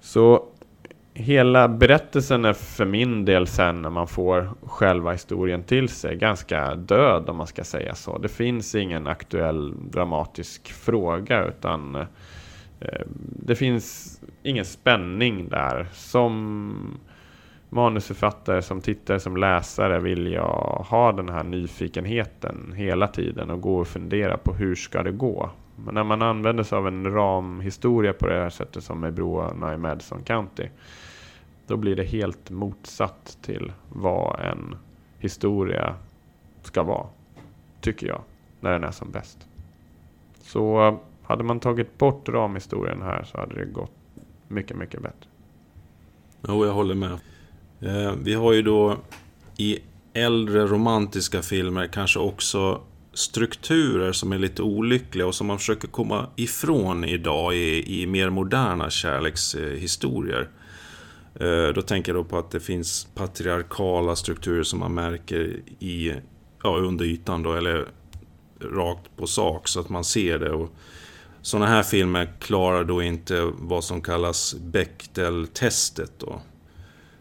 Så 0.00 0.44
hela 1.14 1.68
berättelsen 1.68 2.44
är 2.44 2.52
för 2.52 2.84
min 2.84 3.24
del 3.24 3.46
sen 3.46 3.82
när 3.82 3.90
man 3.90 4.06
får 4.06 4.50
själva 4.62 5.12
historien 5.12 5.62
till 5.62 5.88
sig 5.88 6.16
ganska 6.16 6.74
död 6.74 7.28
om 7.28 7.36
man 7.36 7.46
ska 7.46 7.64
säga 7.64 7.94
så. 7.94 8.18
Det 8.18 8.28
finns 8.28 8.74
ingen 8.74 9.06
aktuell 9.06 9.74
dramatisk 9.90 10.72
fråga 10.72 11.44
utan 11.44 12.06
Eh, 12.82 13.06
det 13.46 13.54
finns 13.54 14.20
ingen 14.42 14.64
spänning 14.64 15.48
där. 15.48 15.86
Som 15.92 17.00
manusförfattare, 17.70 18.62
som 18.62 18.80
tittare, 18.80 19.20
som 19.20 19.36
läsare 19.36 19.98
vill 19.98 20.32
jag 20.32 20.84
ha 20.88 21.12
den 21.12 21.28
här 21.28 21.44
nyfikenheten 21.44 22.72
hela 22.76 23.08
tiden 23.08 23.50
och 23.50 23.60
gå 23.60 23.76
och 23.76 23.88
fundera 23.88 24.36
på 24.36 24.52
hur 24.52 24.74
ska 24.74 25.02
det 25.02 25.12
gå. 25.12 25.50
Men 25.84 25.94
när 25.94 26.04
man 26.04 26.22
använder 26.22 26.64
sig 26.64 26.78
av 26.78 26.88
en 26.88 27.12
ramhistoria 27.12 28.12
på 28.12 28.26
det 28.26 28.34
här 28.34 28.50
sättet 28.50 28.84
som 28.84 29.00
med 29.00 29.14
broarna 29.14 29.74
i 29.74 29.76
Madison 29.76 30.22
County 30.22 30.68
då 31.66 31.76
blir 31.76 31.96
det 31.96 32.04
helt 32.04 32.50
motsatt 32.50 33.38
till 33.42 33.72
vad 33.88 34.40
en 34.40 34.76
historia 35.18 35.94
ska 36.62 36.82
vara. 36.82 37.06
Tycker 37.80 38.06
jag, 38.06 38.22
när 38.60 38.72
den 38.72 38.84
är 38.84 38.90
som 38.90 39.10
bäst. 39.10 39.38
Så 40.42 40.88
eh, 40.88 40.98
hade 41.22 41.44
man 41.44 41.60
tagit 41.60 41.98
bort 41.98 42.28
ramhistorien 42.28 43.02
här 43.02 43.24
så 43.24 43.38
hade 43.38 43.54
det 43.54 43.64
gått 43.64 43.92
mycket, 44.48 44.76
mycket 44.76 45.02
bättre. 45.02 45.28
Jo, 46.48 46.66
jag 46.66 46.72
håller 46.72 46.94
med. 46.94 47.18
Eh, 47.80 48.14
vi 48.22 48.34
har 48.34 48.52
ju 48.52 48.62
då 48.62 48.96
i 49.56 49.78
äldre 50.12 50.66
romantiska 50.66 51.42
filmer 51.42 51.86
kanske 51.86 52.18
också 52.18 52.80
strukturer 53.12 54.12
som 54.12 54.32
är 54.32 54.38
lite 54.38 54.62
olyckliga 54.62 55.26
och 55.26 55.34
som 55.34 55.46
man 55.46 55.58
försöker 55.58 55.88
komma 55.88 56.26
ifrån 56.36 57.04
idag 57.04 57.54
i, 57.54 58.02
i 58.02 58.06
mer 58.06 58.30
moderna 58.30 58.90
kärlekshistorier. 58.90 60.48
Eh, 61.42 61.68
då 61.74 61.82
tänker 61.82 62.14
jag 62.14 62.24
då 62.24 62.28
på 62.28 62.38
att 62.38 62.50
det 62.50 62.60
finns 62.60 63.08
patriarkala 63.14 64.16
strukturer 64.16 64.62
som 64.62 64.78
man 64.78 64.94
märker 64.94 65.60
i, 65.78 66.14
ja, 66.62 66.76
under 66.76 67.04
ytan 67.04 67.42
då, 67.42 67.52
eller 67.52 67.86
rakt 68.60 69.16
på 69.16 69.26
sak 69.26 69.68
så 69.68 69.80
att 69.80 69.88
man 69.88 70.04
ser 70.04 70.38
det. 70.38 70.50
Och 70.50 70.70
sådana 71.42 71.66
här 71.66 71.82
filmer 71.82 72.32
klarar 72.40 72.84
då 72.84 73.02
inte 73.02 73.52
vad 73.54 73.84
som 73.84 74.02
kallas 74.02 74.54
Bechdel-testet 74.54 76.12
då. 76.18 76.40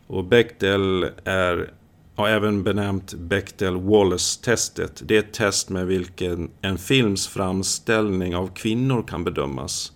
Och 0.07 0.26
Bechdel 0.26 1.09
är 1.24 1.72
ja, 2.15 2.28
även 2.28 2.63
benämnt 2.63 3.13
Bechdel-Wallace-testet. 3.13 5.01
Det 5.05 5.15
är 5.15 5.19
ett 5.19 5.34
test 5.34 5.69
med 5.69 5.88
vilken 5.88 6.51
en 6.61 6.78
films 6.78 7.28
framställning 7.28 8.36
av 8.36 8.47
kvinnor 8.47 9.03
kan 9.07 9.24
bedömas. 9.24 9.93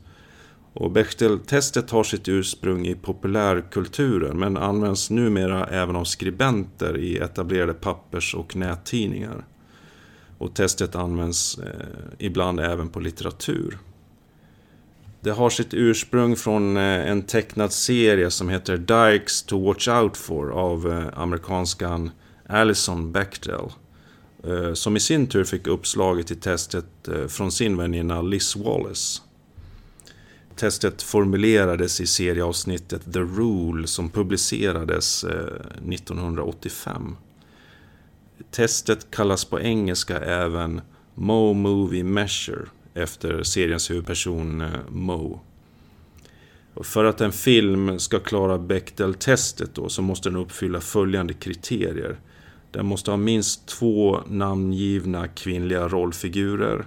Och 0.76 0.92
Bechdel-testet 0.92 1.92
har 1.92 2.04
sitt 2.04 2.28
ursprung 2.28 2.88
i 2.88 2.96
populärkulturen 2.96 4.40
men 4.40 4.58
används 4.58 5.10
numera 5.10 5.68
även 5.68 5.96
av 5.96 6.04
skribenter 6.04 6.98
i 6.98 7.18
etablerade 7.18 7.74
pappers 7.74 8.36
och 8.36 8.56
nättidningar. 8.56 9.46
Och 10.38 10.54
testet 10.54 10.96
används 10.96 11.58
eh, 11.58 11.86
ibland 12.20 12.60
även 12.60 12.90
på 12.90 13.00
litteratur. 13.00 13.78
Det 15.22 15.32
har 15.32 15.50
sitt 15.50 15.74
ursprung 15.74 16.36
från 16.36 16.78
eh, 16.78 17.10
en 17.10 17.24
tecknad 17.24 17.72
serie 17.72 18.32
som 18.32 18.50
heter 18.50 18.78
Dykes 18.78 19.44
to 19.44 19.66
Watch 19.66 19.88
Out 19.88 20.18
For 20.18 20.50
av 20.50 20.92
eh, 20.92 21.22
amerikanskan 21.22 22.12
Alison 22.48 23.12
Bechdel. 23.12 23.72
Eh, 24.44 24.74
som 24.74 24.98
i 24.98 25.00
sin 25.00 25.28
tur 25.28 25.44
fick 25.44 25.68
uppslaget 25.68 26.28
till 26.28 26.40
testet 26.40 27.08
eh, 27.08 27.28
från 27.28 27.52
sin 27.52 27.78
väninna 27.78 28.22
Liz 28.22 28.56
Wallace. 28.56 29.22
Testet 30.56 31.02
formulerades 31.02 32.02
i 32.02 32.08
serieavsnittet 32.08 33.14
The 33.14 33.20
Rule 33.20 33.88
som 33.88 34.10
publicerades 34.10 35.24
eh, 35.24 35.92
1985. 35.94 37.16
Testet 38.52 39.12
kallas 39.12 39.46
på 39.46 39.60
engelska 39.60 40.20
även 40.20 40.82
Mo 41.16 41.54
Movie 41.54 42.04
Measure 42.04 42.66
efter 42.94 43.44
seriens 43.44 43.92
huvudperson 43.92 44.62
eh, 44.62 44.70
Mo. 44.90 45.40
Och 46.74 46.86
för 46.86 47.06
att 47.06 47.22
en 47.22 47.32
film 47.32 48.00
ska 48.00 48.20
klara 48.20 48.58
Bechdel-testet 48.58 49.76
då 49.76 49.90
så 49.90 50.02
måste 50.02 50.30
den 50.30 50.40
uppfylla 50.40 50.82
följande 50.82 51.34
kriterier. 51.34 52.20
Den 52.72 52.86
måste 52.86 53.12
ha 53.12 53.18
minst 53.18 53.66
två 53.66 54.20
namngivna 54.28 55.28
kvinnliga 55.28 55.88
rollfigurer. 55.88 56.86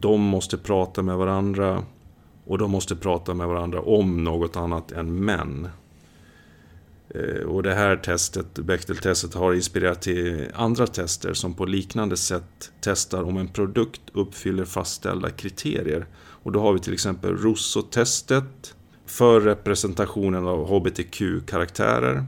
De 0.00 0.20
måste 0.20 0.58
prata 0.58 1.02
med 1.02 1.16
varandra 1.16 1.84
och 2.44 2.58
de 2.58 2.70
måste 2.70 2.96
prata 2.96 3.34
med 3.34 3.48
varandra 3.48 3.80
om 3.80 4.24
något 4.24 4.56
annat 4.56 4.92
än 4.92 5.24
män. 5.24 5.68
Eh, 7.08 7.46
och 7.46 7.62
det 7.62 7.74
här 7.74 7.96
testet, 7.96 8.54
Bechdel-testet, 8.54 9.34
har 9.34 9.54
inspirerat 9.54 10.02
till 10.02 10.46
andra 10.54 10.86
tester 10.86 11.34
som 11.34 11.54
på 11.54 11.64
liknande 11.64 12.16
sätt 12.16 12.72
testar 12.80 13.22
om 13.22 13.36
en 13.36 13.48
produkt 13.48 14.02
uppfyller 14.12 14.64
fastställda 14.64 15.30
kriterier. 15.30 16.06
Och 16.16 16.52
då 16.52 16.60
har 16.60 16.72
vi 16.72 16.78
till 16.78 16.92
exempel 16.92 17.36
Rousseau-testet 17.36 18.74
för 19.06 19.40
representationen 19.40 20.46
av 20.46 20.68
HBTQ-karaktärer. 20.68 22.24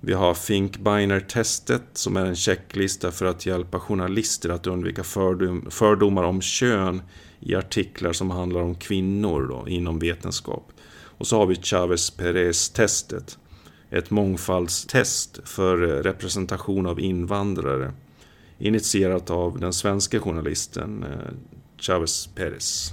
Vi 0.00 0.12
har 0.12 0.34
Finkbeiner-testet 0.34 1.82
som 1.92 2.16
är 2.16 2.24
en 2.24 2.36
checklista 2.36 3.10
för 3.10 3.26
att 3.26 3.46
hjälpa 3.46 3.80
journalister 3.80 4.50
att 4.50 4.66
undvika 4.66 5.04
fördom, 5.04 5.66
fördomar 5.70 6.22
om 6.22 6.40
kön 6.40 7.02
i 7.46 7.54
artiklar 7.54 8.12
som 8.12 8.30
handlar 8.30 8.60
om 8.60 8.74
kvinnor 8.74 9.46
då, 9.48 9.68
inom 9.68 9.98
vetenskap. 9.98 10.72
Och 11.18 11.26
så 11.26 11.38
har 11.38 11.46
vi 11.46 11.54
Chavez-Perez-testet. 11.54 13.38
Ett 13.90 14.10
mångfaldstest 14.10 15.40
för 15.44 15.82
eh, 15.82 16.02
representation 16.02 16.86
av 16.86 17.00
invandrare. 17.00 17.92
Initierat 18.58 19.30
av 19.30 19.58
den 19.58 19.72
svenska 19.72 20.20
journalisten 20.20 21.02
eh, 21.02 21.32
Chavez 21.78 22.26
Perez. 22.34 22.90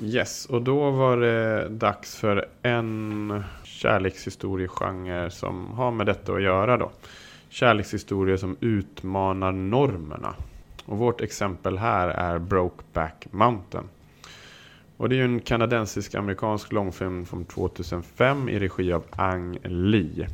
Yes, 0.00 0.46
och 0.46 0.62
då 0.62 0.90
var 0.90 1.16
det 1.16 1.68
dags 1.68 2.16
för 2.16 2.48
en 2.62 3.42
kärlekshistoriegenre 3.64 5.30
som 5.30 5.66
har 5.66 5.90
med 5.90 6.06
detta 6.06 6.32
att 6.32 6.42
göra 6.42 6.76
då. 6.76 6.90
Kärlekshistorier 7.48 8.36
som 8.36 8.56
utmanar 8.60 9.52
normerna. 9.52 10.34
Och 10.88 10.98
vårt 10.98 11.20
exempel 11.20 11.78
här 11.78 12.08
är 12.08 12.38
Brokeback 12.38 13.26
Mountain. 13.30 13.84
Och 14.96 15.08
det 15.08 15.14
är 15.14 15.16
ju 15.16 15.24
en 15.24 15.40
kanadensisk-amerikansk 15.40 16.72
långfilm 16.72 17.26
från 17.26 17.44
2005 17.44 18.48
i 18.48 18.58
regi 18.58 18.92
av 18.92 19.04
Ang 19.10 19.58
Lee. 19.62 20.28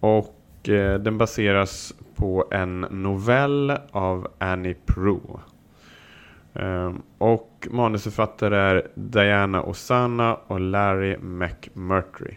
Och 0.00 0.68
eh, 0.68 0.98
den 0.98 1.18
baseras 1.18 1.94
på 2.14 2.48
en 2.50 2.80
novell 2.80 3.70
av 3.90 4.28
Annie 4.38 4.76
Proulx. 4.86 5.42
Eh, 6.52 6.92
och 7.18 7.68
manusförfattare 7.70 8.56
är 8.56 8.88
Diana 8.94 9.62
Osana 9.62 10.34
och 10.34 10.60
Larry 10.60 11.16
McMurtry. 11.18 12.36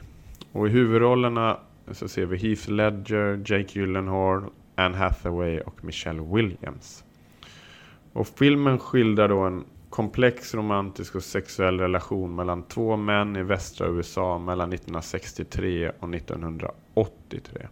Och 0.51 0.67
i 0.67 0.69
huvudrollerna 0.69 1.57
så 1.91 2.07
ser 2.07 2.25
vi 2.25 2.37
Heath 2.37 2.69
Ledger, 2.69 3.41
Jake 3.45 3.79
Gyllenhaal, 3.79 4.43
Anne 4.77 4.97
Hathaway 4.97 5.59
och 5.59 5.83
Michelle 5.83 6.21
Williams. 6.21 7.03
Och 8.13 8.27
filmen 8.27 8.79
skildrar 8.79 9.29
då 9.29 9.39
en 9.39 9.65
komplex 9.89 10.53
romantisk 10.53 11.15
och 11.15 11.23
sexuell 11.23 11.79
relation 11.79 12.35
mellan 12.35 12.63
två 12.63 12.97
män 12.97 13.35
i 13.35 13.43
västra 13.43 13.87
USA 13.87 14.37
mellan 14.37 14.73
1963 14.73 15.91
och 15.99 16.15
1983. 16.15 17.67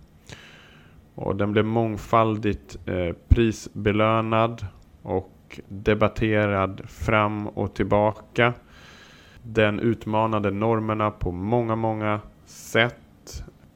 Och 1.16 1.36
den 1.36 1.52
blev 1.52 1.66
mångfaldigt 1.66 2.78
eh, 2.86 3.16
prisbelönad 3.28 4.66
och 5.02 5.60
debatterad 5.68 6.82
fram 6.90 7.48
och 7.48 7.74
tillbaka. 7.74 8.54
Den 9.44 9.80
utmanade 9.80 10.52
normerna 10.52 11.12
på 11.12 11.32
många, 11.32 11.76
många 11.76 12.20
sätt 12.46 13.05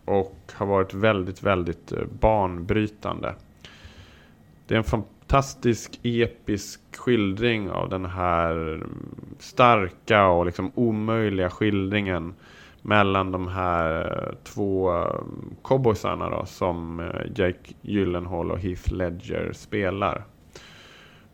och 0.10 0.51
har 0.53 0.66
varit 0.66 0.93
väldigt, 0.93 1.43
väldigt 1.43 1.91
eh, 1.91 2.03
banbrytande. 2.20 3.36
Det 4.68 4.74
är 4.74 4.78
en 4.78 4.84
fantastisk 4.84 5.99
episk 6.03 6.82
skildring 6.95 7.70
av 7.70 7.89
den 7.89 8.05
här 8.05 8.51
mm, 8.51 9.16
starka 9.39 10.28
och 10.28 10.45
liksom 10.45 10.72
omöjliga 10.76 11.49
skildringen 11.49 12.34
mellan 12.82 13.32
de 13.32 13.47
här 13.47 14.18
eh, 14.24 14.36
två 14.43 14.89
mm, 14.89 15.55
cowboysarna 15.64 16.30
då, 16.30 16.45
som 16.45 16.99
eh, 16.99 17.32
Jake 17.36 17.74
Gyllenhaal 17.82 18.51
och 18.51 18.60
Heath 18.60 18.93
Ledger 18.93 19.51
spelar. 19.53 20.26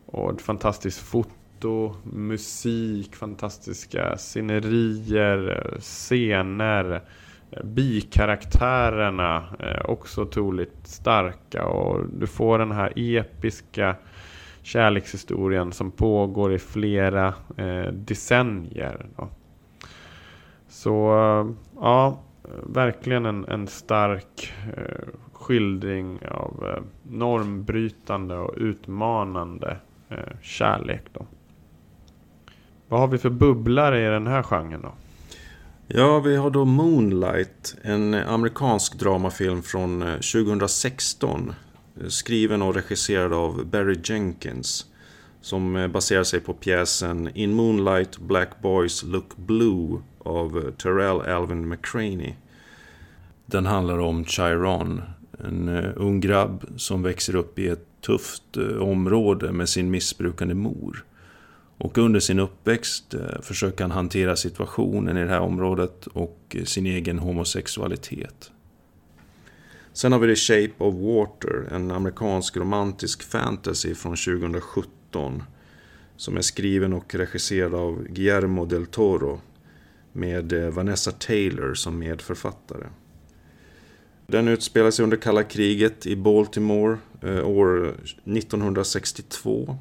Och 0.06 0.32
ett 0.32 0.42
fantastiskt 0.42 0.98
foto, 0.98 1.94
musik, 2.02 3.16
fantastiska 3.16 4.16
scenerier, 4.16 5.76
scener 5.80 7.02
Eh, 7.50 7.64
bikaraktärerna 7.64 9.44
eh, 9.58 9.90
också 9.90 10.22
otroligt 10.22 10.86
starka 10.86 11.64
och 11.64 12.06
du 12.08 12.26
får 12.26 12.58
den 12.58 12.72
här 12.72 12.92
episka 12.96 13.96
kärlekshistorien 14.62 15.72
som 15.72 15.90
pågår 15.90 16.52
i 16.52 16.58
flera 16.58 17.34
eh, 17.56 17.92
decennier. 17.92 19.06
Då. 19.16 19.28
Så 20.68 20.94
ja, 21.80 22.18
verkligen 22.66 23.26
en, 23.26 23.44
en 23.44 23.66
stark 23.66 24.54
eh, 24.76 25.08
skildring 25.32 26.18
av 26.30 26.64
eh, 26.66 26.82
normbrytande 27.02 28.36
och 28.36 28.54
utmanande 28.56 29.76
eh, 30.08 30.40
kärlek. 30.42 31.02
Då. 31.12 31.26
Vad 32.88 33.00
har 33.00 33.08
vi 33.08 33.18
för 33.18 33.30
bubblare 33.30 34.06
i 34.06 34.10
den 34.10 34.26
här 34.26 34.42
genren 34.42 34.82
då? 34.82 34.92
Ja, 35.88 36.20
vi 36.20 36.36
har 36.36 36.50
då 36.50 36.64
Moonlight, 36.64 37.76
en 37.82 38.14
amerikansk 38.14 38.98
dramafilm 38.98 39.62
från 39.62 40.02
eh, 40.02 40.14
2016. 40.14 41.54
Eh, 42.00 42.06
skriven 42.08 42.62
och 42.62 42.74
regisserad 42.74 43.32
av 43.32 43.66
Barry 43.66 44.00
Jenkins. 44.04 44.86
Som 45.40 45.76
eh, 45.76 45.88
baserar 45.88 46.24
sig 46.24 46.40
på 46.40 46.52
pjäsen 46.52 47.30
In 47.34 47.54
Moonlight 47.54 48.18
Black 48.18 48.62
Boys 48.62 49.02
Look 49.02 49.36
Blue 49.36 50.02
av 50.18 50.72
Terrell 50.78 51.20
Alvin 51.20 51.68
McCraney. 51.68 52.34
Den 53.46 53.66
handlar 53.66 53.98
om 53.98 54.24
Chiron, 54.24 55.02
en 55.44 55.68
ung 55.96 56.20
grabb 56.20 56.66
som 56.76 57.02
växer 57.02 57.36
upp 57.36 57.58
i 57.58 57.68
ett 57.68 57.86
tufft 58.06 58.56
område 58.80 59.52
med 59.52 59.68
sin 59.68 59.90
missbrukande 59.90 60.54
mor. 60.54 61.04
Och 61.78 61.98
under 61.98 62.20
sin 62.20 62.38
uppväxt 62.38 63.14
eh, 63.14 63.40
försöker 63.42 63.84
han 63.84 63.90
hantera 63.90 64.36
situationen 64.36 65.16
i 65.16 65.24
det 65.24 65.30
här 65.30 65.40
området 65.40 66.06
och 66.06 66.56
eh, 66.58 66.64
sin 66.64 66.86
egen 66.86 67.18
homosexualitet. 67.18 68.50
Sen 69.92 70.12
har 70.12 70.18
vi 70.18 70.34
The 70.34 70.36
Shape 70.36 70.84
of 70.84 70.94
Water, 70.94 71.68
en 71.72 71.90
amerikansk 71.90 72.56
romantisk 72.56 73.22
fantasy 73.22 73.94
från 73.94 74.16
2017. 74.16 75.42
Som 76.16 76.36
är 76.36 76.40
skriven 76.40 76.92
och 76.92 77.14
regisserad 77.14 77.74
av 77.74 78.04
Guillermo 78.08 78.64
del 78.64 78.86
Toro. 78.86 79.40
Med 80.12 80.52
eh, 80.52 80.70
Vanessa 80.70 81.12
Taylor 81.12 81.74
som 81.74 81.98
medförfattare. 81.98 82.86
Den 84.26 84.48
utspelar 84.48 84.90
sig 84.90 85.02
under 85.02 85.16
kalla 85.16 85.42
kriget 85.42 86.06
i 86.06 86.16
Baltimore 86.16 86.98
år 87.44 87.94
1962. 88.24 89.78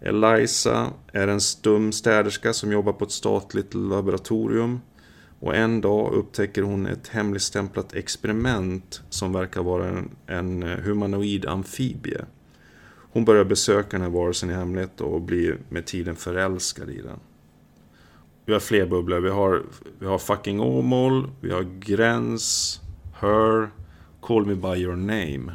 Eliza 0.00 0.92
är 1.12 1.28
en 1.28 1.40
stum 1.40 1.92
städerska 1.92 2.52
som 2.52 2.72
jobbar 2.72 2.92
på 2.92 3.04
ett 3.04 3.10
statligt 3.10 3.74
laboratorium. 3.74 4.80
Och 5.40 5.56
en 5.56 5.80
dag 5.80 6.12
upptäcker 6.12 6.62
hon 6.62 6.86
ett 6.86 7.08
hemligstämplat 7.08 7.94
experiment 7.94 9.02
som 9.08 9.32
verkar 9.32 9.62
vara 9.62 9.88
en, 9.88 10.10
en 10.26 10.62
humanoid 10.62 11.46
amfibie. 11.46 12.24
Hon 13.12 13.24
börjar 13.24 13.44
besöka 13.44 13.88
den 13.90 14.00
här 14.00 14.10
varelsen 14.10 14.50
i 14.50 14.52
hemlighet 14.52 15.00
och 15.00 15.20
blir 15.20 15.58
med 15.68 15.86
tiden 15.86 16.16
förälskad 16.16 16.90
i 16.90 17.02
den. 17.02 17.18
Vi 18.44 18.52
har 18.52 18.60
fler 18.60 18.86
bubblor. 18.86 19.20
Vi 19.20 19.30
har, 19.30 19.62
vi 19.98 20.06
har 20.06 20.18
Fucking 20.18 20.60
Åmål, 20.60 21.30
vi 21.40 21.52
har 21.52 21.62
Gräns, 21.80 22.80
Her, 23.20 23.70
Call 24.20 24.46
Me 24.46 24.54
By 24.54 24.82
Your 24.82 24.96
Name. 24.96 25.52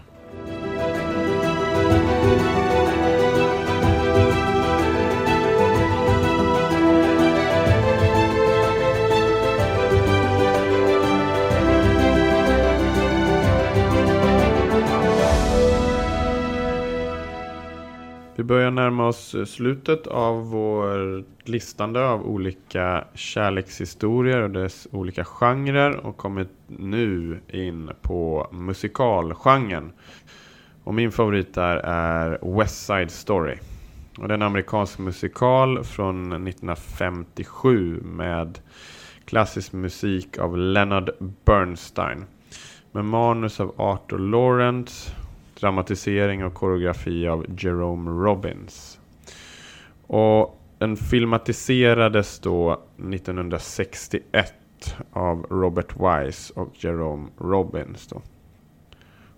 Vi 18.38 18.44
börjar 18.44 18.72
närma 18.72 19.08
oss 19.08 19.36
eh, 19.36 19.46
slutet 19.46 20.08
av 20.08 20.50
vår 20.50 21.24
listande 21.44 22.08
av 22.08 22.26
olika 22.28 23.08
kärlekshistorier 23.14 24.42
och 24.42 24.50
dess 24.50 24.88
olika 24.92 25.26
genrer 25.26 26.06
och 26.06 26.18
kommer 26.18 26.48
nu 26.68 27.40
in 27.48 27.92
på 28.02 28.48
musikalgenren. 28.52 29.92
Och 30.84 30.94
min 30.94 31.12
favorit 31.12 31.54
där 31.54 31.78
är 31.84 32.58
West 32.58 32.86
Side 32.86 33.12
Story. 33.12 33.58
Och 34.18 34.28
det 34.28 34.34
är 34.34 34.38
en 34.38 34.42
amerikansk 34.42 35.00
musikal 35.00 35.84
från 35.84 36.48
1957 36.48 38.02
med 38.04 38.60
klassisk 39.26 39.74
musik 39.74 40.38
av 40.38 40.58
Leonard 40.58 41.10
Bernstein. 41.46 42.26
Med 42.92 43.06
manus 43.06 43.60
av 43.60 43.74
Arthur 43.78 44.18
Lawrence 44.18 45.12
dramatisering 45.60 46.46
och 46.46 46.54
koreografi 46.54 47.28
av 47.28 47.46
Jerome 47.58 48.12
Robbins. 48.12 49.00
Och 50.08 50.62
den 50.78 50.98
filmatiserades 50.98 52.40
då 52.40 52.82
1961 52.98 54.54
av 55.12 55.46
Robert 55.50 55.96
Wise 55.96 56.54
och 56.56 56.84
Jerome 56.84 57.28
Robbins. 57.38 58.08
Då. 58.08 58.22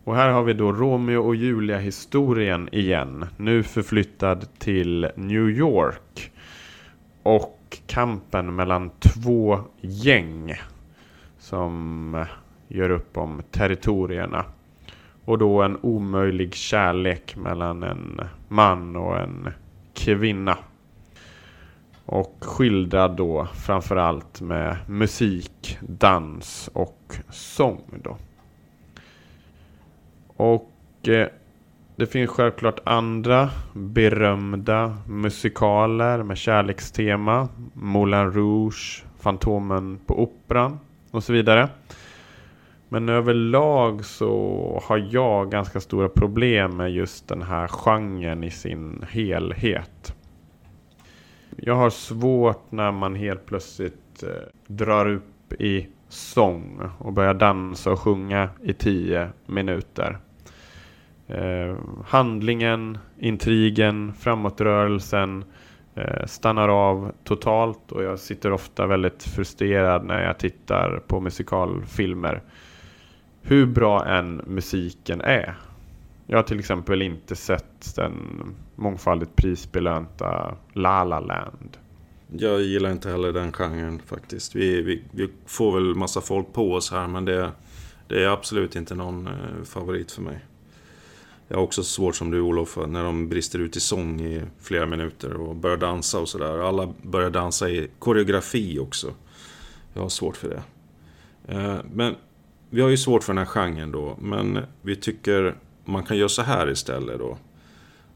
Och 0.04 0.16
här 0.16 0.30
har 0.30 0.44
vi 0.44 0.54
då 0.54 0.72
Romeo 0.72 1.20
och 1.20 1.36
Julia 1.36 1.78
historien 1.78 2.70
igen. 2.72 3.26
Nu 3.38 3.64
förflyttad 3.64 4.48
till 4.60 5.12
New 5.16 5.50
York. 5.50 6.32
Och 7.24 7.78
kampen 7.88 8.56
mellan 8.56 8.92
två 9.00 9.60
gäng. 9.82 10.54
Som 11.40 12.26
gör 12.68 12.90
upp 12.90 13.18
om 13.18 13.42
territorierna. 13.52 14.46
Och 15.28 15.38
då 15.38 15.62
en 15.62 15.78
omöjlig 15.82 16.54
kärlek 16.56 17.36
mellan 17.36 17.84
en 17.84 18.22
man 18.48 18.96
och 18.96 19.20
en 19.20 19.50
kvinna. 19.94 20.58
Och 22.06 22.36
skildrad 22.42 23.16
då 23.16 23.48
framförallt 23.66 24.42
med 24.42 24.78
musik, 24.88 25.78
dans 25.82 26.70
och 26.74 27.16
sång 27.30 27.82
då. 28.04 28.18
Och 30.36 31.08
eh, 31.08 31.28
det 31.96 32.08
finns 32.08 32.30
självklart 32.30 32.80
andra 32.84 33.50
berömda 33.74 34.98
musikaler 35.08 36.24
med 36.24 36.38
kärlekstema. 36.38 37.48
Moulin 37.74 38.32
Rouge, 38.32 39.06
Fantomen 39.20 40.00
på 40.06 40.24
Operan 40.24 40.80
och 41.12 41.24
så 41.24 41.34
vidare. 41.34 41.70
Men 42.90 43.10
överlag 43.10 44.06
så 44.06 44.82
har 44.84 45.08
jag 45.12 45.52
ganska 45.52 45.80
stora 45.80 46.10
problem 46.10 46.78
med 46.78 46.92
just 46.92 47.28
den 47.28 47.42
här 47.42 47.68
genren 47.68 48.44
i 48.44 48.52
sin 48.52 49.06
helhet. 49.10 50.14
Jag 51.58 51.76
har 51.76 51.90
svårt 51.90 52.72
när 52.72 52.92
man 52.92 53.16
helt 53.16 53.46
plötsligt 53.46 54.24
eh, 54.24 54.30
drar 54.68 55.10
upp 55.10 55.54
i 55.60 55.88
sång 56.10 56.82
och 57.00 57.14
börjar 57.14 57.34
dansa 57.34 57.92
och 57.92 58.00
sjunga 58.00 58.50
i 58.64 58.74
tio 58.74 59.30
minuter. 59.46 60.18
Eh, 61.28 61.76
handlingen, 62.06 62.98
intrigen, 63.20 64.14
framåtrörelsen 64.14 65.44
eh, 65.96 66.26
stannar 66.26 66.70
av 66.70 67.12
totalt 67.24 67.92
och 67.92 68.04
jag 68.04 68.20
sitter 68.20 68.52
ofta 68.52 68.88
väldigt 68.88 69.24
frustrerad 69.24 70.06
när 70.06 70.24
jag 70.24 70.40
tittar 70.40 71.02
på 71.08 71.20
musikalfilmer 71.20 72.42
hur 73.48 73.66
bra 73.66 74.06
än 74.06 74.42
musiken 74.48 75.22
är. 75.22 75.58
Jag 76.26 76.38
har 76.38 76.44
till 76.44 76.60
exempel 76.60 77.02
inte 77.02 77.36
sett 77.36 77.96
den 77.96 78.14
mångfaldigt 78.76 79.36
prisbelönta 79.36 80.56
La 80.74 81.04
La 81.04 81.20
Land. 81.20 81.78
Jag 82.32 82.62
gillar 82.62 82.92
inte 82.92 83.10
heller 83.10 83.34
den 83.34 83.52
genren 83.52 84.02
faktiskt. 84.06 84.56
Vi, 84.56 84.82
vi, 84.82 85.04
vi 85.12 85.30
får 85.46 85.74
väl 85.74 85.96
massa 85.96 86.22
folk 86.22 86.54
på 86.54 86.74
oss 86.74 86.92
här 86.92 87.08
men 87.08 87.26
det, 87.26 87.52
det 88.08 88.24
är 88.24 88.28
absolut 88.28 88.76
inte 88.76 88.96
någon 88.96 89.28
eh, 89.28 89.64
favorit 89.64 90.12
för 90.12 90.22
mig. 90.22 90.40
Jag 91.48 91.58
har 91.58 91.64
också 91.64 91.84
svårt 91.84 92.16
som 92.16 92.32
du 92.32 92.42
Olof, 92.42 92.78
när 92.88 93.04
de 93.04 93.30
brister 93.30 93.60
ut 93.60 93.76
i 93.76 93.80
sång 93.80 94.22
i 94.22 94.42
flera 94.62 94.86
minuter 94.86 95.34
och 95.34 95.56
börjar 95.56 95.78
dansa 95.78 96.20
och 96.20 96.30
sådär. 96.30 96.68
Alla 96.68 96.94
börjar 97.02 97.30
dansa 97.30 97.70
i 97.70 97.88
koreografi 98.00 98.80
också. 98.80 99.14
Jag 99.94 100.02
har 100.02 100.10
svårt 100.10 100.38
för 100.38 100.50
det. 100.50 100.62
Eh, 101.54 101.78
men 101.94 102.16
vi 102.70 102.82
har 102.82 102.90
ju 102.90 102.98
svårt 102.98 103.24
för 103.24 103.34
den 103.34 103.46
här 103.46 103.54
genren 103.54 103.92
då, 103.92 104.18
men 104.22 104.60
vi 104.82 104.96
tycker 104.96 105.56
man 105.86 106.04
kan 106.04 106.18
göra 106.18 106.30
så 106.30 106.42
här 106.42 106.72
istället 106.72 107.20
då. 107.20 107.38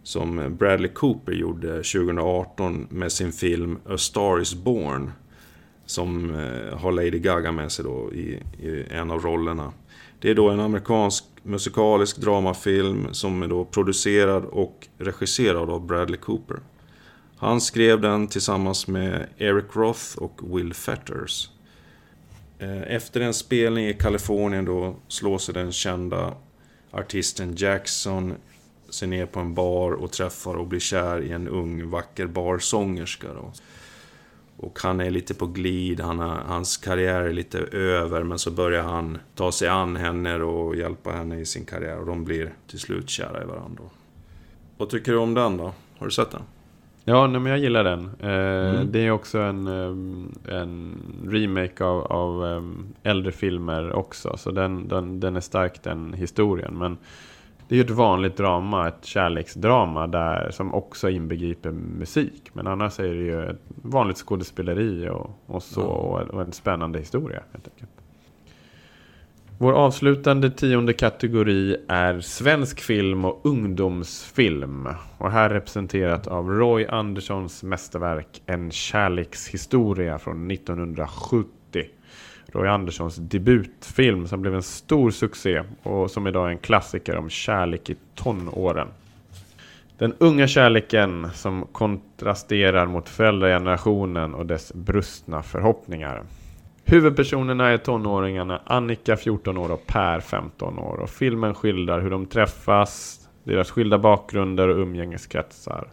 Som 0.03 0.55
Bradley 0.59 0.91
Cooper 0.91 1.31
gjorde 1.31 1.67
2018 1.67 2.87
med 2.89 3.11
sin 3.11 3.31
film 3.31 3.77
A 3.89 3.97
Star 3.97 4.41
Is 4.41 4.53
Born. 4.53 5.11
Som 5.85 6.35
eh, 6.35 6.77
har 6.77 6.91
Lady 6.91 7.19
Gaga 7.19 7.51
med 7.51 7.71
sig 7.71 7.85
då 7.85 8.13
i, 8.13 8.39
i 8.67 8.85
en 8.89 9.11
av 9.11 9.21
rollerna. 9.21 9.73
Det 10.19 10.29
är 10.29 10.35
då 10.35 10.49
en 10.49 10.59
amerikansk 10.59 11.23
musikalisk 11.43 12.17
dramafilm 12.17 13.07
som 13.11 13.43
är 13.43 13.47
då 13.47 13.65
producerad 13.65 14.45
och 14.45 14.87
regisserad 14.97 15.69
av 15.69 15.85
Bradley 15.85 16.19
Cooper. 16.19 16.59
Han 17.37 17.61
skrev 17.61 18.01
den 18.01 18.27
tillsammans 18.27 18.87
med 18.87 19.27
Eric 19.37 19.65
Roth 19.73 20.17
och 20.17 20.57
Will 20.57 20.73
Fetters. 20.73 21.49
Eh, 22.61 22.95
efter 22.95 23.21
en 23.21 23.33
spelning 23.33 23.85
i 23.85 23.93
Kalifornien 23.93 24.65
då 24.65 24.95
slår 25.07 25.37
sig 25.37 25.53
den 25.53 25.71
kända 25.71 26.33
artisten 26.91 27.55
Jackson 27.57 28.33
sig 28.89 29.07
ner 29.07 29.25
på 29.25 29.39
en 29.39 29.53
bar 29.53 29.91
och 29.91 30.11
träffar 30.11 30.55
och 30.55 30.67
blir 30.67 30.79
kär 30.79 31.21
i 31.21 31.31
en 31.31 31.47
ung 31.47 31.89
vacker 31.89 32.27
barsångerska. 32.27 33.33
Då. 33.33 33.53
Och 34.57 34.79
han 34.79 34.99
är 34.99 35.09
lite 35.09 35.33
på 35.33 35.47
glid, 35.47 35.99
han 35.99 36.19
har, 36.19 36.29
hans 36.29 36.77
karriär 36.77 37.21
är 37.21 37.33
lite 37.33 37.59
över 37.71 38.23
men 38.23 38.39
så 38.39 38.51
börjar 38.51 38.83
han 38.83 39.17
ta 39.35 39.51
sig 39.51 39.67
an 39.67 39.95
henne 39.95 40.35
och 40.35 40.75
hjälpa 40.75 41.11
henne 41.11 41.39
i 41.39 41.45
sin 41.45 41.65
karriär 41.65 41.99
och 41.99 42.05
de 42.05 42.23
blir 42.23 42.53
till 42.67 42.79
slut 42.79 43.09
kära 43.09 43.43
i 43.43 43.45
varandra. 43.45 43.83
Vad 44.77 44.89
tycker 44.89 45.11
du 45.11 45.17
om 45.17 45.33
den 45.33 45.57
då? 45.57 45.73
Har 45.97 46.05
du 46.05 46.11
sett 46.11 46.31
den? 46.31 46.43
Ja, 47.05 47.27
nej, 47.27 47.41
men 47.41 47.51
jag 47.51 47.59
gillar 47.59 47.83
den. 47.83 48.09
Eh, 48.19 48.75
mm. 48.75 48.91
Det 48.91 48.99
är 48.99 49.11
också 49.11 49.39
en, 49.39 49.67
eh, 49.67 50.57
en 50.57 50.97
remake 51.27 51.85
av, 51.85 52.03
av 52.03 52.43
um, 52.43 52.93
äldre 53.03 53.31
filmer 53.31 53.93
också. 53.93 54.37
Så 54.37 54.51
den, 54.51 54.87
den, 54.87 55.19
den 55.19 55.35
är 55.35 55.39
stark 55.39 55.83
den 55.83 56.13
historien. 56.13 56.77
Men 56.77 56.97
det 57.67 57.75
är 57.75 57.77
ju 57.77 57.83
ett 57.83 57.89
vanligt 57.89 58.37
drama, 58.37 58.87
ett 58.87 59.05
kärleksdrama 59.05 60.07
där, 60.07 60.51
som 60.51 60.73
också 60.73 61.09
inbegriper 61.09 61.71
musik. 61.71 62.49
Men 62.53 62.67
annars 62.67 62.99
är 62.99 63.13
det 63.13 63.23
ju 63.23 63.49
ett 63.49 63.61
vanligt 63.67 64.17
skådespeleri 64.17 65.09
och, 65.09 65.29
och 65.45 65.63
så, 65.63 65.81
och, 65.81 66.21
och 66.21 66.41
en 66.41 66.51
spännande 66.51 66.99
historia 66.99 67.43
helt 67.51 67.67
enkelt. 67.67 68.00
Vår 69.61 69.73
avslutande 69.73 70.51
tionde 70.51 70.93
kategori 70.93 71.77
är 71.87 72.19
svensk 72.19 72.81
film 72.81 73.25
och 73.25 73.41
ungdomsfilm. 73.43 74.89
Och 75.17 75.31
här 75.31 75.49
representerat 75.49 76.27
av 76.27 76.49
Roy 76.49 76.85
Anderssons 76.85 77.63
mästerverk 77.63 78.41
En 78.45 78.71
kärlekshistoria 78.71 80.19
från 80.19 80.51
1970. 80.51 81.47
Roy 82.45 82.67
Anderssons 82.67 83.15
debutfilm 83.15 84.27
som 84.27 84.41
blev 84.41 84.55
en 84.55 84.63
stor 84.63 85.11
succé 85.11 85.63
och 85.83 86.11
som 86.11 86.27
idag 86.27 86.47
är 86.47 86.51
en 86.51 86.57
klassiker 86.57 87.17
om 87.17 87.29
kärlek 87.29 87.89
i 87.89 87.95
tonåren. 88.15 88.87
Den 89.97 90.13
unga 90.17 90.47
kärleken 90.47 91.29
som 91.33 91.67
kontrasterar 91.71 92.85
mot 92.85 93.09
föräldragenerationen 93.09 94.33
och 94.33 94.45
dess 94.45 94.73
brustna 94.73 95.43
förhoppningar. 95.43 96.23
Huvudpersonerna 96.85 97.67
är 97.67 97.77
tonåringarna 97.77 98.61
Annika 98.65 99.17
14 99.17 99.57
år 99.57 99.71
och 99.71 99.87
Per 99.87 100.19
15 100.19 100.79
år. 100.79 100.99
Och 100.99 101.09
filmen 101.09 101.53
skildrar 101.53 102.01
hur 102.01 102.09
de 102.09 102.25
träffas, 102.25 103.19
deras 103.43 103.71
skilda 103.71 103.97
bakgrunder 103.97 104.67
och 104.67 104.77
umgängeskretsar. 104.77 105.87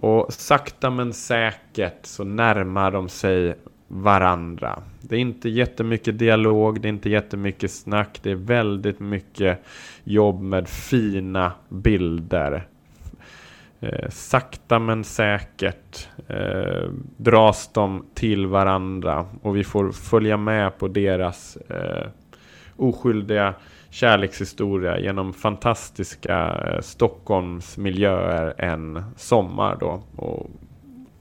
Och 0.00 0.32
sakta 0.32 0.90
men 0.90 1.12
säkert 1.12 2.06
så 2.06 2.24
närmar 2.24 2.90
de 2.90 3.08
sig 3.08 3.54
varandra. 3.88 4.82
Det 5.00 5.16
är 5.16 5.20
inte 5.20 5.48
jättemycket 5.48 6.18
dialog, 6.18 6.80
det 6.80 6.88
är 6.88 6.92
inte 6.92 7.10
jättemycket 7.10 7.70
snack, 7.70 8.20
det 8.22 8.30
är 8.30 8.34
väldigt 8.34 9.00
mycket 9.00 9.58
jobb 10.04 10.40
med 10.40 10.68
fina 10.68 11.52
bilder. 11.68 12.66
Eh, 13.82 14.08
sakta 14.08 14.78
men 14.78 15.04
säkert 15.04 16.08
eh, 16.28 16.90
dras 17.16 17.70
de 17.72 18.06
till 18.14 18.46
varandra 18.46 19.26
och 19.42 19.56
vi 19.56 19.64
får 19.64 19.92
följa 19.92 20.36
med 20.36 20.78
på 20.78 20.88
deras 20.88 21.56
eh, 21.56 22.06
oskyldiga 22.76 23.54
kärlekshistoria 23.90 24.98
genom 24.98 25.32
fantastiska 25.32 26.64
eh, 26.66 26.80
Stockholmsmiljöer 26.80 28.54
en 28.58 29.04
sommar 29.16 29.76
då. 29.80 30.02
Och 30.16 30.46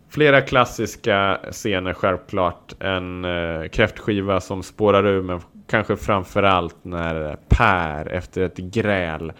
flera 0.09 0.41
klassiska 0.41 1.39
scener 1.51 1.93
självklart. 1.93 2.73
En 2.79 3.25
eh, 3.25 3.67
kräftskiva 3.67 4.39
som 4.39 4.63
spårar 4.63 5.05
ur 5.05 5.21
men 5.21 5.39
kanske 5.67 5.95
framförallt 5.95 6.83
när 6.83 7.37
Per 7.49 8.05
efter 8.05 8.41
ett 8.41 8.57
gräl 8.57 9.33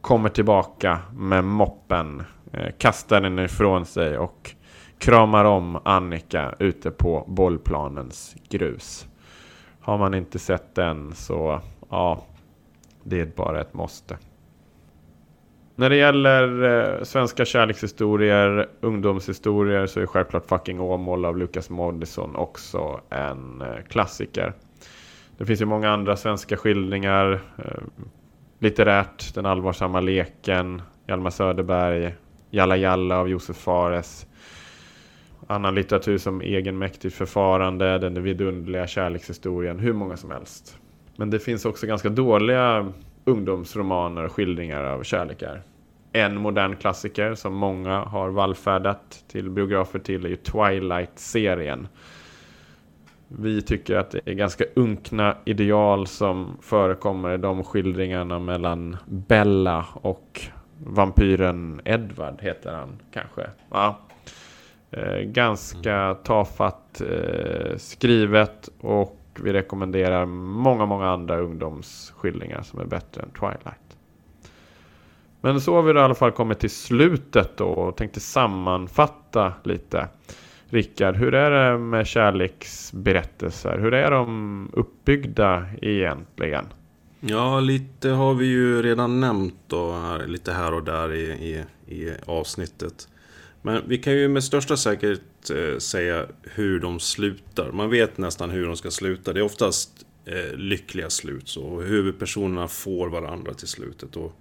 kommer 0.00 0.28
tillbaka 0.28 0.98
med 1.12 1.44
moppen 1.44 2.22
Eh, 2.56 2.70
kastar 2.78 3.20
den 3.20 3.38
ifrån 3.38 3.86
sig 3.86 4.18
och 4.18 4.54
kramar 4.98 5.44
om 5.44 5.78
Annika 5.84 6.54
ute 6.58 6.90
på 6.90 7.24
bollplanens 7.28 8.36
grus. 8.48 9.06
Har 9.80 9.98
man 9.98 10.14
inte 10.14 10.38
sett 10.38 10.74
den 10.74 11.14
så 11.14 11.60
ja, 11.90 12.24
det 13.02 13.20
är 13.20 13.26
bara 13.26 13.60
ett 13.60 13.74
måste. 13.74 14.18
När 15.76 15.90
det 15.90 15.96
gäller 15.96 16.62
eh, 16.62 17.02
svenska 17.02 17.44
kärlekshistorier, 17.44 18.68
ungdomshistorier 18.80 19.86
så 19.86 20.00
är 20.00 20.06
självklart 20.06 20.46
Fucking 20.46 20.80
Åmål 20.80 21.24
av 21.24 21.38
Lucas 21.38 21.70
Moodysson 21.70 22.36
också 22.36 23.00
en 23.10 23.60
eh, 23.60 23.82
klassiker. 23.88 24.52
Det 25.38 25.46
finns 25.46 25.60
ju 25.60 25.64
många 25.64 25.90
andra 25.90 26.16
svenska 26.16 26.56
skildringar. 26.56 27.40
Litterärt, 28.58 29.34
Den 29.34 29.46
allvarsamma 29.46 30.00
leken, 30.00 30.82
Hjalmar 31.06 31.30
Söderberg, 31.30 32.14
Jalla 32.54 32.76
Jalla 32.76 33.18
av 33.18 33.28
Josef 33.28 33.56
Fares. 33.56 34.26
Annan 35.46 35.74
litteratur 35.74 36.18
som 36.18 36.40
Egenmäktigt 36.40 37.14
förfarande, 37.14 37.98
Den 37.98 38.22
vidunderliga 38.22 38.86
kärlekshistorien, 38.86 39.78
hur 39.78 39.92
många 39.92 40.16
som 40.16 40.30
helst. 40.30 40.78
Men 41.16 41.30
det 41.30 41.38
finns 41.38 41.64
också 41.64 41.86
ganska 41.86 42.08
dåliga 42.08 42.92
ungdomsromaner 43.24 44.24
och 44.24 44.32
skildringar 44.32 44.84
av 44.84 45.02
kärlekar. 45.02 45.62
En 46.12 46.36
modern 46.36 46.76
klassiker 46.76 47.34
som 47.34 47.54
många 47.54 47.98
har 47.98 48.30
vallfärdat 48.30 49.24
till 49.28 49.50
biografer 49.50 49.98
till 49.98 50.24
är 50.24 50.28
ju 50.28 50.36
Twilight-serien. 50.36 51.88
Vi 53.28 53.62
tycker 53.62 53.96
att 53.96 54.10
det 54.10 54.20
är 54.24 54.34
ganska 54.34 54.64
unkna 54.76 55.36
ideal 55.44 56.06
som 56.06 56.56
förekommer 56.60 57.34
i 57.34 57.38
de 57.38 57.64
skildringarna 57.64 58.38
mellan 58.38 58.96
Bella 59.06 59.86
och 59.94 60.40
vampyren 60.86 61.80
Edward 61.84 62.40
heter 62.42 62.72
han 62.72 62.98
kanske. 63.12 63.46
Ja. 63.70 63.98
Eh, 64.90 65.20
ganska 65.20 65.94
mm. 65.94 66.16
tafatt 66.24 67.00
eh, 67.00 67.76
skrivet 67.76 68.68
och 68.80 69.20
vi 69.40 69.52
rekommenderar 69.52 70.26
många, 70.26 70.86
många 70.86 71.10
andra 71.10 71.38
ungdomsskildringar 71.38 72.62
som 72.62 72.80
är 72.80 72.84
bättre 72.84 73.22
än 73.22 73.30
Twilight. 73.30 73.96
Men 75.40 75.60
så 75.60 75.74
har 75.74 75.82
vi 75.82 75.92
i 75.92 76.02
alla 76.02 76.14
fall 76.14 76.32
kommit 76.32 76.60
till 76.60 76.70
slutet 76.70 77.56
då 77.56 77.66
och 77.66 77.96
tänkte 77.96 78.20
sammanfatta 78.20 79.52
lite. 79.64 80.08
Rickard, 80.68 81.16
hur 81.16 81.34
är 81.34 81.50
det 81.50 81.78
med 81.78 82.06
kärleksberättelser? 82.06 83.78
Hur 83.78 83.94
är 83.94 84.10
de 84.10 84.70
uppbyggda 84.72 85.66
egentligen? 85.82 86.64
Ja, 87.26 87.60
lite 87.60 88.08
har 88.08 88.34
vi 88.34 88.46
ju 88.46 88.82
redan 88.82 89.20
nämnt 89.20 89.54
då, 89.66 89.92
här, 89.92 90.26
lite 90.26 90.52
här 90.52 90.74
och 90.74 90.84
där 90.84 91.12
i, 91.12 91.22
i, 91.22 91.64
i 91.94 92.12
avsnittet. 92.26 93.08
Men 93.62 93.82
vi 93.88 93.98
kan 93.98 94.12
ju 94.12 94.28
med 94.28 94.44
största 94.44 94.76
säkerhet 94.76 95.50
eh, 95.50 95.78
säga 95.78 96.26
hur 96.42 96.80
de 96.80 97.00
slutar. 97.00 97.72
Man 97.72 97.90
vet 97.90 98.18
nästan 98.18 98.50
hur 98.50 98.66
de 98.66 98.76
ska 98.76 98.90
sluta. 98.90 99.32
Det 99.32 99.40
är 99.40 99.44
oftast 99.44 99.90
eh, 100.24 100.56
lyckliga 100.56 101.10
slut. 101.10 101.48
Så 101.48 101.80
huvudpersonerna 101.80 102.68
får 102.68 103.08
varandra 103.08 103.54
till 103.54 103.68
slutet. 103.68 104.16
Och 104.16 104.32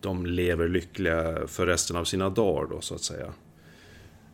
de 0.00 0.26
lever 0.26 0.68
lyckliga 0.68 1.46
för 1.46 1.66
resten 1.66 1.96
av 1.96 2.04
sina 2.04 2.30
dagar 2.30 2.70
då, 2.70 2.80
så 2.80 2.94
att 2.94 3.02
säga. 3.02 3.32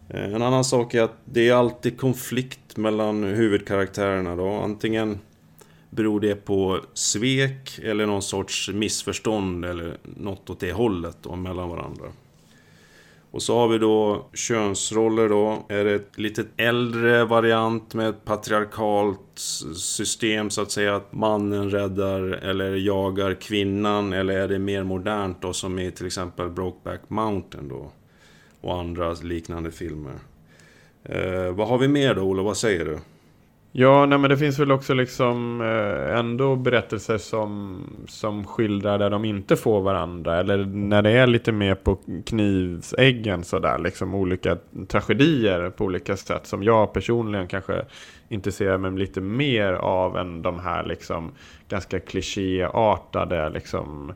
Eh, 0.08 0.34
en 0.34 0.42
annan 0.42 0.64
sak 0.64 0.94
är 0.94 1.02
att 1.02 1.18
det 1.24 1.48
är 1.48 1.54
alltid 1.54 1.98
konflikt 1.98 2.76
mellan 2.76 3.24
huvudkaraktärerna 3.24 4.36
då. 4.36 4.48
Antingen 4.48 5.18
Beror 5.94 6.20
det 6.20 6.34
på 6.34 6.80
svek 6.94 7.78
eller 7.82 8.06
någon 8.06 8.22
sorts 8.22 8.68
missförstånd 8.68 9.64
eller 9.64 9.96
något 10.02 10.50
åt 10.50 10.60
det 10.60 10.72
hållet 10.72 11.16
då, 11.22 11.36
mellan 11.36 11.68
varandra? 11.68 12.06
Och 13.30 13.42
så 13.42 13.58
har 13.58 13.68
vi 13.68 13.78
då 13.78 14.26
könsroller 14.34 15.28
då. 15.28 15.66
Är 15.68 15.84
det 15.84 15.94
ett 15.94 16.18
lite 16.18 16.44
äldre 16.56 17.24
variant 17.24 17.94
med 17.94 18.08
ett 18.08 18.24
patriarkalt 18.24 19.38
system 19.76 20.50
så 20.50 20.62
att 20.62 20.70
säga 20.70 20.96
att 20.96 21.12
mannen 21.12 21.70
räddar 21.70 22.22
eller 22.22 22.76
jagar 22.76 23.34
kvinnan? 23.34 24.12
Eller 24.12 24.38
är 24.38 24.48
det 24.48 24.58
mer 24.58 24.82
modernt 24.82 25.42
då 25.42 25.52
som 25.52 25.78
i 25.78 25.90
till 25.90 26.06
exempel 26.06 26.48
Brokeback 26.50 27.00
Mountain 27.08 27.68
då? 27.68 27.90
Och 28.60 28.80
andra 28.80 29.12
liknande 29.12 29.70
filmer. 29.70 30.18
Eh, 31.04 31.52
vad 31.52 31.68
har 31.68 31.78
vi 31.78 31.88
mer 31.88 32.14
då 32.14 32.22
Olof? 32.22 32.44
Vad 32.44 32.56
säger 32.56 32.84
du? 32.84 32.98
Ja, 33.74 34.06
nej, 34.06 34.18
men 34.18 34.30
det 34.30 34.36
finns 34.36 34.58
väl 34.58 34.72
också 34.72 34.94
liksom 34.94 35.60
eh, 35.60 36.18
ändå 36.18 36.56
berättelser 36.56 37.18
som, 37.18 37.80
som 38.08 38.44
skildrar 38.44 38.98
där 38.98 39.10
de 39.10 39.24
inte 39.24 39.56
får 39.56 39.80
varandra. 39.80 40.40
Eller 40.40 40.64
när 40.64 41.02
det 41.02 41.10
är 41.10 41.26
lite 41.26 41.52
mer 41.52 41.74
på 41.74 41.98
knivsäggen 42.26 43.44
sådär. 43.44 43.78
Liksom 43.78 44.14
olika 44.14 44.58
tragedier 44.88 45.70
på 45.70 45.84
olika 45.84 46.16
sätt. 46.16 46.46
Som 46.46 46.62
jag 46.62 46.92
personligen 46.92 47.48
kanske 47.48 47.84
intresserar 48.28 48.78
mig 48.78 48.92
lite 48.92 49.20
mer 49.20 49.72
av 49.72 50.16
än 50.16 50.42
de 50.42 50.60
här 50.60 50.84
liksom 50.84 51.32
ganska 51.68 52.00
klichéartade 52.00 53.50
liksom 53.50 54.12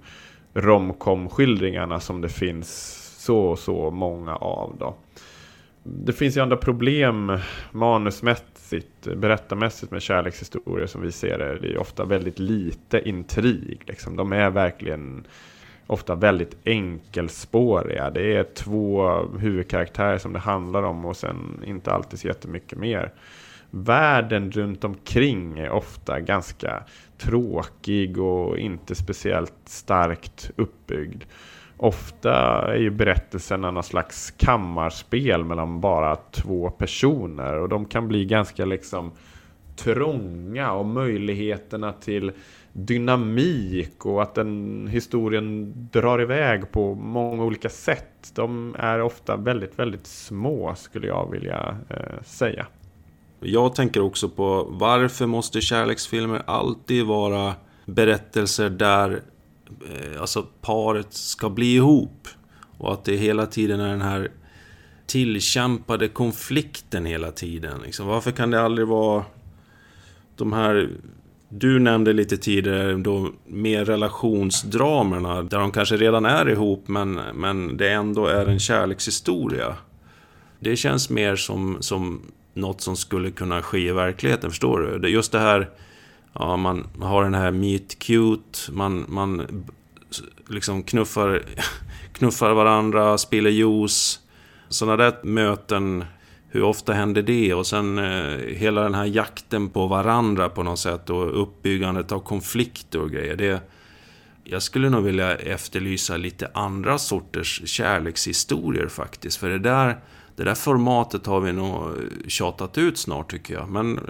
romcom-skildringarna 0.55 1.99
som 1.99 2.21
det 2.21 2.29
finns 2.29 3.03
så 3.19 3.39
och 3.39 3.59
så 3.59 3.91
många 3.91 4.37
av 4.37 4.77
då. 4.79 4.97
Det 5.83 6.13
finns 6.13 6.37
ju 6.37 6.41
andra 6.41 6.57
problem 6.57 7.39
manusmässigt 7.73 8.56
berättarmässigt, 8.71 9.21
berättarmässigt 9.21 9.93
med 9.93 10.03
kärlekshistorier 10.03 10.87
som 10.87 11.03
vi 11.03 11.12
ser 11.12 11.39
det. 11.39 11.59
Det 11.59 11.73
är 11.73 11.79
ofta 11.79 12.05
väldigt 12.05 12.39
lite 12.39 13.09
intrig. 13.09 13.83
Liksom. 13.87 14.17
De 14.17 14.33
är 14.33 14.51
verkligen 14.51 15.27
ofta 15.87 16.14
väldigt 16.14 16.57
enkelspåriga. 16.64 18.11
Det 18.11 18.37
är 18.37 18.45
två 18.45 19.23
huvudkaraktärer 19.39 20.19
som 20.19 20.33
det 20.33 20.39
handlar 20.39 20.83
om 20.83 21.05
och 21.05 21.17
sen 21.17 21.62
inte 21.64 21.93
alltid 21.93 22.21
så 22.21 22.27
jättemycket 22.27 22.79
mer. 22.79 23.12
Världen 23.71 24.51
runt 24.51 24.85
omkring 24.85 25.59
är 25.59 25.71
ofta 25.71 26.21
ganska 26.21 26.83
tråkig 27.19 28.19
och 28.19 28.59
inte 28.59 28.95
speciellt 28.95 29.55
starkt 29.64 30.51
uppbyggd 30.57 31.25
ofta 31.77 32.33
är 32.72 32.79
ju 32.79 32.91
berättelserna 32.91 33.70
någon 33.70 33.83
slags 33.83 34.31
kammarspel 34.31 35.45
mellan 35.45 35.81
bara 35.81 36.16
två 36.16 36.70
personer. 36.70 37.59
Och 37.59 37.68
de 37.68 37.85
kan 37.85 38.09
bli 38.09 38.24
ganska 38.24 38.64
liksom 38.64 39.12
trånga 39.77 40.72
och 40.72 40.87
möjligheterna 40.87 41.93
till 41.93 42.33
dynamik 42.72 44.07
och 44.07 44.22
att 44.22 44.35
den 44.35 44.89
historien 44.93 45.72
drar 45.93 46.22
iväg 46.22 46.72
på 46.72 46.95
många 46.95 47.45
olika 47.45 47.68
sätt. 47.68 48.33
De 48.35 48.77
är 48.79 49.03
ofta 49.03 49.37
väldigt, 49.37 49.79
väldigt 49.79 50.07
små 50.07 50.74
skulle 50.74 51.07
jag 51.07 51.31
vilja 51.31 51.77
eh, 51.91 52.22
säga. 52.24 52.66
Jag 53.41 53.74
tänker 53.74 54.01
också 54.01 54.29
på 54.29 54.66
varför 54.70 55.27
måste 55.27 55.61
kärleksfilmer 55.61 56.43
alltid 56.47 57.07
vara 57.07 57.55
berättelser 57.87 58.70
där 58.70 59.20
Eh, 59.91 60.21
alltså 60.21 60.47
paret 60.61 61.14
ska 61.14 61.51
bli 61.51 61.75
ihop. 61.75 62.29
Och 62.79 62.93
att 62.93 63.05
det 63.05 63.17
hela 63.17 63.47
tiden 63.47 63.81
är 63.81 63.89
den 63.89 64.03
här 64.03 64.31
tillkämpade 65.07 66.09
konflikten 66.09 67.07
hela 67.07 67.33
tiden. 67.33 67.81
Liksom. 67.85 68.07
Varför 68.07 68.31
kan 68.31 68.51
det 68.51 68.61
aldrig 68.61 68.89
vara 68.89 69.25
de 70.37 70.53
här 70.53 70.91
du 71.49 71.79
nämnde 71.79 72.12
lite 72.12 72.37
tidigare 72.37 72.95
då 72.95 73.31
mer 73.47 73.85
relationsdramerna 73.85 75.43
där 75.43 75.59
de 75.59 75.71
kanske 75.73 75.97
redan 75.97 76.25
är 76.25 76.49
ihop 76.49 76.89
men, 76.89 77.21
men 77.35 77.77
det 77.77 77.93
ändå 77.93 78.27
är 78.27 78.47
en 78.47 78.61
kärlekshistoria. 78.61 79.77
Det 80.61 80.77
känns 80.77 81.11
mer 81.11 81.37
som, 81.37 81.77
som 81.81 82.23
något 82.55 82.81
som 82.81 82.97
skulle 82.97 83.31
kunna 83.31 83.62
ske 83.62 83.89
i 83.89 83.93
verkligheten, 83.93 84.51
förstår 84.51 84.99
du? 85.01 85.09
Just 85.09 85.33
det 85.33 85.39
här, 85.39 85.71
ja, 86.39 86.57
man 86.57 86.87
har 87.01 87.24
den 87.24 87.34
här 87.34 87.51
meet 87.51 87.99
cute, 87.99 88.72
man, 88.72 89.05
man 89.09 89.64
liksom 90.49 90.82
knuffar, 90.82 91.43
knuffar 92.12 92.55
varandra, 92.55 93.18
spiller 93.18 93.51
juice. 93.51 94.20
Sådana 94.68 94.97
där 94.97 95.14
möten 95.22 96.05
hur 96.49 96.62
ofta 96.62 96.93
händer 96.93 97.22
det? 97.22 97.55
Och 97.55 97.66
sen 97.66 97.99
eh, 97.99 98.39
hela 98.39 98.82
den 98.82 98.95
här 98.95 99.05
jakten 99.05 99.68
på 99.68 99.87
varandra 99.87 100.49
på 100.49 100.62
något 100.62 100.78
sätt 100.78 101.11
och 101.11 101.43
uppbyggandet 101.43 102.12
av 102.12 102.20
konflikter 102.20 103.01
och 103.01 103.11
grejer. 103.11 103.37
Det, 103.37 103.61
jag 104.45 104.62
skulle 104.62 104.91
nog 104.91 105.05
vilja 105.05 105.37
efterlysa 105.37 106.16
lite 106.16 106.51
andra 106.55 106.99
sorters 106.99 107.62
kärlekshistorier 107.64 108.89
faktiskt. 108.89 109.37
För 109.37 109.49
det 109.49 109.59
där, 109.59 109.99
det 110.37 110.45
där 110.45 110.55
formatet 110.55 111.26
har 111.26 111.41
vi 111.41 111.53
nog 111.53 111.74
eh, 111.74 112.28
tjatat 112.28 112.78
ut 112.78 112.99
snart 112.99 113.30
tycker 113.30 113.55
jag. 113.55 113.68
Men 113.68 114.01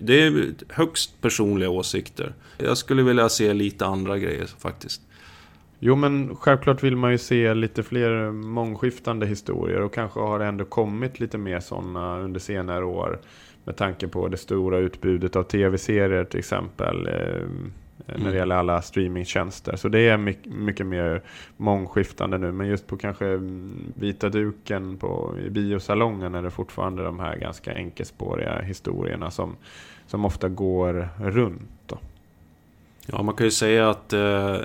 det 0.00 0.22
är 0.22 0.54
högst 0.68 1.20
personliga 1.20 1.70
åsikter. 1.70 2.34
Jag 2.58 2.78
skulle 2.78 3.02
vilja 3.02 3.28
se 3.28 3.52
lite 3.52 3.86
andra 3.86 4.18
grejer 4.18 4.46
faktiskt. 4.58 5.02
Jo 5.78 5.96
men 5.96 6.36
självklart 6.36 6.82
vill 6.82 6.96
man 6.96 7.12
ju 7.12 7.18
se 7.18 7.54
lite 7.54 7.82
fler 7.82 8.30
mångskiftande 8.30 9.26
historier 9.26 9.80
och 9.80 9.94
kanske 9.94 10.20
har 10.20 10.38
det 10.38 10.44
ändå 10.44 10.64
kommit 10.64 11.20
lite 11.20 11.38
mer 11.38 11.60
sådana 11.60 12.20
under 12.20 12.40
senare 12.40 12.84
år. 12.84 13.20
Med 13.64 13.76
tanke 13.76 14.08
på 14.08 14.28
det 14.28 14.36
stora 14.36 14.78
utbudet 14.78 15.36
av 15.36 15.42
tv-serier 15.42 16.24
till 16.24 16.38
exempel. 16.38 17.06
Ehm, 17.06 17.72
Eh, 17.98 18.04
när 18.06 18.14
det 18.14 18.20
mm. 18.20 18.36
gäller 18.36 18.56
alla 18.56 18.82
streamingtjänster. 18.82 19.76
Så 19.76 19.88
det 19.88 20.08
är 20.08 20.16
mycket, 20.16 20.52
mycket 20.52 20.86
mer 20.86 21.22
mångskiftande 21.56 22.38
nu. 22.38 22.52
Men 22.52 22.66
just 22.66 22.86
på 22.86 22.96
kanske 22.96 23.38
vita 23.94 24.28
duken 24.28 24.96
på, 24.96 25.34
i 25.46 25.50
biosalongen 25.50 26.34
är 26.34 26.42
det 26.42 26.50
fortfarande 26.50 27.02
de 27.02 27.20
här 27.20 27.36
ganska 27.36 27.74
enkelspåriga 27.74 28.60
historierna 28.60 29.30
som, 29.30 29.56
som 30.06 30.24
ofta 30.24 30.48
går 30.48 31.08
runt. 31.20 31.70
Då. 31.86 31.98
Ja, 33.06 33.22
man 33.22 33.34
kan 33.34 33.46
ju 33.46 33.50
säga 33.50 33.90
att 33.90 34.12
eh, 34.12 34.56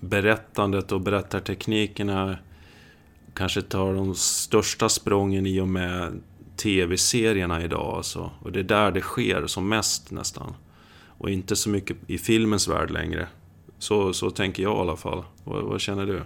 berättandet 0.00 0.92
och 0.92 1.00
berättarteknikerna 1.00 2.36
kanske 3.34 3.62
tar 3.62 3.94
de 3.94 4.14
största 4.14 4.88
sprången 4.88 5.46
i 5.46 5.60
och 5.60 5.68
med 5.68 6.20
tv-serierna 6.56 7.62
idag. 7.62 7.96
Alltså. 7.96 8.30
Och 8.40 8.52
det 8.52 8.58
är 8.58 8.64
där 8.64 8.90
det 8.90 9.00
sker 9.00 9.46
som 9.46 9.68
mest 9.68 10.10
nästan. 10.10 10.54
Och 11.22 11.30
inte 11.30 11.56
så 11.56 11.70
mycket 11.70 11.96
i 12.06 12.18
filmens 12.18 12.68
värld 12.68 12.90
längre. 12.90 13.26
Så, 13.78 14.12
så 14.12 14.30
tänker 14.30 14.62
jag 14.62 14.76
i 14.76 14.80
alla 14.80 14.96
fall. 14.96 15.24
Vad, 15.44 15.62
vad 15.62 15.80
känner 15.80 16.06
du? 16.06 16.20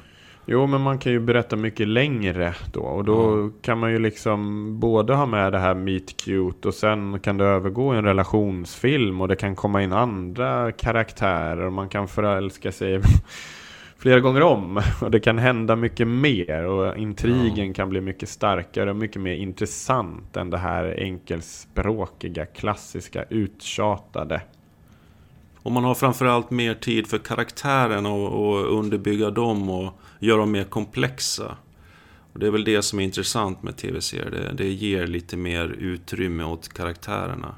Jo, 0.47 0.66
men 0.66 0.80
man 0.80 0.99
kan 0.99 1.12
ju 1.12 1.20
berätta 1.20 1.57
mycket 1.57 1.88
längre 1.88 2.55
då. 2.72 2.80
Och 2.80 3.05
då 3.05 3.32
mm. 3.32 3.53
kan 3.62 3.78
man 3.78 3.92
ju 3.92 3.99
liksom 3.99 4.70
både 4.80 5.14
ha 5.14 5.26
med 5.26 5.53
det 5.53 5.59
här 5.59 5.74
meet 5.74 6.16
cute 6.16 6.68
och 6.68 6.74
sen 6.74 7.20
kan 7.20 7.36
det 7.36 7.44
övergå 7.44 7.94
i 7.94 7.99
en 7.99 8.05
relationsfilm 8.05 9.20
och 9.20 9.28
det 9.28 9.36
kan 9.36 9.57
komma 9.57 9.82
in 9.82 9.92
andra 9.92 10.72
karaktärer 10.72 11.66
och 11.66 11.72
man 11.72 11.88
kan 11.88 12.09
förälska 12.09 12.72
sig 12.72 13.01
flera 13.99 14.20
gånger 14.20 14.42
om. 14.42 14.82
Och 15.01 15.11
det 15.11 15.20
kan 15.20 15.38
hända 15.38 15.76
mycket 15.76 16.09
mer 16.09 16.64
och 16.64 16.97
intrigen 16.97 17.68
ja. 17.68 17.74
kan 17.74 17.88
bli 17.88 18.01
mycket 18.01 18.28
starkare 18.28 18.90
och 18.90 18.97
mycket 18.97 19.22
mer 19.22 19.34
intressant 19.34 20.36
än 20.36 20.51
det 20.51 20.59
här 20.59 20.94
enkelspråkiga, 20.99 22.47
klassiska, 22.47 23.24
uttjatade. 23.30 24.40
Och 25.67 25.73
man 25.73 25.85
har 25.85 25.95
framförallt 25.95 26.51
mer 26.51 26.75
tid 26.75 27.07
för 27.07 27.19
karaktärerna 27.19 28.11
och, 28.11 28.49
och 28.49 28.79
underbygga 28.79 29.31
dem 29.31 29.71
och 29.71 29.93
göra 30.19 30.39
dem 30.39 30.53
mer 30.53 30.64
komplexa. 30.64 31.57
Och 32.33 32.41
det 32.41 32.47
är 32.47 32.51
väl 32.51 32.64
det 32.64 32.83
som 32.83 33.01
är 33.01 33.05
intressant 33.05 33.62
med 33.62 33.77
tv-serier. 33.77 34.31
Det, 34.31 34.64
det 34.64 34.69
ger 34.69 35.07
lite 35.07 35.37
mer 35.37 35.69
utrymme 35.69 36.45
åt 36.45 36.69
karaktärerna. 36.69 37.55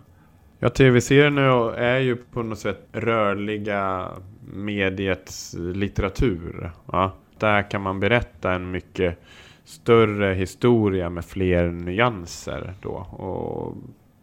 Ja, 0.59 0.69
tv-serierna 0.69 1.77
är 1.77 1.99
ju 1.99 2.17
på 2.17 2.43
något 2.43 2.59
sätt 2.59 2.89
rörliga 2.93 4.11
mediets 4.55 5.55
litteratur. 5.59 6.73
Ja. 6.93 7.15
Där 7.39 7.71
kan 7.71 7.83
man 7.83 8.01
berätta 8.01 8.53
en 8.53 8.71
mycket 8.71 9.19
större 9.65 10.35
historia 10.35 11.11
med 11.11 11.25
fler 11.25 11.69
nyanser. 11.69 12.75
Då. 12.83 12.95
Och 12.97 13.77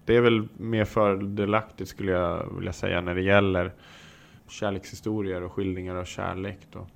det 0.06 0.16
är 0.16 0.22
väl 0.22 0.48
mer 0.58 0.86
fördelaktigt 0.86 1.90
skulle 1.90 2.12
jag 2.12 2.56
vilja 2.58 2.74
säga 2.74 3.02
när 3.02 3.16
det 3.16 3.22
gäller 3.22 3.72
kärlekshistorier 4.48 5.44
och 5.44 5.52
skildringar 5.52 5.96
av 5.96 6.06
kärlek. 6.06 6.60
Då. 6.72 6.88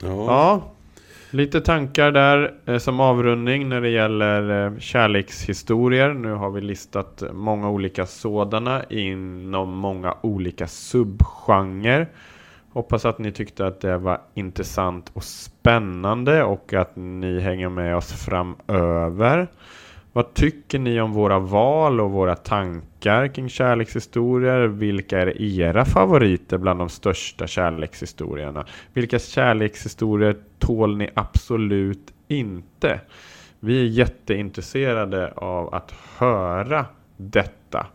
Ja. 0.00 0.08
ja. 0.08 0.62
Lite 1.30 1.60
tankar 1.60 2.10
där 2.10 2.54
eh, 2.66 2.78
som 2.78 3.00
avrundning 3.00 3.68
när 3.68 3.80
det 3.80 3.88
gäller 3.88 4.66
eh, 4.66 4.78
kärlekshistorier. 4.78 6.14
Nu 6.14 6.32
har 6.32 6.50
vi 6.50 6.60
listat 6.60 7.22
många 7.32 7.70
olika 7.70 8.06
sådana 8.06 8.84
inom 8.84 9.70
många 9.70 10.14
olika 10.20 10.66
subgenrer. 10.66 12.08
Hoppas 12.72 13.04
att 13.04 13.18
ni 13.18 13.32
tyckte 13.32 13.66
att 13.66 13.80
det 13.80 13.98
var 13.98 14.20
intressant 14.34 15.10
och 15.14 15.24
spännande 15.24 16.42
och 16.42 16.72
att 16.72 16.96
ni 16.96 17.40
hänger 17.40 17.68
med 17.68 17.96
oss 17.96 18.12
framöver. 18.12 19.48
Vad 20.18 20.34
tycker 20.34 20.78
ni 20.78 21.00
om 21.00 21.12
våra 21.12 21.38
val 21.38 22.00
och 22.00 22.10
våra 22.10 22.34
tankar 22.36 23.28
kring 23.28 23.48
kärlekshistorier? 23.48 24.66
Vilka 24.66 25.20
är 25.20 25.42
era 25.42 25.84
favoriter 25.84 26.58
bland 26.58 26.80
de 26.80 26.88
största 26.88 27.46
kärlekshistorierna? 27.46 28.66
Vilka 28.92 29.18
kärlekshistorier 29.18 30.36
tål 30.58 30.96
ni 30.96 31.10
absolut 31.14 32.12
inte? 32.28 33.00
Vi 33.60 33.80
är 33.80 33.86
jätteintresserade 33.86 35.32
av 35.32 35.74
att 35.74 35.94
höra 36.18 36.86
detta. 37.16 37.86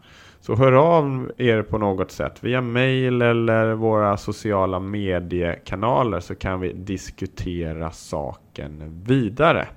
Så 0.41 0.55
hör 0.55 0.71
av 0.71 1.31
er 1.37 1.61
på 1.61 1.77
något 1.77 2.11
sätt 2.11 2.43
via 2.43 2.61
mail 2.61 3.21
eller 3.21 3.73
våra 3.73 4.17
sociala 4.17 4.79
mediekanaler 4.79 6.19
så 6.19 6.35
kan 6.35 6.59
vi 6.59 6.73
diskutera 6.73 7.91
saken 7.91 9.03
vidare. 9.05 9.67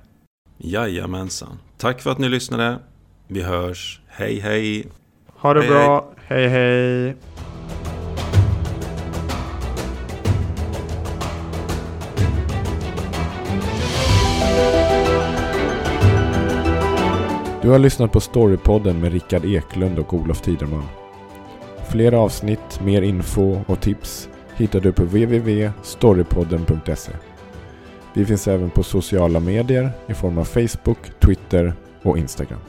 Jajamensan. 0.57 1.59
Tack 1.77 2.01
för 2.01 2.11
att 2.11 2.17
ni 2.17 2.29
lyssnade. 2.29 2.79
Vi 3.27 3.41
hörs. 3.41 4.01
Hej 4.07 4.39
hej. 4.39 4.87
Ha 5.27 5.53
det 5.53 5.61
hej, 5.61 5.69
bra. 5.69 6.11
Hej 6.27 6.47
hej. 6.47 7.15
Du 17.61 17.69
har 17.71 17.79
lyssnat 17.79 18.11
på 18.11 18.19
Storypodden 18.19 19.01
med 19.01 19.13
Rickard 19.13 19.45
Eklund 19.45 19.99
och 19.99 20.13
Olof 20.13 20.41
Tiderman. 20.41 20.85
Fler 21.91 22.11
avsnitt, 22.11 22.81
mer 22.83 23.01
info 23.01 23.61
och 23.67 23.81
tips 23.81 24.29
hittar 24.55 24.79
du 24.79 24.93
på 24.93 25.03
www.storypodden.se. 25.03 27.11
Vi 28.17 28.25
finns 28.25 28.47
även 28.47 28.69
på 28.69 28.83
sociala 28.83 29.39
medier 29.39 29.89
i 30.07 30.13
form 30.13 30.37
av 30.37 30.43
Facebook, 30.43 30.97
Twitter 31.19 31.73
och 32.03 32.17
Instagram. 32.17 32.59